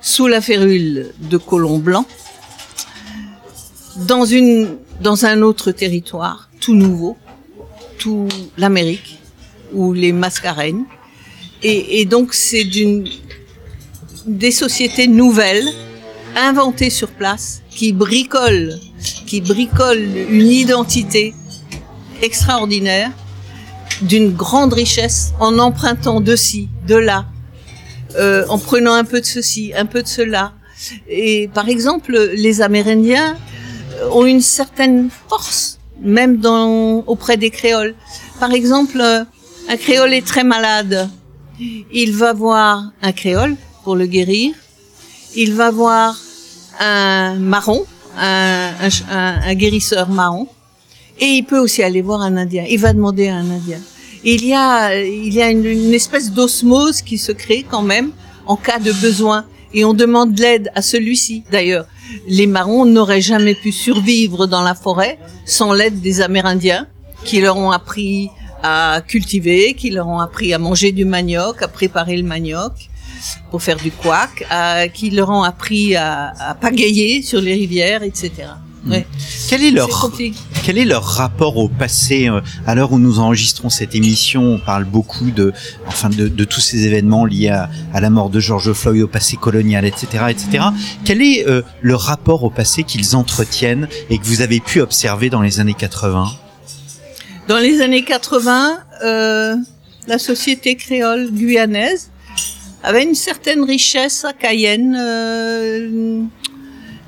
sous 0.00 0.26
la 0.26 0.40
férule 0.40 1.12
de 1.18 1.36
colons 1.36 1.78
blancs 1.78 2.06
dans 3.96 4.24
une 4.24 4.76
dans 5.00 5.24
un 5.26 5.42
autre 5.42 5.72
territoire 5.72 6.48
tout 6.60 6.74
nouveau, 6.74 7.16
tout 7.98 8.28
l'Amérique 8.56 9.18
ou 9.72 9.92
les 9.92 10.12
Mascareignes 10.12 10.84
et, 11.62 12.04
donc 12.06 12.34
c'est 12.34 12.66
des 14.26 14.50
sociétés 14.50 15.06
nouvelles 15.06 15.68
inventées 16.36 16.90
sur 16.90 17.08
place 17.08 17.62
qui 17.70 17.92
bricolent 17.92 18.78
qui 19.26 19.40
bricolent 19.40 20.16
une 20.30 20.46
identité 20.46 21.34
extraordinaire 22.22 23.10
d'une 24.02 24.32
grande 24.32 24.72
richesse 24.72 25.32
en 25.40 25.58
empruntant 25.58 26.20
de 26.20 26.36
ci, 26.36 26.68
de 26.86 26.96
là, 26.96 27.26
euh, 28.16 28.44
en 28.48 28.58
prenant 28.58 28.92
un 28.94 29.04
peu 29.04 29.20
de 29.20 29.26
ceci, 29.26 29.72
un 29.76 29.86
peu 29.86 30.02
de 30.02 30.08
cela. 30.08 30.52
Et 31.08 31.48
par 31.54 31.68
exemple, 31.68 32.30
les 32.34 32.60
Amérindiens 32.60 33.36
ont 34.10 34.26
une 34.26 34.40
certaine 34.40 35.08
force, 35.28 35.78
même 36.00 36.40
auprès 37.06 37.36
des 37.36 37.50
créoles. 37.50 37.94
Par 38.40 38.52
exemple, 38.52 39.00
un 39.00 39.76
créole 39.76 40.12
est 40.12 40.26
très 40.26 40.44
malade. 40.44 41.08
Il 41.92 42.12
va 42.12 42.32
voir 42.32 42.92
un 43.02 43.12
créole 43.12 43.56
pour 43.84 43.96
le 43.96 44.06
guérir. 44.06 44.54
Il 45.34 45.54
va 45.54 45.70
voir 45.70 46.18
un 46.80 47.34
marron, 47.36 47.84
un, 48.18 49.54
guérisseur 49.54 50.08
marron. 50.08 50.48
Et 51.20 51.26
il 51.26 51.44
peut 51.44 51.58
aussi 51.58 51.82
aller 51.82 52.02
voir 52.02 52.22
un 52.22 52.36
Indien. 52.36 52.64
Il 52.68 52.80
va 52.80 52.92
demander 52.92 53.28
à 53.28 53.36
un 53.36 53.50
Indien. 53.50 53.80
Il 54.24 54.44
y 54.44 54.54
a, 54.54 54.94
une, 55.50 55.94
espèce 55.94 56.30
d'osmose 56.30 57.02
qui 57.02 57.18
se 57.18 57.32
crée 57.32 57.64
quand 57.68 57.82
même 57.82 58.12
en 58.46 58.56
cas 58.56 58.78
de 58.78 58.92
besoin. 58.92 59.44
et 59.74 59.84
on 59.84 59.94
demande 59.94 60.34
de 60.34 60.42
l'aide 60.42 60.70
à 60.74 60.82
celui-ci. 60.82 61.44
D'ailleurs, 61.50 61.86
les 62.28 62.46
marrons 62.46 62.84
n'auraient 62.84 63.22
jamais 63.22 63.54
pu 63.54 63.72
survivre 63.72 64.46
dans 64.46 64.62
la 64.62 64.74
forêt 64.74 65.18
sans 65.46 65.72
l'aide 65.72 66.00
des 66.00 66.20
Amérindiens 66.20 66.86
qui 67.24 67.40
leur 67.40 67.56
ont 67.56 67.70
appris 67.70 68.30
à 68.62 69.02
cultiver, 69.06 69.74
qui 69.74 69.90
leur 69.90 70.08
ont 70.08 70.20
appris 70.20 70.54
à 70.54 70.58
manger 70.58 70.92
du 70.92 71.04
manioc, 71.04 71.62
à 71.62 71.68
préparer 71.68 72.16
le 72.16 72.22
manioc 72.22 72.72
pour 73.50 73.62
faire 73.62 73.76
du 73.76 73.90
couac, 73.90 74.44
à, 74.50 74.88
qui 74.88 75.10
leur 75.10 75.30
ont 75.30 75.42
appris 75.42 75.94
à, 75.96 76.32
à 76.38 76.54
pagayer 76.54 77.22
sur 77.22 77.40
les 77.40 77.54
rivières, 77.54 78.02
etc. 78.02 78.30
Ouais. 78.86 79.06
Quel 79.48 79.62
est 79.62 79.70
leur 79.70 80.10
quel 80.64 80.78
est 80.78 80.84
leur 80.84 81.04
rapport 81.04 81.56
au 81.56 81.68
passé 81.68 82.28
euh, 82.28 82.40
À 82.66 82.76
l'heure 82.76 82.92
où 82.92 82.98
nous 82.98 83.18
enregistrons 83.18 83.68
cette 83.68 83.96
émission, 83.96 84.54
on 84.54 84.58
parle 84.58 84.84
beaucoup 84.84 85.30
de, 85.32 85.52
enfin, 85.88 86.08
de, 86.08 86.28
de 86.28 86.44
tous 86.44 86.60
ces 86.60 86.86
événements 86.86 87.24
liés 87.24 87.48
à, 87.48 87.68
à 87.92 88.00
la 88.00 88.10
mort 88.10 88.30
de 88.30 88.38
George 88.38 88.72
Floyd, 88.72 89.02
au 89.02 89.08
passé 89.08 89.36
colonial, 89.36 89.84
etc., 89.84 90.26
etc. 90.30 90.64
Quel 91.04 91.20
est 91.20 91.48
euh, 91.48 91.62
le 91.80 91.96
rapport 91.96 92.44
au 92.44 92.50
passé 92.50 92.84
qu'ils 92.84 93.16
entretiennent 93.16 93.88
et 94.08 94.18
que 94.18 94.24
vous 94.24 94.40
avez 94.40 94.60
pu 94.60 94.80
observer 94.80 95.30
dans 95.30 95.42
les 95.42 95.58
années 95.58 95.74
80 95.74 96.30
Dans 97.48 97.58
les 97.58 97.80
années 97.80 98.04
80, 98.04 98.78
euh, 99.02 99.56
la 100.06 100.18
société 100.18 100.76
créole 100.76 101.30
guyanaise 101.30 102.10
avait 102.82 103.02
une 103.02 103.14
certaine 103.14 103.64
richesse 103.64 104.24
à 104.24 104.32
Cayenne, 104.32 104.96
euh, 104.98 106.22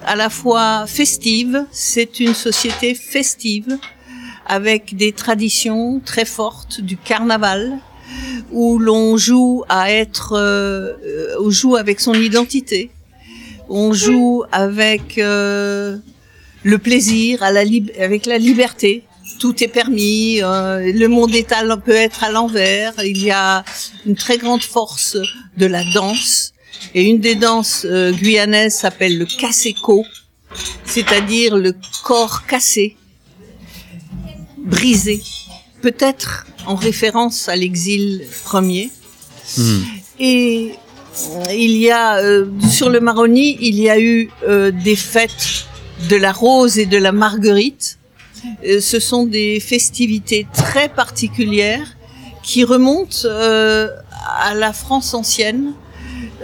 à 0.04 0.16
la 0.16 0.28
fois 0.30 0.86
festive. 0.86 1.64
C'est 1.70 2.18
une 2.20 2.34
société 2.34 2.94
festive 2.94 3.78
avec 4.46 4.96
des 4.96 5.12
traditions 5.12 6.00
très 6.04 6.24
fortes 6.24 6.80
du 6.80 6.96
carnaval 6.96 7.78
où 8.52 8.78
l'on 8.78 9.16
joue 9.16 9.64
à 9.68 9.90
être, 9.90 10.34
euh, 10.36 10.94
on 11.40 11.50
joue 11.50 11.76
avec 11.76 12.00
son 12.00 12.14
identité, 12.14 12.90
on 13.68 13.92
joue 13.92 14.44
avec 14.52 15.18
euh, 15.18 15.96
le 16.62 16.78
plaisir, 16.78 17.42
à 17.42 17.50
la 17.50 17.62
avec 17.98 18.26
la 18.26 18.38
liberté. 18.38 19.04
Tout 19.44 19.62
est 19.62 19.68
permis, 19.68 20.40
euh, 20.42 20.90
le 20.90 21.06
monde 21.06 21.34
est 21.34 21.52
à 21.52 21.76
peut 21.76 21.92
être 21.92 22.24
à 22.24 22.30
l'envers. 22.30 22.94
Il 23.04 23.22
y 23.22 23.30
a 23.30 23.62
une 24.06 24.14
très 24.14 24.38
grande 24.38 24.62
force 24.62 25.18
de 25.58 25.66
la 25.66 25.84
danse. 25.84 26.54
Et 26.94 27.02
une 27.02 27.20
des 27.20 27.34
danses 27.34 27.84
euh, 27.84 28.10
guyanaises 28.10 28.74
s'appelle 28.74 29.18
le 29.18 29.26
caseco, 29.26 30.06
c'est-à-dire 30.86 31.58
le 31.58 31.74
corps 32.04 32.46
cassé, 32.46 32.96
brisé, 34.56 35.22
peut-être 35.82 36.46
en 36.64 36.74
référence 36.74 37.50
à 37.50 37.54
l'exil 37.54 38.24
premier. 38.44 38.90
Hmm. 39.58 39.82
Et 40.20 40.72
euh, 41.18 41.52
il 41.52 41.76
y 41.76 41.90
a 41.90 42.16
euh, 42.16 42.46
sur 42.70 42.88
le 42.88 42.98
Maroni, 43.00 43.58
il 43.60 43.78
y 43.78 43.90
a 43.90 44.00
eu 44.00 44.30
euh, 44.48 44.70
des 44.70 44.96
fêtes 44.96 45.66
de 46.08 46.16
la 46.16 46.32
rose 46.32 46.78
et 46.78 46.86
de 46.86 46.96
la 46.96 47.12
marguerite. 47.12 47.98
Euh, 48.66 48.80
ce 48.80 49.00
sont 49.00 49.26
des 49.26 49.60
festivités 49.60 50.46
très 50.52 50.88
particulières 50.88 51.96
qui 52.42 52.64
remontent 52.64 53.24
euh, 53.24 53.88
à 54.40 54.54
la 54.54 54.72
France 54.72 55.14
ancienne. 55.14 55.72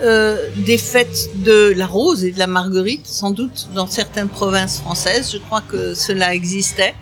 Euh, 0.02 0.48
des 0.56 0.78
fêtes 0.78 1.30
de 1.42 1.74
la 1.76 1.86
rose 1.86 2.24
et 2.24 2.30
de 2.30 2.38
la 2.38 2.46
marguerite, 2.46 3.06
sans 3.06 3.30
doute 3.30 3.68
dans 3.74 3.86
certaines 3.86 4.28
provinces 4.28 4.78
françaises. 4.78 5.30
Je 5.32 5.38
crois 5.38 5.60
que 5.60 5.94
cela 5.94 6.34
existait. 6.34 6.94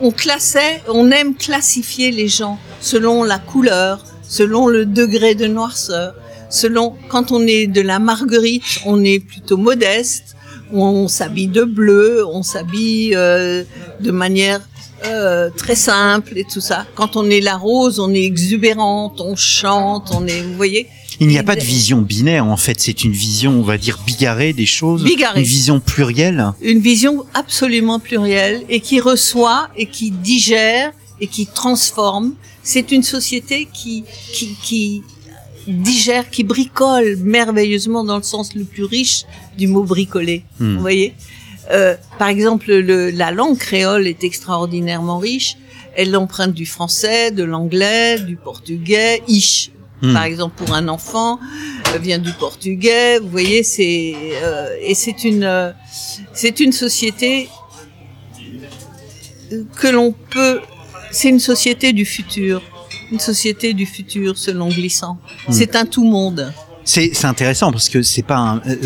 On 0.00 0.10
classait, 0.10 0.82
on 0.88 1.10
aime 1.12 1.36
classifier 1.36 2.10
les 2.10 2.26
gens 2.26 2.58
selon 2.80 3.22
la 3.22 3.38
couleur, 3.38 4.04
selon 4.22 4.66
le 4.66 4.86
degré 4.86 5.36
de 5.36 5.46
noirceur, 5.46 6.14
selon 6.50 6.96
quand 7.08 7.30
on 7.30 7.46
est 7.46 7.68
de 7.68 7.80
la 7.80 8.00
marguerite, 8.00 8.80
on 8.86 9.04
est 9.04 9.20
plutôt 9.20 9.56
modeste, 9.56 10.33
on 10.72 11.08
s'habille 11.08 11.48
de 11.48 11.64
bleu, 11.64 12.24
on 12.26 12.42
s'habille 12.42 13.14
euh, 13.14 13.64
de 14.00 14.10
manière 14.10 14.60
euh, 15.06 15.50
très 15.56 15.74
simple 15.74 16.36
et 16.38 16.44
tout 16.44 16.60
ça. 16.60 16.86
Quand 16.94 17.16
on 17.16 17.28
est 17.28 17.40
la 17.40 17.56
rose, 17.56 18.00
on 18.00 18.12
est 18.12 18.24
exubérante, 18.24 19.20
on 19.20 19.36
chante, 19.36 20.10
on 20.14 20.26
est, 20.26 20.40
vous 20.42 20.54
voyez. 20.56 20.88
Il 21.20 21.28
n'y 21.28 21.38
a 21.38 21.44
pas 21.44 21.54
de 21.54 21.60
vision 21.62 22.00
binaire 22.02 22.46
en 22.46 22.56
fait, 22.56 22.80
c'est 22.80 23.04
une 23.04 23.12
vision, 23.12 23.52
on 23.52 23.62
va 23.62 23.78
dire, 23.78 24.00
bigarrée 24.04 24.52
des 24.52 24.66
choses, 24.66 25.04
Bigarrée. 25.04 25.40
une 25.40 25.46
vision 25.46 25.78
plurielle. 25.78 26.52
une 26.60 26.80
vision 26.80 27.24
absolument 27.34 28.00
plurielle 28.00 28.62
et 28.68 28.80
qui 28.80 28.98
reçoit 29.00 29.68
et 29.76 29.86
qui 29.86 30.10
digère 30.10 30.92
et 31.20 31.28
qui 31.28 31.46
transforme. 31.46 32.32
C'est 32.64 32.90
une 32.90 33.02
société 33.04 33.68
qui, 33.72 34.04
qui, 34.32 34.56
qui 34.62 35.02
digère, 35.66 36.30
qui 36.30 36.44
bricole 36.44 37.16
merveilleusement 37.18 38.04
dans 38.04 38.16
le 38.16 38.22
sens 38.22 38.54
le 38.54 38.64
plus 38.64 38.84
riche 38.84 39.24
du 39.56 39.66
mot 39.66 39.82
bricoler. 39.82 40.44
Hmm. 40.60 40.74
Vous 40.74 40.80
voyez 40.80 41.14
Euh, 41.70 41.94
Par 42.18 42.28
exemple, 42.28 42.66
le, 42.70 43.10
la 43.10 43.30
langue 43.30 43.56
créole 43.56 44.06
est 44.06 44.22
extraordinairement 44.22 45.18
riche. 45.18 45.56
Elle 45.96 46.14
emprunte 46.16 46.52
du 46.52 46.66
français, 46.66 47.30
de 47.30 47.42
l'anglais, 47.42 48.18
du 48.18 48.36
portugais, 48.36 49.22
ish. 49.28 49.70
Hmm. 50.02 50.12
Par 50.12 50.24
exemple, 50.24 50.54
pour 50.62 50.74
un 50.74 50.88
enfant, 50.88 51.38
euh, 51.94 51.98
vient 51.98 52.18
du 52.18 52.32
portugais. 52.32 53.18
Vous 53.18 53.28
voyez, 53.28 53.62
c'est 53.62 54.14
euh, 54.42 54.76
et 54.82 54.94
c'est 54.94 55.24
une 55.24 55.44
euh, 55.44 55.70
c'est 56.34 56.60
une 56.60 56.72
société 56.72 57.48
que 59.76 59.88
l'on 59.88 60.12
peut. 60.30 60.60
C'est 61.10 61.28
une 61.28 61.40
société 61.40 61.92
du 61.92 62.04
futur, 62.04 62.60
une 63.10 63.20
société 63.20 63.74
du 63.74 63.86
futur 63.86 64.36
selon 64.38 64.68
Glissant. 64.68 65.18
Hmm. 65.48 65.52
C'est 65.52 65.76
un 65.76 65.86
tout 65.86 66.04
monde. 66.04 66.52
C'est 66.84 67.10
c'est 67.14 67.26
intéressant 67.26 67.72
parce 67.72 67.88
que 67.88 68.02
c'est 68.02 68.22
pas 68.22 68.36
un, 68.36 68.56
euh, 68.66 68.76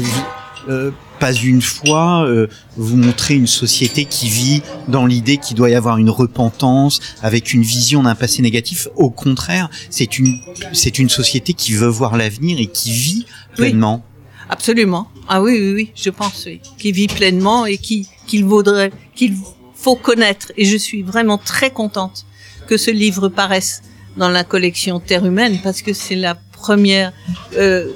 euh, 0.69 0.91
pas 1.19 1.33
une 1.33 1.63
fois 1.63 2.25
euh, 2.25 2.47
vous 2.77 2.97
montrez 2.97 3.35
une 3.35 3.47
société 3.47 4.05
qui 4.05 4.29
vit 4.29 4.63
dans 4.87 5.07
l'idée 5.07 5.39
qu'il 5.39 5.57
doit 5.57 5.71
y 5.71 5.75
avoir 5.75 5.99
une 5.99 6.11
repentance 6.11 7.01
avec 7.23 7.53
une 7.53 7.63
vision 7.63 8.03
d'un 8.03 8.15
passé 8.15 8.43
négatif. 8.43 8.89
Au 8.97 9.11
contraire, 9.11 9.69
c'est 9.91 10.19
une 10.19 10.41
c'est 10.73 10.99
une 10.99 11.09
société 11.09 11.55
qui 11.55 11.73
veut 11.73 11.89
voir 11.89 12.17
l'avenir 12.17 12.59
et 12.61 12.67
qui 12.67 12.93
vit 12.93 13.27
pleinement. 13.57 14.05
Absolument. 14.51 15.09
Ah 15.29 15.43
oui, 15.43 15.59
oui, 15.61 15.73
oui, 15.75 15.93
je 15.95 16.09
pense, 16.09 16.45
oui. 16.47 16.61
Qui 16.79 16.93
vit 16.93 17.09
pleinement 17.09 17.67
et 17.67 17.77
qui 17.79 18.07
qu'il 18.27 18.45
vaudrait, 18.45 18.93
qu'il 19.15 19.35
faut 19.75 19.97
connaître. 19.97 20.53
Et 20.57 20.65
je 20.65 20.77
suis 20.77 21.03
vraiment 21.03 21.39
très 21.39 21.71
contente 21.71 22.25
que 22.67 22.77
ce 22.77 22.91
livre 22.91 23.29
paraisse 23.29 23.83
dans 24.19 24.29
la 24.29 24.45
collection 24.45 25.01
Terre 25.01 25.25
humaine 25.25 25.59
parce 25.63 25.81
que 25.83 25.93
c'est 25.93 26.17
la 26.17 26.35
première, 26.53 27.13
euh, 27.57 27.91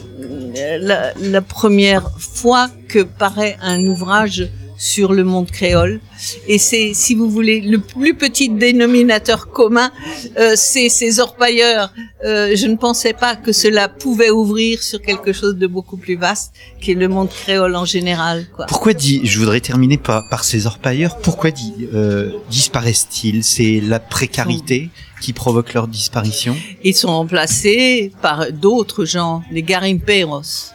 la, 0.81 1.13
la 1.21 1.43
première 1.43 2.11
fois 2.19 2.71
que 2.89 3.03
paraît 3.03 3.59
un 3.61 3.85
ouvrage 3.85 4.49
sur 4.83 5.13
le 5.13 5.23
monde 5.23 5.49
créole. 5.49 6.01
Et 6.49 6.59
c'est, 6.59 6.93
si 6.93 7.15
vous 7.15 7.31
voulez, 7.31 7.61
le 7.61 7.79
plus 7.79 8.15
petit 8.15 8.49
dénominateur 8.49 9.49
commun, 9.49 9.93
euh, 10.37 10.55
c'est 10.57 10.89
ces 10.89 11.21
orpailleurs. 11.21 11.93
Euh, 12.25 12.57
je 12.57 12.67
ne 12.67 12.75
pensais 12.75 13.13
pas 13.13 13.37
que 13.37 13.53
cela 13.53 13.89
pouvait 13.89 14.31
ouvrir 14.31 14.83
sur 14.83 15.01
quelque 15.01 15.33
chose 15.33 15.55
de 15.55 15.69
beaucoup 15.69 15.97
plus 15.97 16.17
vaste, 16.17 16.53
qui 16.81 16.91
est 16.91 16.95
le 16.95 17.07
monde 17.07 17.29
créole 17.29 17.77
en 17.77 17.85
général. 17.85 18.47
Quoi. 18.57 18.67
Pourquoi 18.67 18.93
dit, 18.93 19.21
je 19.23 19.39
voudrais 19.39 19.61
terminer 19.61 19.99
par, 19.99 20.29
par 20.29 20.43
ces 20.43 20.67
orpailleurs, 20.67 21.17
pourquoi 21.19 21.53
dit, 21.53 21.89
euh, 21.95 22.33
disparaissent-ils? 22.51 23.45
C'est 23.45 23.81
la 23.81 24.01
précarité 24.01 24.91
qui 25.21 25.33
provoque 25.33 25.75
leur 25.75 25.87
disparition? 25.87 26.57
Ils 26.83 26.97
sont 26.97 27.11
remplacés 27.11 28.11
par 28.21 28.51
d'autres 28.51 29.05
gens, 29.05 29.45
les 29.53 29.63
garimperos, 29.63 30.73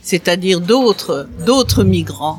c'est-à-dire 0.00 0.60
d'autres, 0.60 1.28
d'autres 1.44 1.82
migrants, 1.82 2.38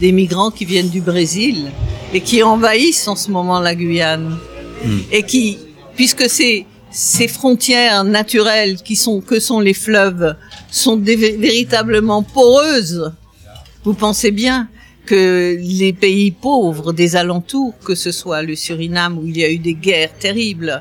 des 0.00 0.12
migrants 0.12 0.50
qui 0.50 0.64
viennent 0.64 0.88
du 0.88 1.00
Brésil 1.00 1.70
et 2.14 2.20
qui 2.20 2.42
envahissent 2.42 3.06
en 3.06 3.16
ce 3.16 3.30
moment 3.30 3.60
la 3.60 3.74
Guyane 3.74 4.36
Hmm. 4.82 5.00
et 5.12 5.22
qui, 5.24 5.58
puisque 5.94 6.26
ces 6.30 6.64
ces 6.90 7.28
frontières 7.28 8.02
naturelles 8.02 8.76
qui 8.82 8.96
sont 8.96 9.20
que 9.20 9.38
sont 9.38 9.60
les 9.60 9.74
fleuves 9.74 10.34
sont 10.70 10.96
des- 10.96 11.36
véritablement 11.36 12.22
poreuses. 12.22 13.12
Vous 13.84 13.92
pensez 13.94 14.30
bien 14.30 14.68
que 15.10 15.56
les 15.60 15.92
pays 15.92 16.30
pauvres 16.30 16.92
des 16.92 17.16
alentours, 17.16 17.74
que 17.84 17.96
ce 17.96 18.12
soit 18.12 18.42
le 18.42 18.54
Suriname 18.54 19.18
où 19.18 19.26
il 19.26 19.36
y 19.38 19.44
a 19.44 19.50
eu 19.50 19.58
des 19.58 19.74
guerres 19.74 20.12
terribles 20.18 20.80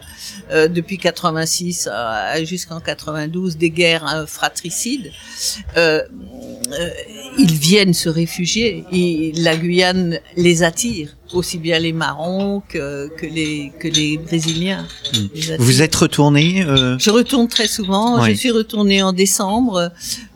euh, 0.52 0.68
depuis 0.68 1.00
86 1.00 1.88
à- 1.88 2.34
à- 2.34 2.44
jusqu'en 2.44 2.80
92, 2.80 3.58
des 3.58 3.72
guerres 3.72 4.08
euh, 4.16 4.26
fratricides, 4.28 5.12
euh, 5.78 6.02
ils 7.40 7.52
viennent 7.54 7.96
se 7.96 8.10
réfugier 8.10 8.84
et 8.92 9.32
la 9.38 9.56
Guyane 9.58 10.20
les 10.38 10.62
attire, 10.62 11.18
aussi 11.34 11.58
bien 11.58 11.80
les 11.80 11.94
marrons 11.94 12.62
que, 12.68 13.10
que 13.16 13.26
les 13.26 13.72
que 13.80 13.88
les 13.88 14.18
Brésiliens. 14.18 14.86
les 15.14 15.52
attire. 15.52 15.58
Vous 15.60 15.82
êtes 15.82 15.96
retourné 15.96 16.64
euh, 16.64 16.98
Je 17.00 17.10
retourne 17.10 17.48
très 17.48 17.68
souvent. 17.68 18.22
Ouais. 18.22 18.32
Je 18.32 18.36
suis 18.36 18.52
retournée 18.52 19.02
en 19.04 19.14
décembre 19.14 19.76
euh, 19.78 19.90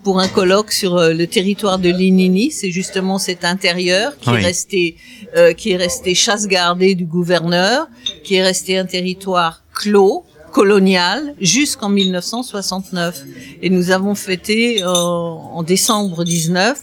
pour 0.03 0.19
un 0.19 0.27
colloque 0.27 0.71
sur 0.71 0.97
euh, 0.97 1.13
le 1.13 1.27
territoire 1.27 1.79
de 1.79 1.89
l'Inini. 1.89 2.51
C'est 2.51 2.71
justement 2.71 3.17
cet 3.17 3.45
intérieur 3.45 4.17
qui 4.19 4.29
est 4.29 4.33
resté, 4.33 4.97
euh, 5.35 5.53
qui 5.53 5.71
est 5.71 5.77
resté 5.77 6.13
chasse 6.13 6.47
gardée 6.47 6.95
du 6.95 7.05
gouverneur, 7.05 7.87
qui 8.23 8.35
est 8.35 8.43
resté 8.43 8.77
un 8.77 8.85
territoire 8.85 9.63
clos, 9.73 10.25
coloniale 10.51 11.33
jusqu'en 11.41 11.89
1969. 11.89 13.23
Et 13.61 13.69
nous 13.69 13.89
avons 13.91 14.13
fêté 14.15 14.83
euh, 14.83 14.87
en 14.87 15.63
décembre 15.63 16.23
19 16.23 16.79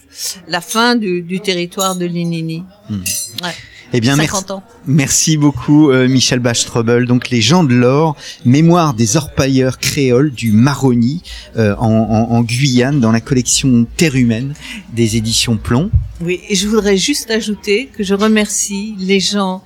la 0.47 0.61
fin 0.61 0.95
du, 0.95 1.21
du 1.21 1.39
territoire 1.39 1.95
de 1.95 2.05
l'Inini. 2.05 2.63
Hmm. 2.89 3.01
Ouais. 3.43 3.55
Eh 3.93 3.99
bien, 3.99 4.15
merci, 4.15 4.31
50 4.31 4.51
ans. 4.51 4.63
merci 4.87 5.37
beaucoup 5.37 5.91
euh, 5.91 6.07
Michel 6.07 6.39
Bach-Trouble. 6.39 7.05
Donc 7.07 7.29
les 7.29 7.41
gens 7.41 7.63
de 7.63 7.73
l'or, 7.73 8.15
mémoire 8.45 8.93
des 8.93 9.17
orpailleurs 9.17 9.79
créoles 9.79 10.31
du 10.31 10.51
Maroni 10.51 11.21
euh, 11.57 11.75
en, 11.77 11.89
en- 11.91 12.31
en 12.35 12.41
Guyane 12.41 12.99
dans 12.99 13.11
la 13.11 13.21
collection 13.21 13.85
Terre 13.97 14.15
humaine 14.15 14.53
des 14.93 15.17
éditions 15.17 15.57
Plomb. 15.57 15.89
Oui, 16.23 16.39
et 16.49 16.55
je 16.55 16.67
voudrais 16.67 16.97
juste 16.97 17.31
ajouter 17.31 17.89
que 17.97 18.03
je 18.03 18.13
remercie 18.13 18.93
les 18.99 19.19
gens 19.19 19.63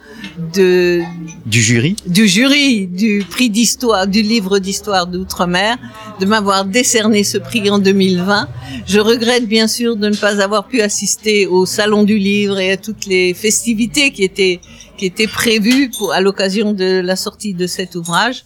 de, 0.54 1.02
Du 1.46 1.62
jury. 1.62 1.98
du 2.08 2.28
jury 2.30 2.88
du 2.88 3.26
prix 3.30 3.50
d'histoire, 3.50 4.08
du 4.08 4.22
livre 4.22 4.60
d'histoire 4.60 5.06
d'outre-mer, 5.06 5.78
de 6.22 6.26
m'avoir 6.26 6.64
décerné 6.64 7.26
ce 7.26 7.38
prix 7.38 7.70
en 7.70 7.78
2020. 7.80 8.48
Je 8.88 9.00
regrette 9.00 9.48
bien 9.50 9.68
sûr 9.68 9.98
de 9.98 10.08
ne 10.08 10.16
pas 10.16 10.42
avoir 10.42 10.66
pu 10.68 10.80
assister 10.80 11.46
au 11.46 11.66
salon 11.66 12.04
du 12.04 12.18
livre 12.18 12.58
et 12.58 12.72
à 12.72 12.78
toutes 12.78 13.06
les 13.06 13.34
festivités 13.34 14.12
qui 14.16 14.24
étaient 14.24 14.60
qui 14.98 15.06
étaient 15.06 15.28
prévues 15.28 15.92
pour 15.96 16.14
à 16.14 16.22
l'occasion 16.22 16.74
de 16.74 17.02
la 17.02 17.16
sortie 17.16 17.54
de 17.54 17.68
cet 17.68 17.96
ouvrage. 17.96 18.46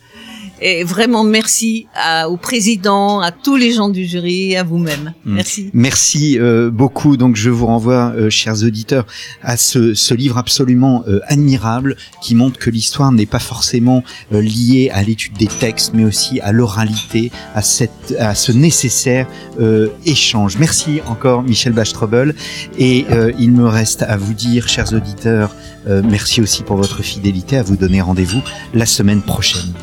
Et 0.62 0.84
vraiment 0.84 1.24
merci 1.24 1.88
à- 1.96 2.30
au 2.30 2.38
président, 2.38 3.20
à 3.22 3.32
tous 3.32 3.56
les 3.56 3.72
gens 3.72 3.90
du 3.90 4.06
jury, 4.06 4.56
à 4.56 4.64
vous-même. 4.64 5.14
Mm. 5.26 5.34
Merci. 5.36 5.70
Merci 5.74 6.40
euh, 6.40 6.70
beaucoup. 6.70 7.18
Donc 7.18 7.36
je 7.36 7.50
vous 7.50 7.66
renvoie, 7.66 8.14
euh, 8.16 8.30
chers 8.30 8.64
auditeurs, 8.64 9.06
à 9.44 9.58
ce, 9.58 9.94
ce 9.94 10.14
livre 10.14 10.38
absolument 10.38 11.04
euh, 11.08 11.20
admirable 11.28 11.96
qui 12.22 12.36
montre 12.36 12.60
que 12.60 12.70
l'histoire 12.70 13.12
n'est 13.12 13.26
pas 13.26 13.40
forcément 13.40 14.04
euh, 14.34 14.42
liée 14.42 14.90
à 14.94 15.04
l'étude 15.04 15.34
des 15.38 15.48
textes, 15.48 15.94
mais 15.94 16.04
aussi 16.04 16.40
à 16.42 16.52
l'oralité, 16.52 17.32
à, 17.56 17.62
cette, 17.62 18.16
à 18.20 18.36
ce 18.36 18.52
nécessaire 18.52 19.28
euh, 19.60 19.88
échange. 20.06 20.58
Merci 20.58 21.00
encore, 21.08 21.44
Michel 21.44 21.74
Bach-Trouble. 21.74 22.36
Et 22.78 23.06
euh, 23.12 23.32
il 23.40 23.52
me 23.52 23.68
reste 23.68 24.02
à 24.04 24.18
vous 24.18 24.34
dire, 24.34 24.68
chers 24.68 24.94
auditeurs, 24.94 25.56
euh, 25.88 26.02
merci 26.04 26.42
aussi 26.42 26.64
pour 26.64 26.76
votre 26.78 27.02
fidélité, 27.02 27.58
à 27.58 27.64
vous 27.64 27.78
donner 27.78 28.02
rendez-vous 28.02 28.42
la 28.74 28.86
semaine 28.86 29.22
prochaine. 29.22 29.74